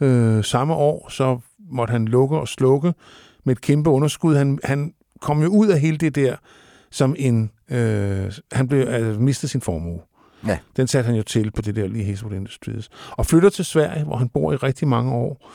[0.00, 1.38] øh, samme år, så
[1.70, 2.94] måtte han lukke og slukke
[3.44, 4.36] med et kæmpe underskud.
[4.36, 6.36] Han, han kom jo ud af hele det der
[6.90, 7.50] som en...
[7.70, 10.00] Øh, han blev, altså, mistede sin formue.
[10.46, 10.58] Ja.
[10.76, 12.88] Den satte han jo til på det der Lee Hazelwood Industries.
[13.10, 15.50] Og flytter til Sverige, hvor han bor i rigtig mange år.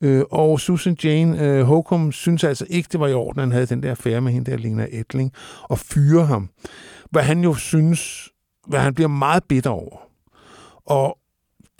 [0.00, 3.52] Øh, og Susan Jane øh, Håkum synes altså ikke, det var i orden, at han
[3.52, 6.48] havde den der affære med hende der, Lena Etling, og fyre ham.
[7.10, 8.28] Hvad han jo synes,
[8.66, 9.96] hvad han bliver meget bitter over.
[10.86, 11.18] Og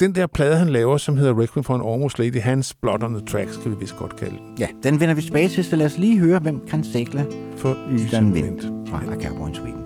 [0.01, 3.15] den der plade, han laver, som hedder Requiem for an Almost Lady, hans Blood on
[3.15, 4.59] the Tracks, kan vi vist godt kalde den.
[4.59, 7.27] Ja, den vender vi tilbage til, så lad os lige høre, hvem kan sækle
[7.57, 9.85] For Ydan Vind fra A Cowboy in Sweden.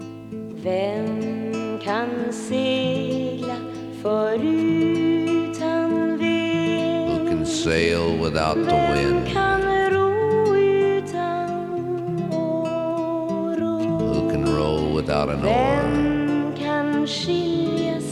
[0.64, 2.08] Vem kan
[2.50, 3.44] vind?
[4.04, 5.17] Who can
[7.68, 9.26] sail without the Vem wind?
[9.36, 9.60] kan
[9.94, 10.08] ro
[10.56, 11.50] utan
[12.32, 13.72] oro?
[14.12, 15.52] Who can row without an oar?
[15.52, 18.08] Vem kan skiljas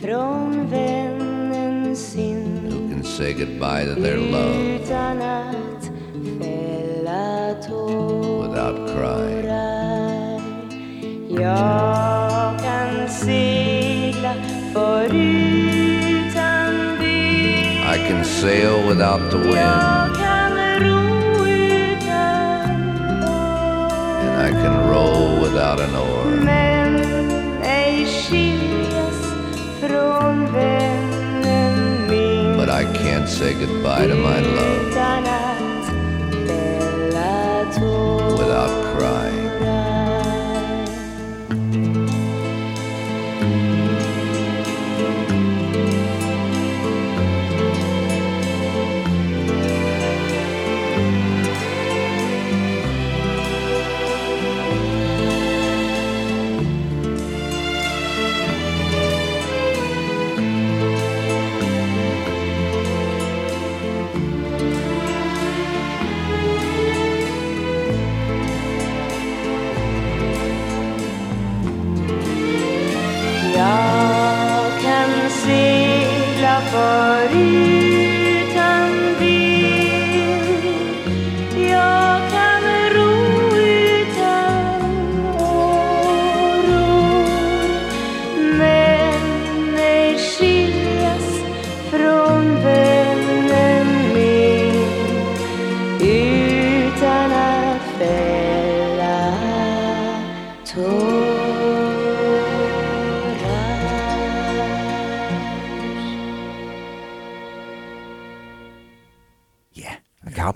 [0.00, 2.40] från vännen sin
[2.72, 5.84] Who can say goodbye to their love utan att
[6.40, 8.48] fälla tårar?
[8.48, 9.44] without crying?
[11.28, 14.32] Jag kan segla
[14.72, 15.55] förutan vind I can
[18.46, 20.14] sail without the wind,
[24.24, 26.26] and I can row without an oar.
[32.60, 35.45] But I can't say goodbye to my love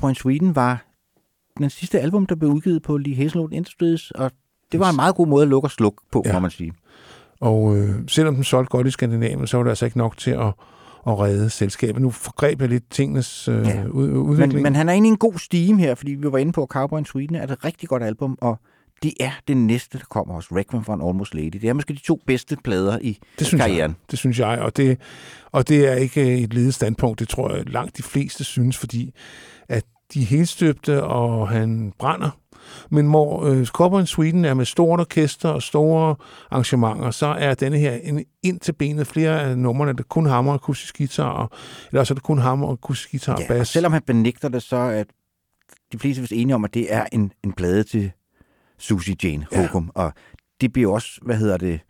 [0.09, 0.85] In Sweden var
[1.59, 4.31] den sidste album, der blev udgivet på Lee Hazelwood Industries, og
[4.73, 6.33] det var en meget god måde at lukke og slukke på, ja.
[6.33, 6.73] må man sige.
[7.41, 10.31] Og øh, selvom den solgte godt i Skandinavien, så var det altså ikke nok til
[10.31, 10.47] at,
[11.07, 12.03] at redde selskabet.
[12.03, 13.87] Nu forgreb jeg lidt tingenes øh, Ja.
[13.87, 14.55] udvikling.
[14.55, 16.63] Men, men han er inde i en god steam her, fordi vi var inde på,
[16.63, 18.59] at Cowboy Sweden er et rigtig godt album, og
[19.03, 21.53] det er det næste, der kommer hos Requiem for an Almost Lady.
[21.53, 23.91] Det er måske de to bedste plader i det synes karrieren.
[23.91, 24.99] Jeg, det synes jeg, og det,
[25.53, 27.19] og det er ikke et ledet standpunkt.
[27.21, 29.15] Det tror jeg langt de fleste synes, fordi
[30.15, 32.31] de er helt støbte, og han brænder.
[32.91, 33.45] Men hvor
[33.93, 36.17] øh, in Sweden er med stort orkester og store
[36.51, 40.55] arrangementer, så er denne her en, ind til benet flere af numrene, der kun hammer
[40.55, 41.51] akustisk guitar, og,
[41.91, 44.63] eller så er det kun hammer akustisk guitar og Ja, og selvom han benægter det,
[44.63, 45.05] så er
[45.93, 48.13] de fleste vist enige om, at det er en, en plade til
[48.79, 49.91] Susie Jane Håkum.
[49.97, 50.03] Ja.
[50.03, 50.13] Og
[50.61, 51.81] det bliver også, hvad hedder det,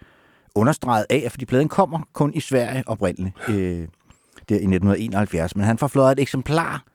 [0.55, 3.89] understreget af, fordi pladen kommer kun i Sverige oprindeligt, øh,
[4.49, 5.57] der i 1971.
[5.57, 6.90] Men han får fløjet et eksemplar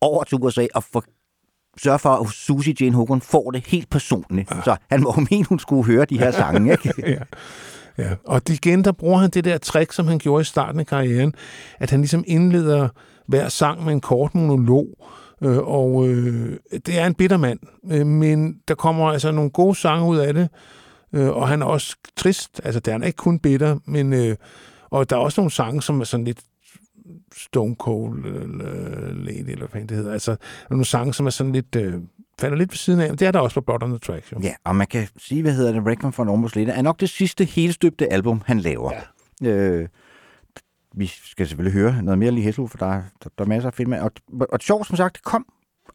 [0.00, 1.04] over til USA og får
[1.78, 4.50] sørge for, at Susie Jane Hogan får det helt personligt.
[4.50, 4.62] Ja.
[4.64, 6.94] Så han må mene, hun skulle høre de her sange, ikke?
[6.98, 7.22] ja.
[7.98, 10.80] Ja, og det igen, der bruger han det der trick, som han gjorde i starten
[10.80, 11.34] af karrieren,
[11.78, 12.88] at han ligesom indleder
[13.26, 14.86] hver sang med en kort monolog,
[15.42, 16.56] øh, og øh,
[16.86, 17.58] det er en bitter mand,
[17.90, 20.48] øh, men der kommer altså nogle gode sange ud af det,
[21.12, 24.36] øh, og han er også trist, altså der er ikke kun bitter, men øh,
[24.90, 26.40] og der er også nogle sange, som er sådan lidt
[27.36, 30.12] Stone Cold eller Lady, eller hvad det hedder.
[30.12, 30.36] Altså,
[30.70, 31.94] nogle sange, som er sådan lidt øh,
[32.40, 34.32] falder lidt ved siden af, men det er der også på Blood on the Tracks.
[34.32, 34.40] Jo.
[34.42, 37.00] Ja, og man kan sige, hvad hedder det, Requiem for en Almost Later, er nok
[37.00, 38.92] det sidste helstøbte album, han laver.
[39.42, 39.48] Ja.
[39.48, 39.88] Øh,
[40.94, 43.66] vi skal selvfølgelig høre noget mere lige Heslo, for der, er- der, der er masser
[43.68, 43.92] af film.
[43.92, 44.10] Og,
[44.52, 45.46] og sjovt, som sagt, det kom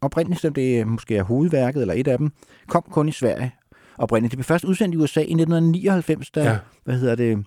[0.02, 2.32] oprindeligt, selvom det måske er hovedværket, eller et af dem,
[2.68, 3.52] kom kun i Sverige
[3.98, 4.32] oprindeligt.
[4.32, 6.58] Det blev først udsendt i USA i 1999, da, ja.
[6.84, 7.46] hvad hedder det,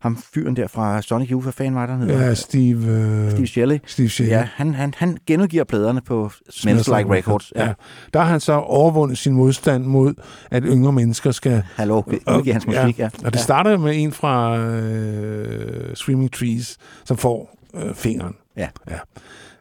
[0.00, 2.26] ham fyren der fra Sonic Youth, hvad fanden var der, hedder?
[2.26, 2.86] Ja, Steve...
[2.86, 3.78] Øh, Steve Shelley.
[3.86, 4.32] Steve Shelley.
[4.32, 7.52] Ja, han, han, han genudgiver pladerne på Smells Like Records.
[7.56, 7.72] Ja.
[8.12, 10.14] Der har han så overvundet sin modstand mod,
[10.50, 11.62] at yngre mennesker skal...
[11.74, 12.02] Hallo,
[12.36, 13.06] udgive hans musik, ja.
[13.24, 13.42] Og det Ja.
[13.42, 18.34] starter med en fra øh, Screaming Trees, som får øh, fingeren.
[18.56, 18.68] Ja.
[18.90, 18.98] ja.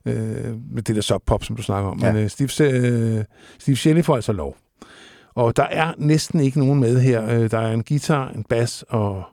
[0.06, 2.00] Øh, med det der sub-pop, som du snakker om.
[2.02, 2.12] Ja.
[2.14, 3.24] Men øh, Steve, øh,
[3.60, 4.56] Steve Shelley får altså lov.
[5.36, 7.30] Og der er næsten ikke nogen med her.
[7.30, 9.24] Øh, der er en guitar, en bas og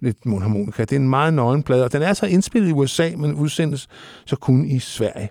[0.00, 0.82] lidt mundharmonika.
[0.82, 3.88] Det er en meget nøgen plade, og den er så indspillet i USA, men udsendes
[4.26, 5.28] så kun i Sverige.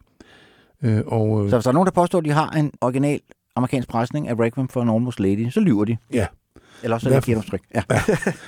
[0.83, 3.19] Øh, og, øh, Så hvis der er nogen, der påstår, at de har en original
[3.55, 5.97] amerikansk presning af Requiem for an Almost Lady, så lyver de.
[6.13, 6.25] Ja.
[6.83, 7.61] Eller også er det genoptryk.
[7.75, 7.81] Ja.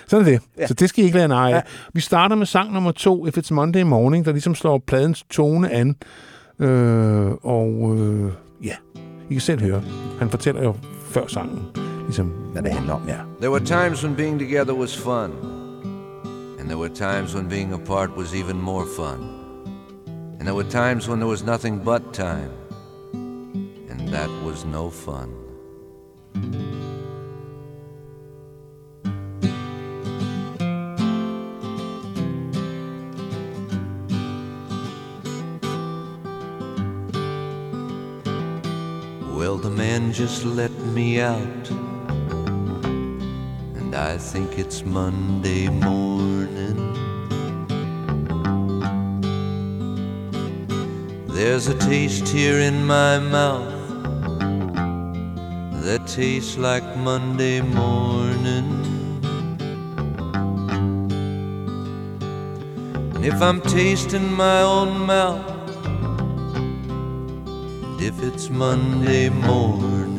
[0.07, 0.41] Sådan er det.
[0.57, 0.61] Ja.
[0.61, 0.67] Ja.
[0.67, 1.49] Så det skal I ikke lade nej.
[1.49, 1.61] Ja.
[1.93, 5.71] Vi starter med sang nummer to, If It's Monday Morning, der ligesom slår pladens tone
[5.71, 5.95] an.
[6.59, 8.31] Øh, og øh,
[8.63, 8.73] ja,
[9.29, 9.81] I kan selv høre.
[10.19, 10.75] Han fortæller jo
[11.09, 11.59] før sangen,
[12.05, 13.01] ligesom, hvad det handler om.
[13.07, 13.15] Ja.
[13.39, 15.31] There were times when being together was fun,
[16.69, 19.65] and there were times when being apart was even more fun.
[20.37, 22.51] And there were times when there was nothing but time,
[23.11, 25.33] and that was no fun.
[39.35, 41.78] Well, the man just let me out.
[43.89, 46.77] And I think it's Monday morning.
[51.25, 53.73] There's a taste here in my mouth
[55.81, 58.69] that tastes like Monday morning.
[63.15, 65.49] And if I'm tasting my own mouth,
[67.85, 70.18] and if it's Monday morning,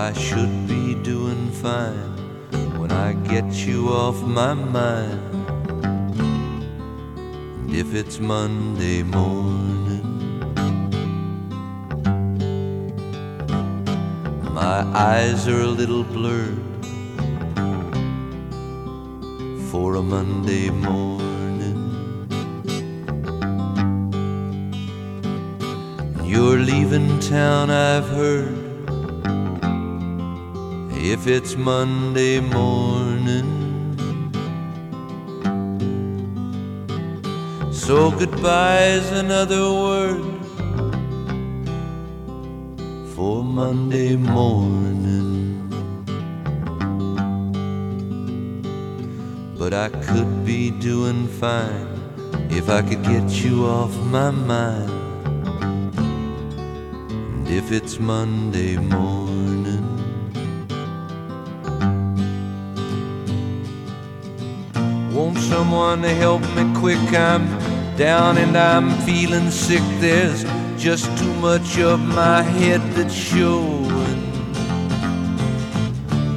[0.00, 2.16] I should be doing fine
[2.80, 5.34] when I get you off my mind.
[7.60, 10.08] And if it's Monday morning,
[14.60, 14.78] my
[15.12, 16.86] eyes are a little blurred
[19.70, 21.78] for a Monday morning.
[26.24, 28.59] You're leaving town, I've heard.
[31.12, 33.50] If it's Monday morning,
[37.72, 40.22] so goodbye's another word
[43.12, 45.68] for Monday morning.
[49.58, 51.88] But I could be doing fine
[52.50, 54.92] if I could get you off my mind.
[57.34, 59.59] And if it's Monday morning,
[65.60, 67.12] someone help me quick?
[67.12, 67.44] I'm
[67.94, 69.82] down and I'm feeling sick.
[70.00, 70.42] There's
[70.82, 74.20] just too much of my head that's showing.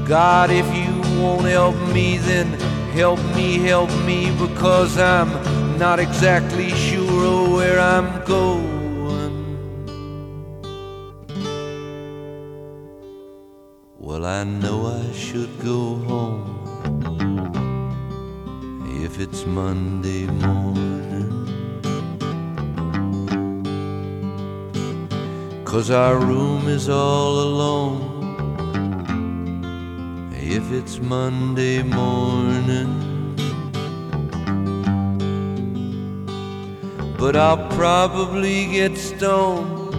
[0.05, 2.47] God, if you won't help me, then
[2.91, 5.31] help me, help me, because I'm
[5.77, 9.39] not exactly sure where I'm going.
[13.99, 16.62] Well, I know I should go home
[19.13, 21.29] if it's Monday morning.
[25.63, 28.01] Cause our room is all alone
[30.33, 32.89] if it's Monday morning.
[37.19, 39.93] But I'll probably get stoned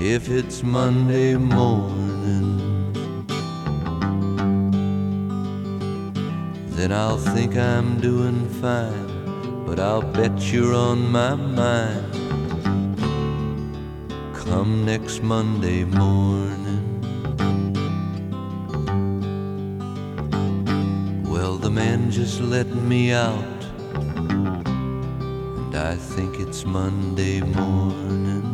[0.00, 1.99] if it's Monday morning.
[6.80, 12.14] Then I'll think I'm doing fine, but I'll bet you're on my mind.
[14.34, 16.86] Come next Monday morning.
[21.28, 23.62] Well, the man just let me out,
[25.58, 28.46] and I think it's Monday morning.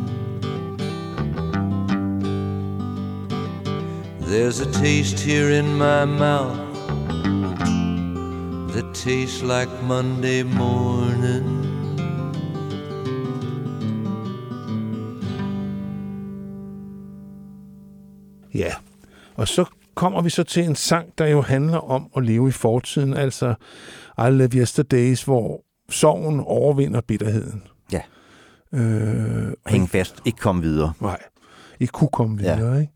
[4.18, 6.65] There's a taste here in my mouth
[9.06, 11.66] tastes like Monday morning.
[18.54, 18.72] Ja,
[19.34, 19.64] og så
[19.94, 23.54] kommer vi så til en sang, der jo handler om at leve i fortiden, altså
[24.18, 27.62] I Love Yesterdays, hvor sorgen overvinder bitterheden.
[27.92, 28.00] Ja.
[28.72, 30.92] Øh, Hæng fast, ikke komme videre.
[31.00, 31.22] Nej,
[31.80, 32.80] ikke kunne komme videre, ja.
[32.80, 32.92] ikke?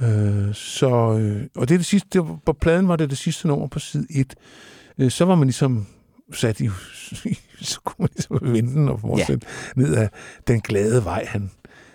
[0.00, 3.48] Øh, så, øh, og det er det sidste, det på pladen var det det sidste
[3.48, 4.34] nummer på side 1.
[5.00, 5.86] Øh, så var man ligesom
[6.32, 6.68] sat i,
[7.60, 9.46] så kunne man ligesom vente den og fortsætte
[9.76, 9.82] ja.
[9.82, 10.08] ned ad
[10.48, 11.50] den glade vej, han,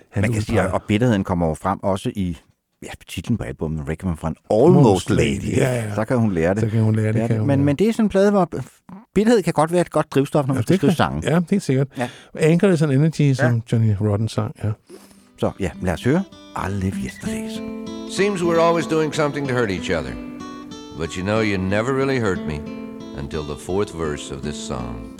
[0.09, 2.37] han Man kan sige, og bitterheden kommer jo frem også i
[2.83, 5.57] ja, titlen på albumet, Recommend fra en Almost Lady.
[5.57, 5.95] Ja, ja.
[5.95, 6.61] Så kan hun lære det.
[6.61, 7.19] Så kan hun lære det.
[7.19, 7.65] Ja, kan hun men, lære.
[7.65, 8.49] men det er sådan en plade, hvor
[9.15, 11.23] bitterhed kan godt være et godt drivstof, når man Ja, skal det skrive kan- sangen.
[11.23, 11.87] Ja, helt sikkert.
[11.97, 12.09] Ja.
[12.39, 14.71] Anchor is an Energy, som Johnny Rotten sang, ja.
[15.37, 16.23] Så ja, lad os høre.
[16.67, 17.51] I Live Yesterdays.
[18.17, 20.11] Seems we're always doing something to hurt each other.
[20.99, 22.74] But you know, you never really hurt me
[23.17, 25.15] until the fourth verse of this song.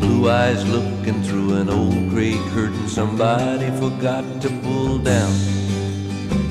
[0.00, 5.32] Blue eyes looking through an old gray curtain somebody forgot to pull down.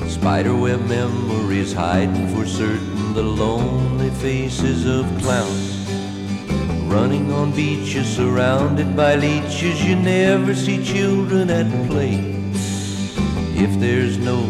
[0.08, 5.88] Spiderweb memories hiding for certain the lonely faces of clowns.
[6.90, 12.41] Running on beaches surrounded by leeches, you never see children at play.
[13.62, 14.42] If there's no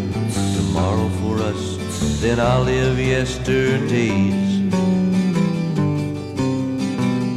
[0.56, 1.76] tomorrow for us,
[2.22, 4.72] then I'll live yesterdays.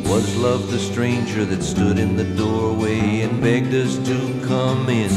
[0.07, 5.11] Was love the stranger that stood in the doorway and begged us to come in?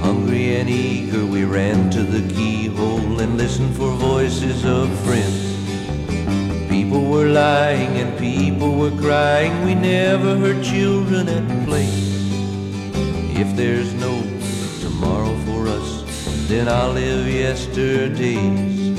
[0.00, 6.70] Hungry and eager, we ran to the keyhole and listened for voices of friends.
[6.70, 9.66] People were lying and people were crying.
[9.66, 11.92] We never heard children at play.
[13.36, 14.33] If there's no
[15.04, 18.98] tomorrow for us, then I'll live yesterdays.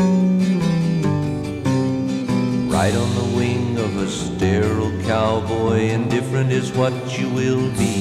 [2.70, 7.96] Right on the wing of a sterile cowboy, indifferent is what you will be.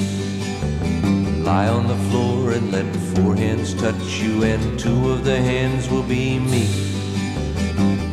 [1.43, 5.89] Lie on the floor and let four hands touch you, and two of the hands
[5.89, 6.67] will be me.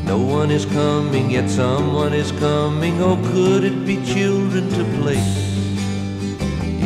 [0.05, 3.01] No one is coming, yet someone is coming.
[3.01, 5.21] Oh, could it be children to play?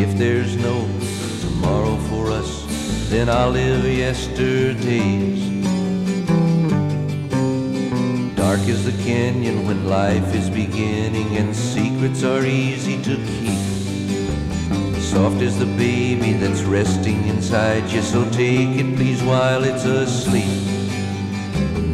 [0.03, 0.88] If there's no
[1.41, 2.15] tomorrow for
[3.16, 5.40] then I'll live yesterdays.
[8.36, 15.00] Dark is the canyon when life is beginning, and secrets are easy to keep.
[15.00, 20.62] Soft is the baby that's resting inside you, so take it please while it's asleep.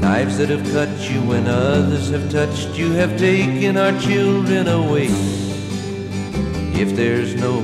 [0.02, 5.10] Knives that have cut you when others have touched you have taken our children away.
[6.73, 7.61] If there's no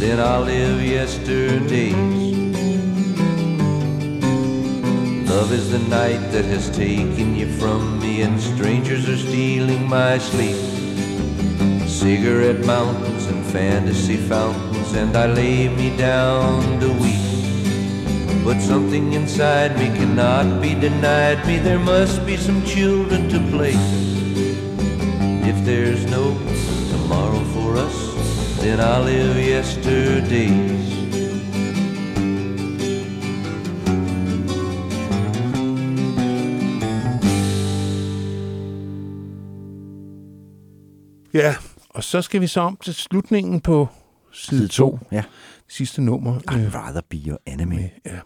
[0.00, 1.94] then I'll live yesterdays.
[5.28, 10.18] Love is the night that has taken you from me, and strangers are stealing my
[10.18, 10.56] sleep.
[11.88, 17.24] Cigarette mountains and fantasy fountains, and I lay me down to weep.
[18.44, 21.58] But something inside me cannot be denied me.
[21.58, 23.74] There must be some children to play.
[25.48, 26.36] If there's no
[26.90, 28.13] tomorrow for us,
[28.64, 30.94] then I'll live yesterdays.
[41.34, 41.54] Ja,
[41.88, 43.88] og så skal vi så om til slutningen på
[44.32, 45.22] side Side 2, to, ja.
[45.68, 46.38] sidste nummer.
[46.50, 47.80] I'd Øh, rather be your enemy.
[48.06, 48.18] ja.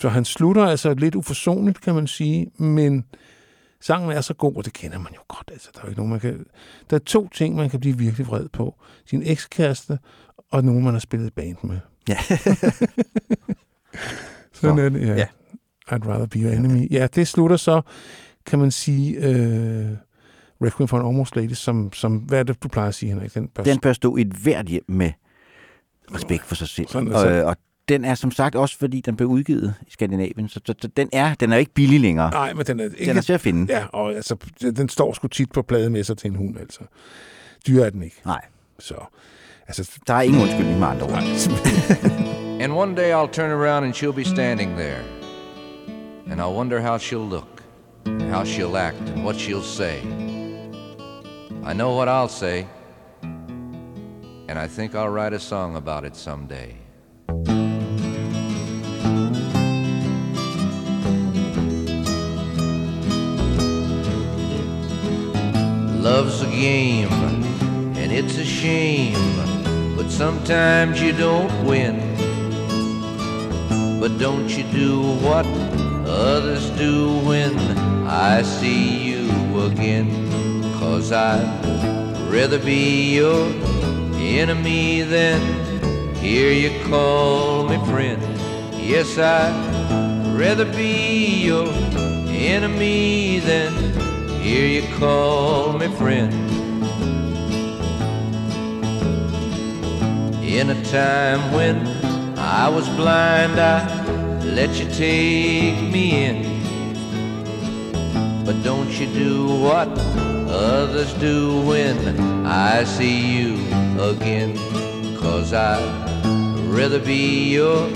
[0.00, 3.04] Så han slutter altså lidt uforsonligt, kan man sige, men
[3.80, 5.50] sangen er så god, og det kender man jo godt.
[5.52, 6.46] Altså, der, er ikke nogen, man kan...
[6.90, 8.74] der er to ting, man kan blive virkelig vred på.
[9.04, 9.98] Sin ekskæreste,
[10.50, 11.78] og nogen, man har spillet band med.
[12.08, 12.18] Ja.
[14.52, 15.14] Sådan Så, er det, ja.
[15.14, 15.26] ja.
[15.92, 16.92] I'd rather be your enemy.
[16.92, 17.82] Ja, det slutter så,
[18.46, 19.96] kan man sige, øh,
[20.62, 23.34] Requiem for an Almost Lady, som, som, hvad er det, du plejer at sige, Henrik?
[23.34, 25.12] Den bør Den bør stå i et hvert hjem med
[26.14, 26.88] respekt for sig selv.
[26.88, 27.56] Sådan og, og
[27.88, 31.08] den er som sagt også, fordi den blev udgivet i Skandinavien, så, så, så den,
[31.12, 32.30] er, den er ikke billig længere.
[32.30, 33.06] Nej, men den er ikke...
[33.06, 33.72] Den er til at finde.
[33.74, 36.80] Ja, og altså, den står sgu tit på plade med sig til en hund, altså.
[37.66, 38.16] Dyr er den ikke.
[38.24, 38.40] Nej,
[38.78, 38.94] Så,
[39.68, 39.92] altså...
[40.06, 41.22] der er ingen undskyldning med andre ord.
[42.62, 45.02] And one day I'll turn around and she'll be standing there.
[46.30, 47.62] And I'll wonder how she'll look,
[48.06, 50.00] and how she'll act, and what she'll say.
[51.64, 52.66] I know what I'll say,
[54.48, 56.76] and I think I'll write a song about it someday.
[66.08, 67.12] Love's a game,
[67.96, 69.36] and it's a shame,
[69.96, 71.98] but sometimes you don't win.
[73.98, 75.44] But don't you do what
[76.06, 77.58] others do when
[78.06, 80.08] I see you again?
[80.78, 81.42] Cause I'd
[82.30, 83.48] rather be your
[84.14, 85.40] enemy than
[86.14, 88.22] hear you call me friend.
[88.80, 91.66] Yes, I'd rather be your
[92.30, 94.05] enemy than
[94.46, 96.32] hear you call me friend.
[100.44, 101.76] In a time when
[102.38, 103.80] I was blind, I
[104.44, 106.38] let you take me in.
[108.44, 109.88] But don't you do what
[110.48, 111.96] others do when
[112.46, 113.54] I see you
[114.00, 114.54] again.
[115.18, 115.82] Cause I'd
[116.78, 117.88] rather be your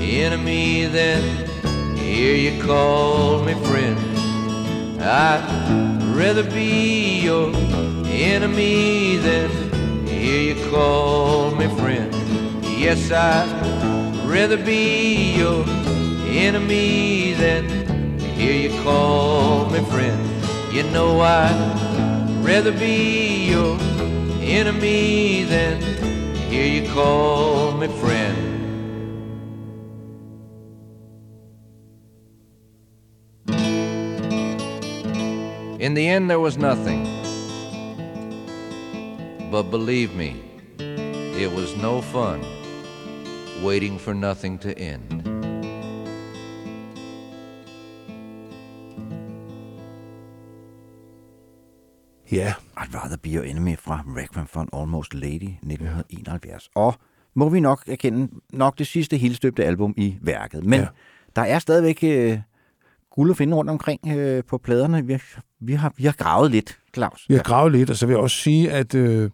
[0.00, 1.22] enemy than
[1.96, 4.15] hear you call me friend.
[5.00, 7.54] I'd rather be your
[8.06, 12.12] enemy than hear you call me friend.
[12.78, 15.64] Yes, I'd rather be your
[16.28, 20.22] enemy than hear you call me friend.
[20.72, 23.78] You know I'd rather be your
[24.40, 25.80] enemy than
[26.48, 28.45] hear you call me friend.
[35.86, 37.04] In the end, there was nothing.
[39.52, 40.30] But believe me,
[41.44, 42.40] it was no fun
[43.62, 45.22] waiting for nothing to end.
[52.32, 56.68] Ja, I'd rather be your enemy fra Requiem for an Almost Lady 1971.
[56.74, 56.94] Og
[57.34, 60.64] må vi nok erkende, nok det sidste helstøbte album i værket.
[60.64, 60.80] Men Ja.
[60.80, 60.88] ja.
[61.36, 62.38] der er stadigvæk øh,
[63.16, 65.06] guld at finde rundt omkring øh, på pladerne.
[65.06, 65.18] Vi,
[65.60, 67.24] vi, har, vi har gravet lidt, Claus.
[67.28, 69.30] Vi har gravet lidt, og så vil jeg også sige, at øh,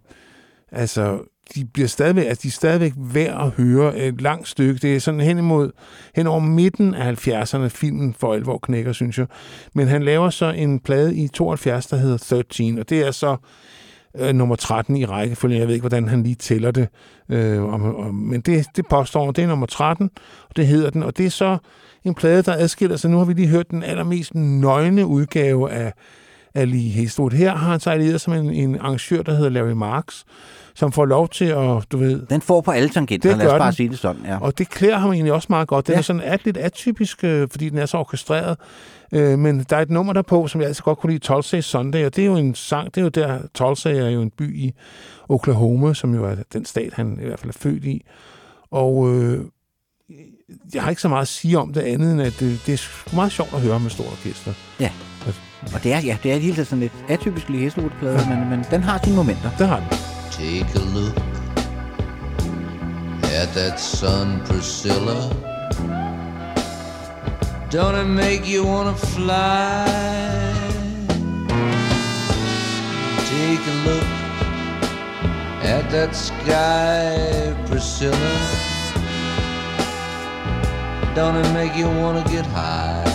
[0.73, 1.21] altså,
[1.55, 4.79] de, bliver stadigvæk, altså, de er stadigvæk værd at høre et langt stykke.
[4.81, 5.71] Det er sådan hen imod,
[6.17, 9.27] hen over midten af 70'erne, filmen for alvor knækker, synes jeg.
[9.75, 13.37] Men han laver så en plade i 72, der hedder 13, og det er så
[14.19, 15.59] øh, nummer 13 i rækkefølgen.
[15.59, 16.89] Jeg ved ikke, hvordan han lige tæller det.
[17.29, 20.11] Øh, om, om, men det, det påstår han, det er nummer 13,
[20.49, 21.03] og det hedder den.
[21.03, 21.59] Og det er så
[22.05, 23.11] en plade, der adskiller sig.
[23.11, 25.93] Nu har vi lige hørt den allermest nøgne udgave af,
[26.55, 27.31] Lee Hestwood.
[27.31, 30.25] Her har han sig allieret som en, en arrangør, der hedder Larry Marks,
[30.75, 32.27] som får lov til at, du ved...
[32.27, 33.73] Den får på alle tangenter, lad os bare den.
[33.73, 34.23] sige det sådan.
[34.25, 34.39] Ja.
[34.41, 35.87] Og det klæder ham egentlig også meget godt.
[35.87, 35.99] Den ja.
[35.99, 38.59] Er sådan lidt atypisk, øh, fordi den er så orkestreret.
[39.13, 41.61] Øh, men der er et nummer der på, som jeg altid godt kunne lide, Tulsa
[41.61, 44.31] Sunday, og det er jo en sang, det er jo der, Tulsa er jo en
[44.31, 44.73] by i
[45.29, 48.05] Oklahoma, som jo er den stat, han i hvert fald er født i.
[48.71, 49.45] Og øh,
[50.75, 53.15] jeg har ikke så meget at sige om det andet, end at det, det er
[53.15, 54.53] meget sjovt at høre med stort orkester.
[54.81, 54.91] ja.
[55.75, 58.83] Og det er, ja, det er helt sådan lidt atypisk Lee Hestwood-plade, men, men den
[58.83, 59.51] har sine momenter.
[59.59, 59.89] Der har den.
[60.31, 61.17] Take a look
[63.41, 65.19] at that sun, Priscilla.
[67.73, 69.87] Don't it make you wanna fly?
[73.33, 74.09] Take a look
[75.65, 78.35] at that sky, Priscilla.
[81.17, 83.12] Don't it make you wanna get high?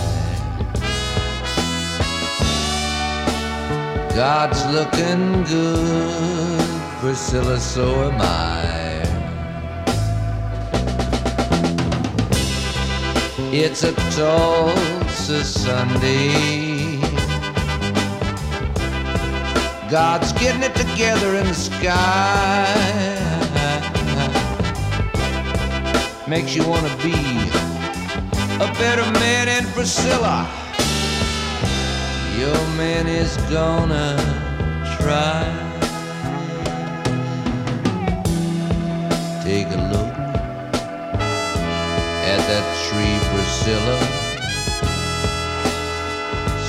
[4.18, 9.04] God's looking good, Priscilla, so am I.
[13.52, 16.98] It's a Tulsa Sunday.
[19.88, 22.66] God's getting it together in the sky.
[26.26, 27.14] Makes you want to be
[28.56, 30.67] a better man, and Priscilla,
[32.38, 34.14] your man is gonna
[35.00, 35.42] try.
[39.42, 40.14] Take a look
[42.32, 43.98] at that tree, Priscilla,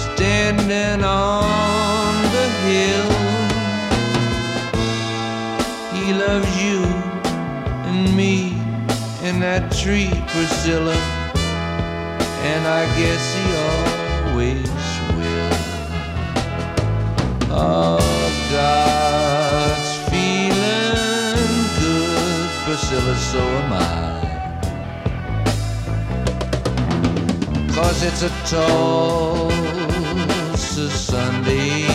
[0.05, 3.11] standing on the hill.
[5.93, 6.81] He loves you
[7.89, 8.53] and me
[9.21, 10.97] and that tree, Priscilla,
[12.51, 13.45] and I guess he
[14.31, 14.78] always.
[17.51, 17.97] Oh,
[18.51, 23.83] God's feeling good, Priscilla, so am I.
[27.73, 29.55] Cause it's a Tulsa
[30.91, 31.87] Sunday.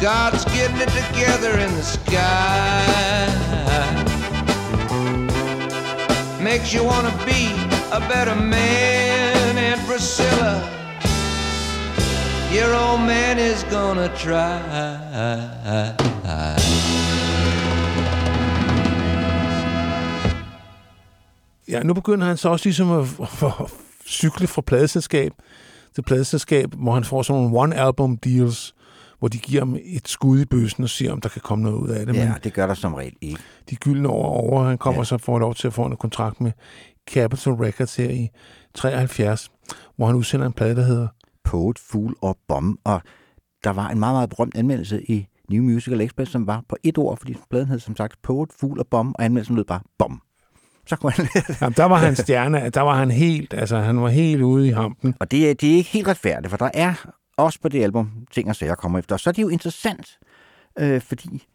[0.00, 2.86] God's getting it together in the sky.
[6.40, 7.50] Makes you wanna be
[7.90, 10.62] a better man, and Priscilla,
[12.56, 14.56] your old man is gonna try.
[21.68, 23.72] Ja, nu begynder han så også ligesom at, at, at
[24.06, 25.32] cykle fra pladeselskab
[25.94, 28.74] til pladeselskab, hvor han får sådan nogle one-album deals,
[29.18, 31.76] hvor de giver ham et skud i bøssen og siger, om der kan komme noget
[31.76, 32.14] ud af det.
[32.16, 33.38] Ja, Men det gør der som regel ikke.
[33.70, 35.00] de gyldne år er over, han kommer Ja.
[35.00, 35.04] ja.
[35.04, 36.52] så får lov til at få en kontrakt med
[37.10, 38.28] Capitol Records her i
[38.74, 39.50] 73,
[39.96, 41.08] hvor han udsender en plade, der hedder
[41.46, 42.80] Poet, Fool og Bomb.
[42.84, 43.02] Og
[43.64, 46.98] der var en meget, meget berømt anmeldelse i New Musical Express, som var på et
[46.98, 50.20] ord, fordi pladen hed som sagt Poet, Fool og Bomb, og anmeldelsen lød bare Bomb.
[50.86, 51.28] Så kunne han
[51.60, 54.70] Jamen, der var han stjerne, der var han helt, altså han var helt ude i
[54.70, 55.14] hampen.
[55.20, 56.94] Og det er, det er ikke helt retfærdigt, for der er
[57.36, 59.14] også på det album ting og sager kommer efter.
[59.14, 60.18] Og så er det jo interessant,
[60.78, 61.46] øh, fordi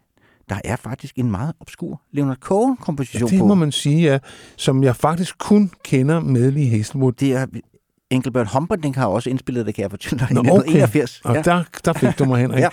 [0.50, 3.46] der er faktisk en meget obskur Leonard Ja, Cohen-komposition det på.
[3.46, 4.20] må man sige, ja,
[4.58, 7.12] som jeg faktisk kun kender med i Hazelwood.
[7.14, 7.46] Det er
[8.12, 11.22] Engelbert Humperdinck har også indspillet det, kan jeg fortælle dig, i Nå, 1981.
[11.24, 11.42] Og ja.
[11.42, 12.60] der, der fik du mig, Henrik.
[12.60, 12.64] Ja.
[12.66, 12.70] ja.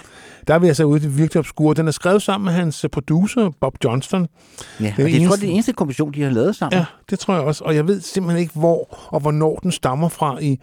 [0.46, 1.74] Der er vi altså ude i det virkelig obskure.
[1.74, 4.26] Den er skrevet sammen med hans øh, producer, Bob Johnston.
[4.80, 6.78] ja, det og det, tror, eneste- det er den eneste komposition, de har lavet sammen.
[6.78, 7.64] Ja, det tror jeg også.
[7.64, 10.58] Og jeg ved simpelthen ikke, hvor og hvornår den stammer fra i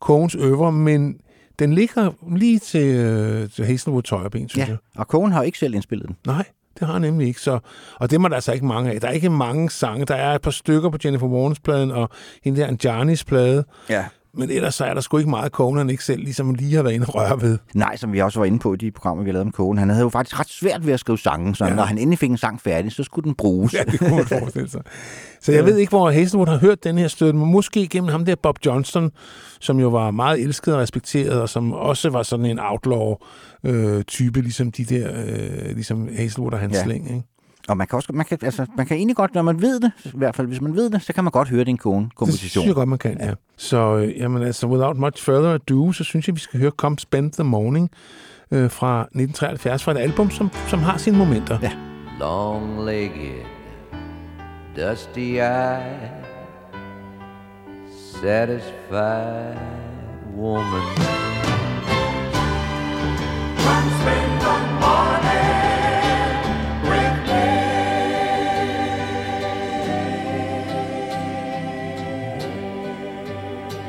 [0.00, 1.16] Coens øver, men
[1.58, 4.72] den ligger lige til, øh, til Hazelwood Tøjerben, synes ja.
[4.72, 4.78] jeg.
[4.96, 6.16] Og Cohen har jo ikke selv indspillet den.
[6.26, 6.44] Nej,
[6.78, 7.40] det har han nemlig ikke.
[7.40, 7.58] Så,
[7.96, 9.00] og det må der altså ikke mange af.
[9.00, 10.04] Der er ikke mange sange.
[10.04, 12.08] Der er et par stykker på Jennifer Warnes pladen og
[12.44, 13.64] hende der Anjanis plade.
[13.90, 14.04] Ja.
[14.38, 16.82] Men ellers så er der sgu ikke meget, Cohen han ikke selv ligesom lige har
[16.82, 17.58] været inde og røre ved.
[17.74, 19.78] Nej, som vi også var inde på i de programmer, vi lavet om Cohen.
[19.78, 21.70] Han havde jo faktisk ret svært ved at skrive sange, så ja.
[21.70, 21.76] Ja.
[21.76, 23.74] når han endelig fik en sang færdig, så skulle den bruges.
[23.74, 24.82] Ja, det kunne man forestille sig.
[25.40, 28.24] Så jeg ved ikke, hvor Hazelwood har hørt den her støtte, men måske gennem ham
[28.24, 29.10] der Bob Johnston,
[29.60, 34.72] som jo var meget elsket og respekteret, og som også var sådan en outlaw-type, ligesom
[34.72, 36.78] de der, øh, ligesom Hazelwood og hans Ja.
[36.78, 36.84] ja.
[36.84, 37.10] slæng.
[37.10, 37.22] Ikke?
[37.68, 39.92] Og man kan, også, man, kan, altså, man kan egentlig godt, når man ved det,
[40.04, 42.48] i hvert fald hvis man ved det, så kan man godt høre din Det Cohen-komposition.
[42.50, 43.32] synes jeg godt, man kan, ja.
[43.56, 46.98] Så øh, jamen, altså, without much further ado, så synes jeg, vi skal høre Come
[46.98, 47.90] Spend the Morning
[48.50, 51.58] øh, fra 1973, fra et album, som, som har sine momenter.
[51.62, 51.72] Ja.
[52.20, 53.44] long-legged,
[54.76, 56.08] dusty-eyed,
[58.22, 59.56] satisfied
[60.36, 61.18] woman.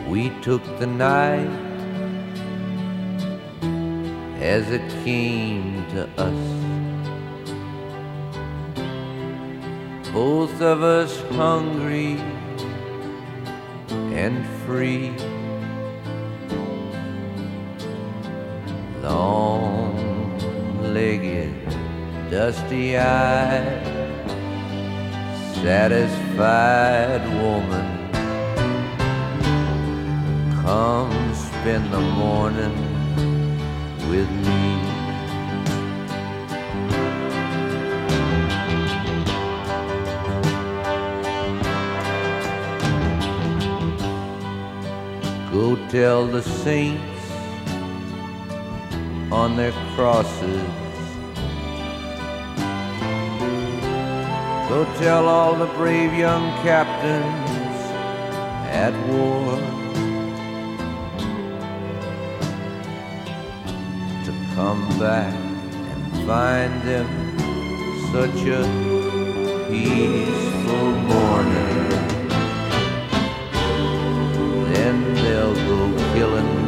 [0.10, 1.50] We took the night
[4.42, 6.60] as it came to us.
[10.14, 12.18] both of us hungry
[14.22, 15.12] and free.
[19.02, 20.38] Long
[20.82, 21.54] legged,
[22.30, 23.86] dusty eyed,
[25.62, 27.99] satisfied woman.
[30.64, 32.76] Come spend the morning
[34.10, 35.00] with me.
[45.52, 47.04] Go tell the saints
[49.32, 50.62] on their crosses.
[54.70, 57.50] Go tell all the brave young captains
[58.72, 59.79] at war
[64.60, 67.08] come back and find them
[68.12, 68.64] such a
[69.70, 71.90] peaceful morning
[74.74, 75.80] then they'll go
[76.14, 76.59] killing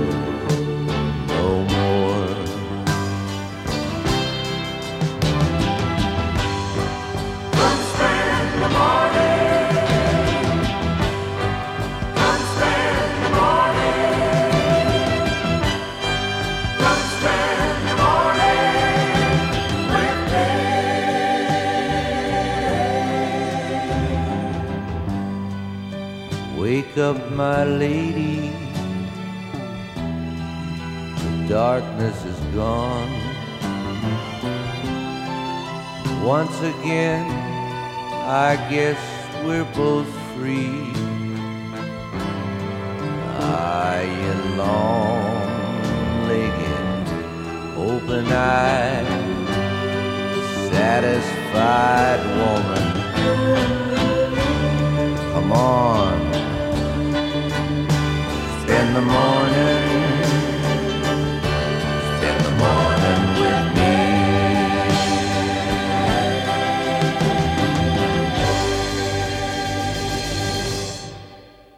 [26.91, 28.51] Wake up, my lady.
[31.15, 33.09] The darkness is gone.
[36.21, 37.25] Once again,
[38.27, 38.99] I guess
[39.45, 40.91] we're both free.
[43.39, 45.47] I, you long-legged,
[47.77, 49.07] open-eyed,
[50.73, 52.85] satisfied woman.
[55.33, 56.19] Come on,
[58.81, 60.23] in the morning,
[62.29, 63.93] In the morning with me.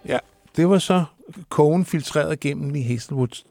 [0.05, 0.19] Ja,
[0.55, 1.03] det var så
[1.49, 3.45] Cohen filtreret gennem i Hazelwoods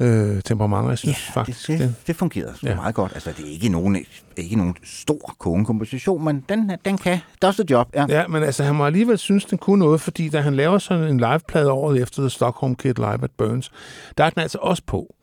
[0.00, 0.88] øh, temperament.
[0.88, 2.74] Jeg synes ja, faktisk, det, det, det, det fungerede ja.
[2.74, 3.12] Meget godt.
[3.14, 4.04] Altså, det er ikke nogen,
[4.36, 7.18] ikke nogen stor kongekomposition, men den, den kan.
[7.42, 8.06] Does the job, ja.
[8.08, 11.04] Ja, men altså, han må alligevel synes, den kunne noget, fordi da han laver sådan
[11.04, 13.72] en liveplade året efter The Stockholm Kid Live at Burns,
[14.18, 15.14] der er den altså også på.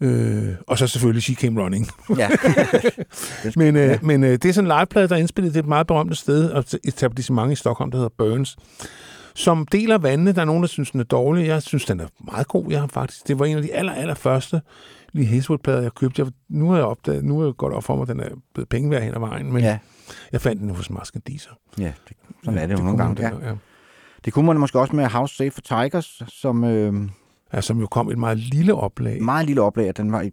[0.00, 1.88] Øh, og så selvfølgelig She Came Running.
[2.18, 2.28] ja.
[3.62, 3.98] men øh, ja.
[4.02, 6.50] men øh, det er sådan en liveplade, der er indspillet til et meget berømte sted,
[6.50, 8.56] og et etablissement i Stockholm, der hedder Burns,
[9.38, 10.32] som deler vandene.
[10.32, 11.46] Der er nogen, der synes, den er dårlig.
[11.46, 12.70] Jeg synes, den er meget god.
[12.70, 14.60] Jeg har faktisk, det var en af de aller, aller første
[15.12, 16.22] lige Hazelwood-plader, jeg købte.
[16.22, 18.28] Jeg, nu har jeg opdaget, nu er jeg godt op for mig, at den er
[18.54, 19.68] blevet penge værd hen ad vejen, men Ja.
[19.68, 19.78] ja.
[20.32, 21.50] jeg fandt den hos Maskandiser.
[21.78, 23.22] ja, det, sådan er det jo nogle gange.
[23.22, 23.30] Ja.
[23.30, 23.54] der, ja.
[24.24, 27.08] Det kunne man måske også med House Safe for Tigers, som øh,
[27.52, 29.22] Ja, som jo kom i et meget lille oplag.
[29.22, 30.30] meget lille oplag, og den var i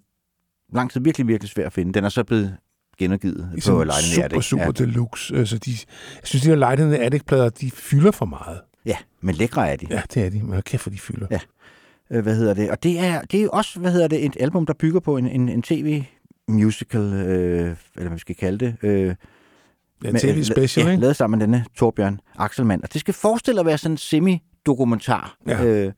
[0.74, 1.94] lang tid virkelig, virkelig svær at finde.
[1.94, 2.58] Den er så blevet
[3.00, 4.44] genudgivet I på Lightning super, Attic.
[4.46, 4.72] super Ja.
[4.72, 5.36] deluxe.
[5.36, 8.60] Altså, de, jeg synes, de her Lightning Attic-plader, de fylder for meget.
[8.86, 9.88] Ja, men lækre er de.
[9.90, 10.44] Ja, det er de.
[10.44, 11.28] Men kæft, hvor de fylder.
[11.32, 11.40] Ja.
[12.12, 12.70] Øh, hvad hedder det?
[12.72, 15.28] Og det er, det er også, hvad hedder det, et album, der bygger på en,
[15.28, 18.76] en, en tv-musical, øh, eller hvad vi skal kalde det.
[18.84, 19.16] Øh,
[20.04, 21.02] Ja, tv-special, ja, ikke?
[21.02, 22.84] lavet sammen med denne Torbjørn Axelmann.
[22.84, 25.64] Og det skal forestille at være sådan en semi-dokumentar, Ja.
[25.66, 25.92] øh,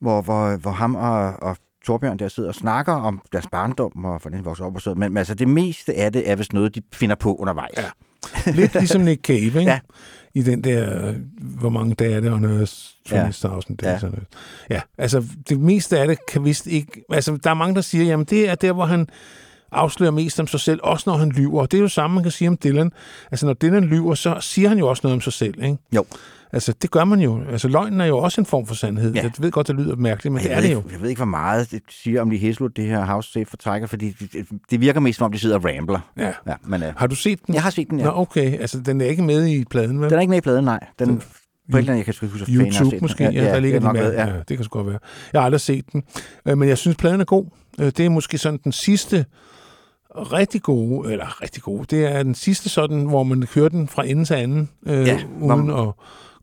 [0.00, 4.18] hvor, hvor, hvor ham og, og Torbjørn der sidder og snakker om deres barndom og
[4.20, 6.52] hvordan de vokser op og sådan Men, men altså det meste af det er vist
[6.52, 7.76] noget, de finder på undervejs.
[7.76, 8.52] Ja.
[8.52, 9.60] Lidt ligesom Nick Cave, ikke?
[9.60, 9.80] Ja.
[10.34, 13.28] I den der, hvor mange dage er det, og noget Ja.
[13.28, 13.50] 20.000 Ja.
[13.50, 13.98] ja.
[13.98, 14.24] sådan noget.
[14.70, 17.04] Ja, altså det meste af det kan vist ikke...
[17.10, 19.08] Altså der er mange, der siger, jamen det er der, hvor han
[19.72, 21.66] afslører mest om sig selv, også når han lyver.
[21.66, 22.92] Det er jo samme, man kan sige om Dylan.
[23.30, 25.76] Altså når Dylan lyver, så siger han jo også noget om sig selv, ikke?
[25.96, 26.04] Jo.
[26.54, 27.40] Altså det gør man jo.
[27.50, 29.14] Altså løgnen er jo også en form for sandhed.
[29.14, 29.22] Ja.
[29.22, 30.82] Jeg ved godt, det lyder mærkeligt, men jeg det er det ikke, jo.
[30.92, 33.56] Jeg ved ikke, hvor meget det siger om de Heslut, det her House Safe for
[33.56, 36.00] Tiger, fordi det, det, virker mest som om, de sidder og rambler.
[36.18, 36.32] Ja.
[36.46, 37.54] Ja, men, øh, Har du set den?
[37.54, 38.04] jeg har set den, ja.
[38.04, 38.58] Nå, okay.
[38.60, 40.10] Altså den er ikke med i pladen, vel?
[40.10, 40.80] Den er ikke med i pladen, nej.
[40.98, 41.16] Den,
[41.72, 42.98] på et eller andet, jeg kan sgu ikke huske, YouTube den.
[43.00, 44.10] måske, ja, ja, der ligger det er de nok med.
[44.10, 44.26] ved, Ja.
[44.28, 44.34] ja.
[44.36, 44.98] ja, det kan sgu godt være.
[45.32, 46.02] Jeg har aldrig set den,
[46.46, 47.46] øh, men jeg synes, pladen er god.
[47.80, 49.24] Øh, Det er måske sådan den sidste
[50.16, 54.06] rigtig gode, eller rigtig gode, det er den sidste sådan, hvor man kører den fra
[54.06, 55.88] ende til anden, øh, Ja, ja, uden at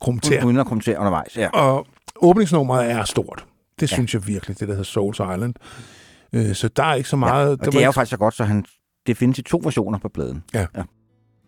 [0.01, 0.45] kommentere.
[0.45, 1.49] Uden at kommentere undervejs, ja.
[1.49, 1.87] Og
[2.21, 3.45] åbningsnummeret er stort.
[3.79, 3.93] Det Ja.
[3.93, 3.95] ja.
[3.95, 5.53] synes jeg virkelig, det der hedder Souls Island.
[6.33, 7.47] Øh, Så der er ikke så meget...
[7.61, 7.65] ja.
[7.67, 8.65] Og det er jo faktisk så godt, så han,
[9.07, 10.43] det findes i to versioner på pladen.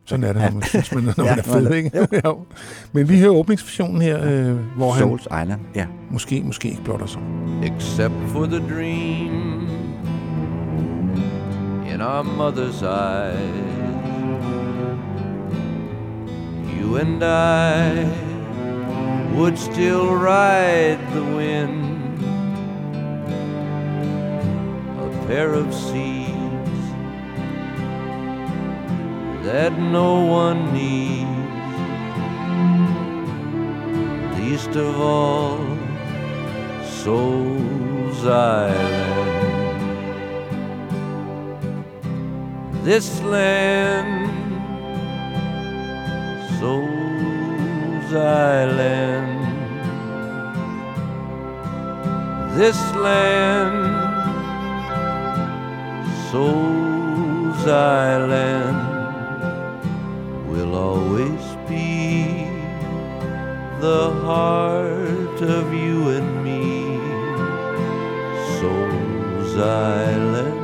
[0.05, 0.45] Sådan er det, Ja.
[0.45, 2.07] når man synes, man, når Ja, man er fed, ikke?
[2.25, 2.39] Jo.
[2.91, 5.85] Men vi hører åbningsversionen her, øh, hvor han Souls Island, ja.
[6.11, 7.21] måske, måske ikke blotter sig.
[7.63, 9.67] except for the dream
[11.91, 13.37] in our mother's eyes.
[16.73, 18.05] You and I
[19.35, 22.23] would still ride the wind,
[25.05, 26.85] a pair of seas
[29.43, 30.11] that no
[30.43, 31.29] one needs,
[34.39, 35.59] least of all
[36.85, 39.40] Souls Island.
[42.83, 44.25] This land,
[46.59, 49.37] Souls Island.
[52.57, 53.85] This land,
[56.31, 58.81] Souls Island,
[60.49, 62.47] will always be
[63.79, 66.97] the heart of you and me,
[68.59, 70.60] Souls Island.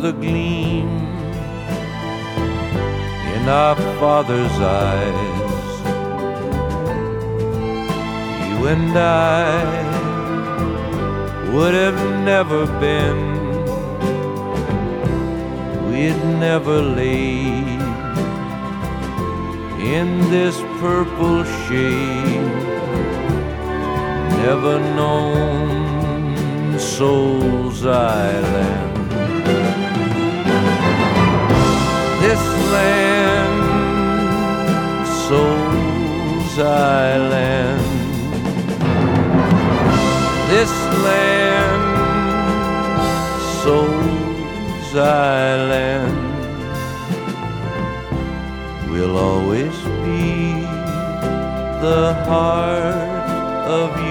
[0.00, 0.88] The gleam
[3.34, 5.70] in our father's eyes.
[8.48, 9.90] You and I
[11.52, 13.20] would have never been,
[15.90, 17.80] we'd never laid
[19.98, 22.54] in this purple shade,
[24.44, 28.89] never known Soul's Island.
[36.70, 37.80] Island.
[40.50, 40.72] This
[41.06, 41.84] land,
[43.62, 46.18] Soul's Island,
[48.90, 50.62] will always be
[51.86, 53.30] the heart
[53.80, 54.09] of you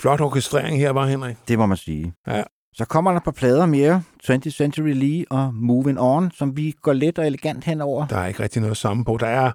[0.00, 1.36] flot orkestrering her, var Henrik.
[1.48, 2.12] Det må man sige.
[2.26, 2.42] Ja.
[2.74, 6.92] Så kommer der par plader mere, 20th Century Lee og Moving On, som vi går
[6.92, 8.06] let og elegant henover.
[8.06, 9.16] Der er ikke rigtig noget samme på.
[9.20, 9.50] Der er,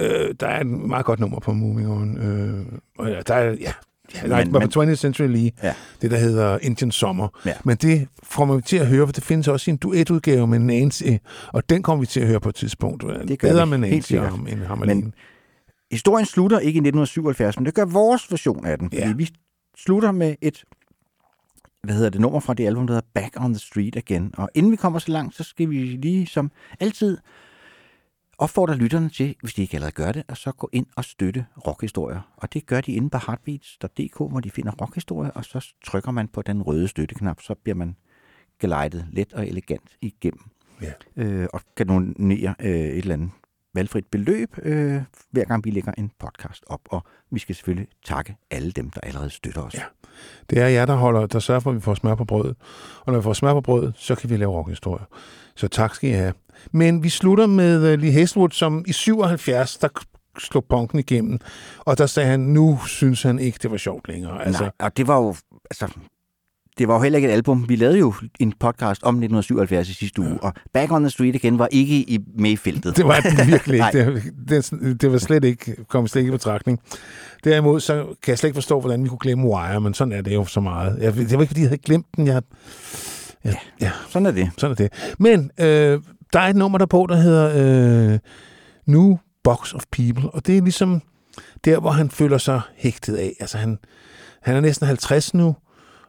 [0.00, 2.18] øh, der er et meget godt nummer på Moving On.
[2.18, 2.66] Øh,
[2.98, 3.72] og ja, der er, ja,
[4.14, 5.74] ja er Men- men, men- 20th Century Lee, Ja.
[6.02, 7.28] det der hedder Indian Summer.
[7.46, 7.54] Ja.
[7.64, 10.58] Men det får man til at høre, for det findes også i en duetudgave med
[10.58, 11.02] Nancy,
[11.52, 13.04] og den kommer vi til at høre på et tidspunkt.
[13.28, 14.96] Det gør Bedre vi, med Nancy om, end Hammerlin.
[14.96, 15.14] Men
[15.90, 18.90] historien slutter ikke i 1977, men det gør vores version af den.
[18.90, 19.12] Fordi Ja.
[19.12, 19.28] vi
[19.78, 20.64] slutter med et
[21.82, 24.34] hvad hedder det, nummer fra det album, der hedder Back on the Street Again.
[24.36, 26.50] Og inden vi kommer så langt, så skal vi lige som
[26.80, 27.18] altid
[28.38, 31.46] opfordre lytterne til, hvis de ikke allerede gør det, at så gå ind og støtte
[31.66, 32.20] rockhistorier.
[32.36, 36.28] Og det gør de inde på heartbeats.dk, hvor de finder rockhistorier, og så trykker man
[36.28, 37.96] på den røde støtteknap, så bliver man
[38.60, 40.44] glidet let og elegant igennem.
[40.82, 40.92] Ja.
[41.16, 43.30] Øh, og kan donere øh, et eller andet
[43.74, 46.80] valgfrit beløb, øh, hver gang vi lægger en podcast op.
[46.90, 49.74] Og vi skal selvfølgelig takke alle dem, der allerede støtter os.
[49.74, 49.82] Ja.
[50.50, 52.56] Det er jer, der, holder, der sørger for, at vi får smør på brødet.
[53.00, 55.04] Og når vi får smør på brødet, så kan vi lave rockhistorier.
[55.56, 56.32] Så tak skal I have.
[56.72, 59.88] Men vi slutter med uh, Lee Hazelwood, som i 77, der
[60.38, 61.38] slog punken igennem.
[61.78, 64.44] Og der sagde han, nu synes han ikke, det var sjovt længere.
[64.44, 65.34] Altså, Nej, og det var jo,
[65.70, 65.88] altså,
[66.78, 67.68] det var jo heller ikke et album.
[67.68, 71.34] Vi lavede jo en podcast om 1977 i sidste uge, og Back on the Street
[71.34, 72.96] igen var ikke i, med i feltet.
[72.96, 74.12] Det var den virkelig ikke.
[74.48, 76.80] Det, det, det var slet ikke, kom slet ikke i betragtning.
[77.44, 80.22] Derimod så kan jeg slet ikke forstå, hvordan vi kunne glemme Wire, men sådan er
[80.22, 80.98] det jo så meget.
[81.00, 82.26] Jeg, det var ikke, fordi jeg havde glemt den.
[82.26, 82.42] Jeg,
[83.44, 84.50] ja, ja, Sådan er det.
[84.58, 85.14] sådan er det.
[85.18, 86.00] Men øh,
[86.32, 88.18] der er et nummer der på, der hedder øh,
[88.86, 91.02] New Box of People, og det er ligesom
[91.64, 93.32] der, hvor han føler sig hægtet af.
[93.40, 93.78] Altså han,
[94.42, 95.56] han er næsten 50 nu,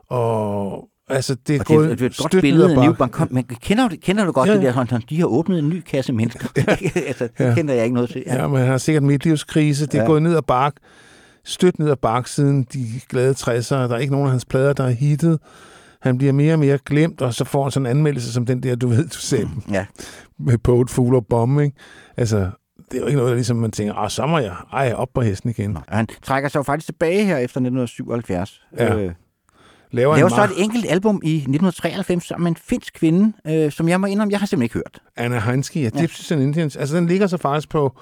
[0.10, 2.94] og altså det er Og gået det, det er et godt billede af New.
[2.94, 3.32] Bank.
[3.32, 4.58] Men kender du, kender du godt Ja, ja.
[4.60, 4.72] det ja.
[4.72, 6.48] der, sådan, de har åbnet en ny kasse mennesker?
[7.08, 7.54] altså, det Ja.
[7.56, 8.24] kender jeg ikke noget til.
[8.28, 9.86] Ja, men han har sikkert midtlivskrise.
[9.86, 10.04] Det er ja.
[10.04, 10.08] Ja.
[10.08, 10.74] gået ned ad bak,
[11.46, 13.76] støt ned ad bak siden de glade 60'ere.
[13.76, 15.40] Der er ikke nogen af hans plader, der er hittet.
[16.02, 18.64] Han bliver mere og mere glemt, og så får han sådan en anmeldelse som den
[18.64, 19.86] der, du ved, du selv, Ja.
[20.40, 21.76] med Poet, Fool og Bomb, ikke?
[22.18, 22.38] Altså,
[22.92, 25.08] det er jo ikke noget, der ligesom man tænker, ah, så må jeg, ej, op
[25.14, 25.78] på hesten igen.
[25.78, 28.62] Og han trækker sig jo faktisk tilbage her efter 1977.
[28.78, 28.96] Ja.
[28.98, 29.12] Øh,
[29.92, 33.72] Laver, laver en så et enkelt album i 1993 sammen med en finsk kvinde, øh,
[33.72, 35.00] som jeg må indrømme, jeg har simpelthen ikke hørt.
[35.26, 36.02] Anna Heinske, ja, Ja.
[36.02, 36.76] Gypsies and Indians.
[36.76, 37.98] Altså, den ligger så faktisk på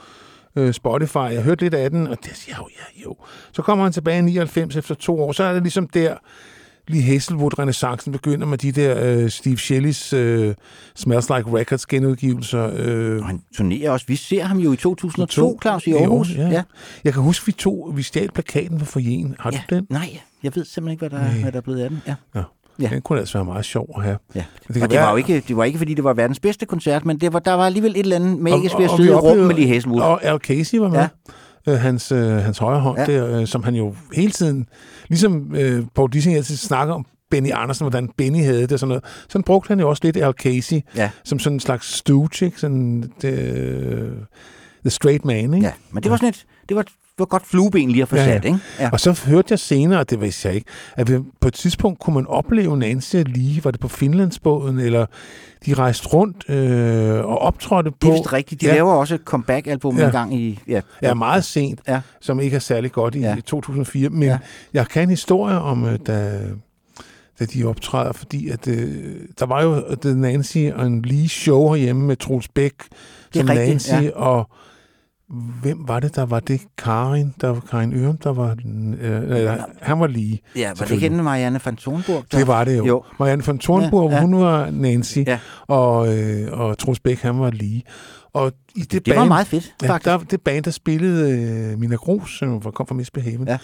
[0.56, 1.18] øh, Spotify.
[1.18, 3.16] Jeg hørte lidt af den, og det siger jo, ja, jo.
[3.52, 5.32] Så kommer han tilbage i 99 efter to år.
[5.32, 6.16] Så er det ligesom der,
[6.88, 10.56] lige Hazelwood-renaissancen begynder med de der øh, Steve Shelley's øh,
[10.96, 12.72] Smells Like Records genudgivelser.
[12.76, 14.06] Øh, Og han turnerer også.
[14.08, 16.30] Vi ser ham jo i 2002, Claus, i Aarhus.
[16.36, 16.48] ja.
[16.48, 16.64] ja.
[17.04, 19.36] Jeg kan huske, vi to, vi stjal plakaten fra forjen.
[19.40, 19.62] Har ja.
[19.70, 19.88] du den?
[19.90, 21.42] Nej, jeg ved simpelthen ikke, hvad der, Nej.
[21.42, 22.02] hvad der er blevet af den.
[22.08, 22.16] Ja.
[22.36, 22.42] Ja.
[22.80, 22.90] Ja.
[22.94, 24.18] Den kunne altså være meget sjov at have.
[24.36, 24.44] Ja.
[24.68, 26.66] Det og det være- var, jo ikke, det var ikke, fordi det var verdens bedste
[26.66, 29.10] koncert, men det var, der var alligevel et eller andet magisk ved at og sidde
[29.10, 30.02] i rum oplevede- med Lee Hazelwood.
[30.02, 31.00] Og Al Casey var med.
[31.68, 31.72] Ja.
[31.74, 33.06] Øh, hans, øh, hans højre hånd, ja.
[33.06, 34.68] Der, øh, som han jo hele tiden,
[35.08, 38.88] ligesom øh, Paul Dissing altid snakker om Benny Andersen, hvordan Benny havde det og sådan
[38.88, 39.04] noget.
[39.30, 41.10] Sådan brugte han jo også lidt Al Casey, Ja.
[41.24, 42.60] som sådan en slags stooge, ikke?
[42.60, 44.12] Sådan, det, øh,
[44.84, 45.66] the straight man, ikke?
[45.68, 46.86] Ja, men det var sådan et, det var,
[47.18, 48.60] var godt flueben lige at få Ja, sat, ikke?
[48.80, 48.90] Ja.
[48.94, 51.12] Og så hørte jeg senere, det vidste jeg ikke, at
[51.42, 55.06] på et tidspunkt kunne man opleve Nancy lige, var det på Finlandsbåden, eller
[55.66, 57.98] de rejste rundt øh, og optrådte på...
[58.02, 58.62] Det er vist rigtigt.
[58.62, 60.06] De ja, laver også et comeback-album Ja.
[60.06, 60.60] en gang i...
[60.68, 62.02] Ja, Ja, meget sent, Ja.
[62.22, 63.30] som ikke er særlig godt i ja.
[63.30, 63.36] Ja.
[63.46, 64.10] 2004.
[64.10, 64.38] Men ja.
[64.74, 66.40] Jeg kan en historie om, øh, da,
[67.40, 71.70] da de optræder, fordi at, øh, der var jo The Nancy og en lige show
[71.74, 72.74] herhjemme med Troels Bæk
[73.34, 74.10] som rigtigt, Nancy, ja.
[74.16, 74.50] og
[75.62, 76.62] hvem var det, der var det?
[76.78, 78.54] Karin, der var Karin Ørum, der var...
[78.54, 80.42] den, Øh, han var lige.
[80.56, 82.24] ja var det ikke Marianne van Thornburg?
[82.32, 82.86] der- Det var det jo.
[82.86, 83.04] Jo.
[83.20, 85.40] Marianne von Thornburg, ja, Ja, hun var Nancy, Ja.
[85.68, 87.84] og, øh, og Troels Bæk, han var lige.
[88.34, 90.06] Og i det, Det var meget fedt, Ja, faktisk.
[90.06, 91.32] der, det band, der spillede
[91.72, 93.48] øh, Mina Gros, som kom fra Misbehaven.
[93.48, 93.58] Ja.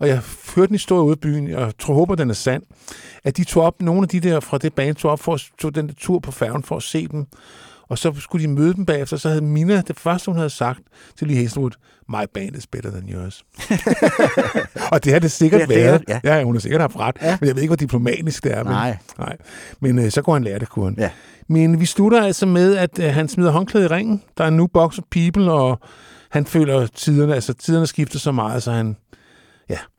[0.00, 0.20] Og jeg
[0.56, 2.62] hørte en historie ude i byen, og jeg tror, håber, den er sand,
[3.24, 5.42] at de tog op, nogle af de der fra det band tog op for at
[5.58, 7.26] tog den der tur på færgen for at se dem.
[7.90, 10.80] Og så skulle de møde dem bagefter, så havde Mina, det første hun havde sagt
[11.18, 11.70] til Lee Hazelwood,
[12.08, 13.44] my band is better than yours.
[14.92, 16.00] og det har det sikkert Det været.
[16.00, 16.36] sikkert, ja.
[16.38, 17.16] ja, hun har sikkert haft ret.
[17.22, 17.38] Ja.
[17.40, 18.64] Men jeg ved ikke, hvor diplomatisk det er.
[18.64, 18.96] Men, Nej.
[19.18, 19.36] nej.
[19.80, 20.94] Men øh, så går han lære det, kuren.
[20.98, 21.10] Ja.
[21.48, 24.22] Men vi slutter altså med, at øh, han smider håndklædet i ringen.
[24.38, 25.80] Der er new box of people, og
[26.30, 28.96] han føler tiderne, altså tiderne skifter så meget, så han,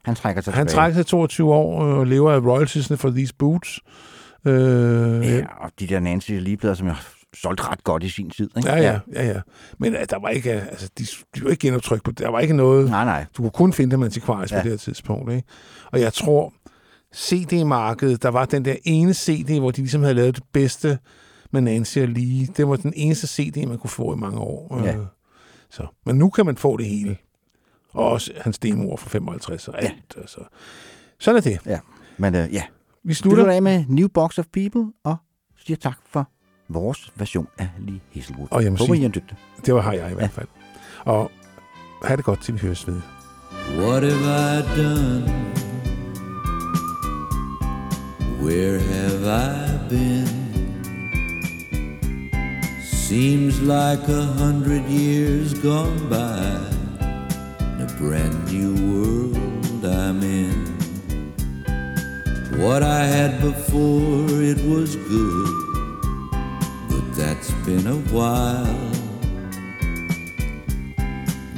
[0.06, 0.82] Han trækker sig han tilbage.
[0.82, 3.80] trækker sig 22 år øh, og lever af royaltiesne for these boots.
[4.46, 6.96] Øh, Ja, og de der Nancy Lee-plader, som jeg
[7.36, 8.50] solgt ret godt i sin tid.
[8.58, 8.70] Ikke?
[8.70, 9.42] Ja, ja, ja, ja.
[9.78, 11.06] Men øh, der var ikke, øh, altså, de,
[11.36, 13.26] de var ikke genoptryk på, der var ikke noget, Nej, nej.
[13.38, 14.58] du kunne kun finde dem antikvarisk ja.
[14.58, 14.62] Ja.
[14.62, 15.48] på det her tidspunkt, ikke?
[15.92, 16.54] Og jeg tror,
[17.16, 20.98] CD-markedet, der var den der ene CD, hvor de ligesom havde lavet det bedste
[21.52, 22.46] med Nancy og Lee.
[22.58, 24.82] Det var den eneste CD, man kunne få i mange år.
[24.86, 24.96] Ja.
[24.96, 25.06] Øh,
[25.70, 25.88] Så.
[26.06, 27.18] Men nu kan man få det hele.
[27.94, 29.94] Og også hans demoer fra 55 og alt.
[30.16, 30.22] Ja.
[30.22, 30.40] Altså.
[31.20, 31.60] Sådan er det.
[31.66, 31.80] Ja.
[32.18, 32.64] Men øh, ja,
[33.04, 35.16] Vi slutter af med New Box of People, og
[35.66, 36.30] siger tak for
[36.74, 38.48] vores version af Lee Hazelwood.
[38.52, 39.38] Og jeg må Håber, sige- I har dygtig.
[39.66, 40.48] Det var har jeg i hvert fald.
[41.06, 41.32] Og
[42.04, 43.02] have det godt, til vi høres ved.
[43.78, 45.34] What have I done?
[48.44, 50.28] Where have I been?
[52.84, 56.58] Seems like a hundred years gone by.
[57.62, 60.68] In a brand new world I'm in.
[62.64, 65.61] What I had before, it was good, but
[67.22, 68.92] that's been a while.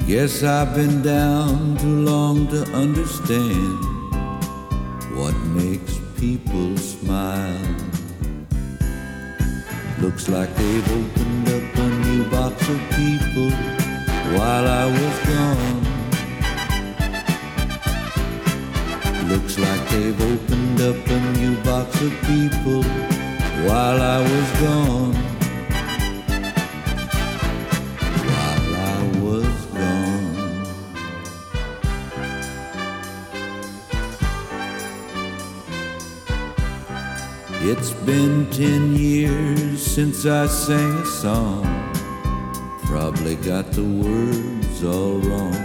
[0.06, 3.80] Guess I've been down too long to understand
[5.18, 7.76] what makes people smile.
[10.02, 13.50] Looks like they've opened up a new box of people
[14.36, 15.82] while I was gone.
[19.32, 22.84] Looks like they've opened up a new box of people
[23.66, 25.33] while I was gone.
[37.66, 41.64] It's been ten years since I sang a song.
[42.84, 45.56] Probably got the words all wrong.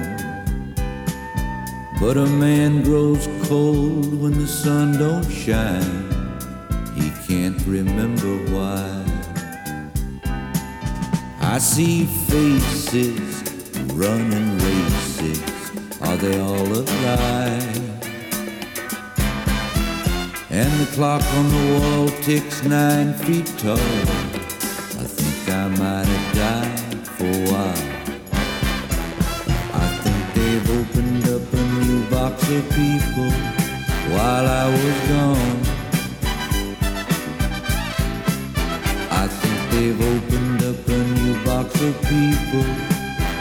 [2.00, 6.06] But a man grows cold when the sun don't shine.
[6.94, 9.04] He can't remember why.
[11.40, 13.42] I see faces
[13.94, 15.42] running races.
[16.00, 17.87] Are they all alive?
[20.58, 23.78] And the clock on the wall ticks nine feet tall.
[23.78, 27.84] I think I might have died for a while.
[29.72, 33.30] I think they've opened up a new box of people
[34.12, 35.60] while I was gone.
[39.12, 42.64] I think they've opened up a new box of people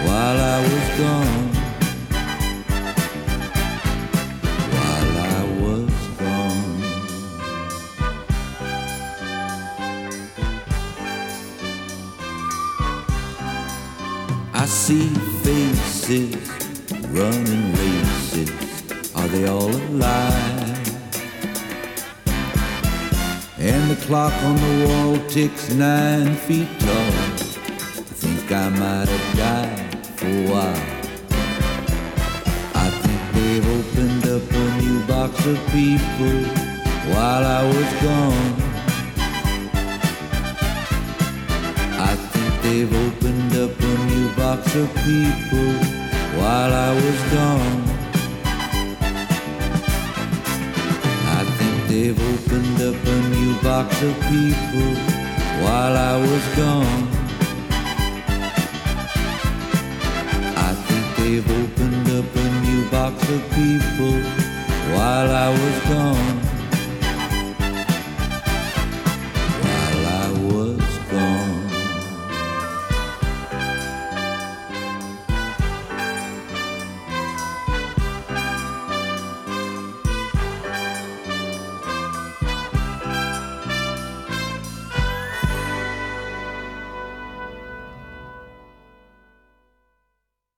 [0.06, 1.57] while I was gone.
[25.38, 26.90] Ticks nine feet tall.
[26.90, 30.86] I think I might have died for a while.
[32.84, 36.40] I think they've opened up a new box of people
[37.14, 38.54] while I was gone.
[42.10, 45.72] I think they've opened up a new box of people
[46.40, 47.84] while I was gone.
[51.40, 55.17] I think they've opened up a new box of people
[55.64, 57.08] while I was gone.
[60.70, 64.16] I think they've opened up a new box of people
[64.94, 66.47] while I was gone.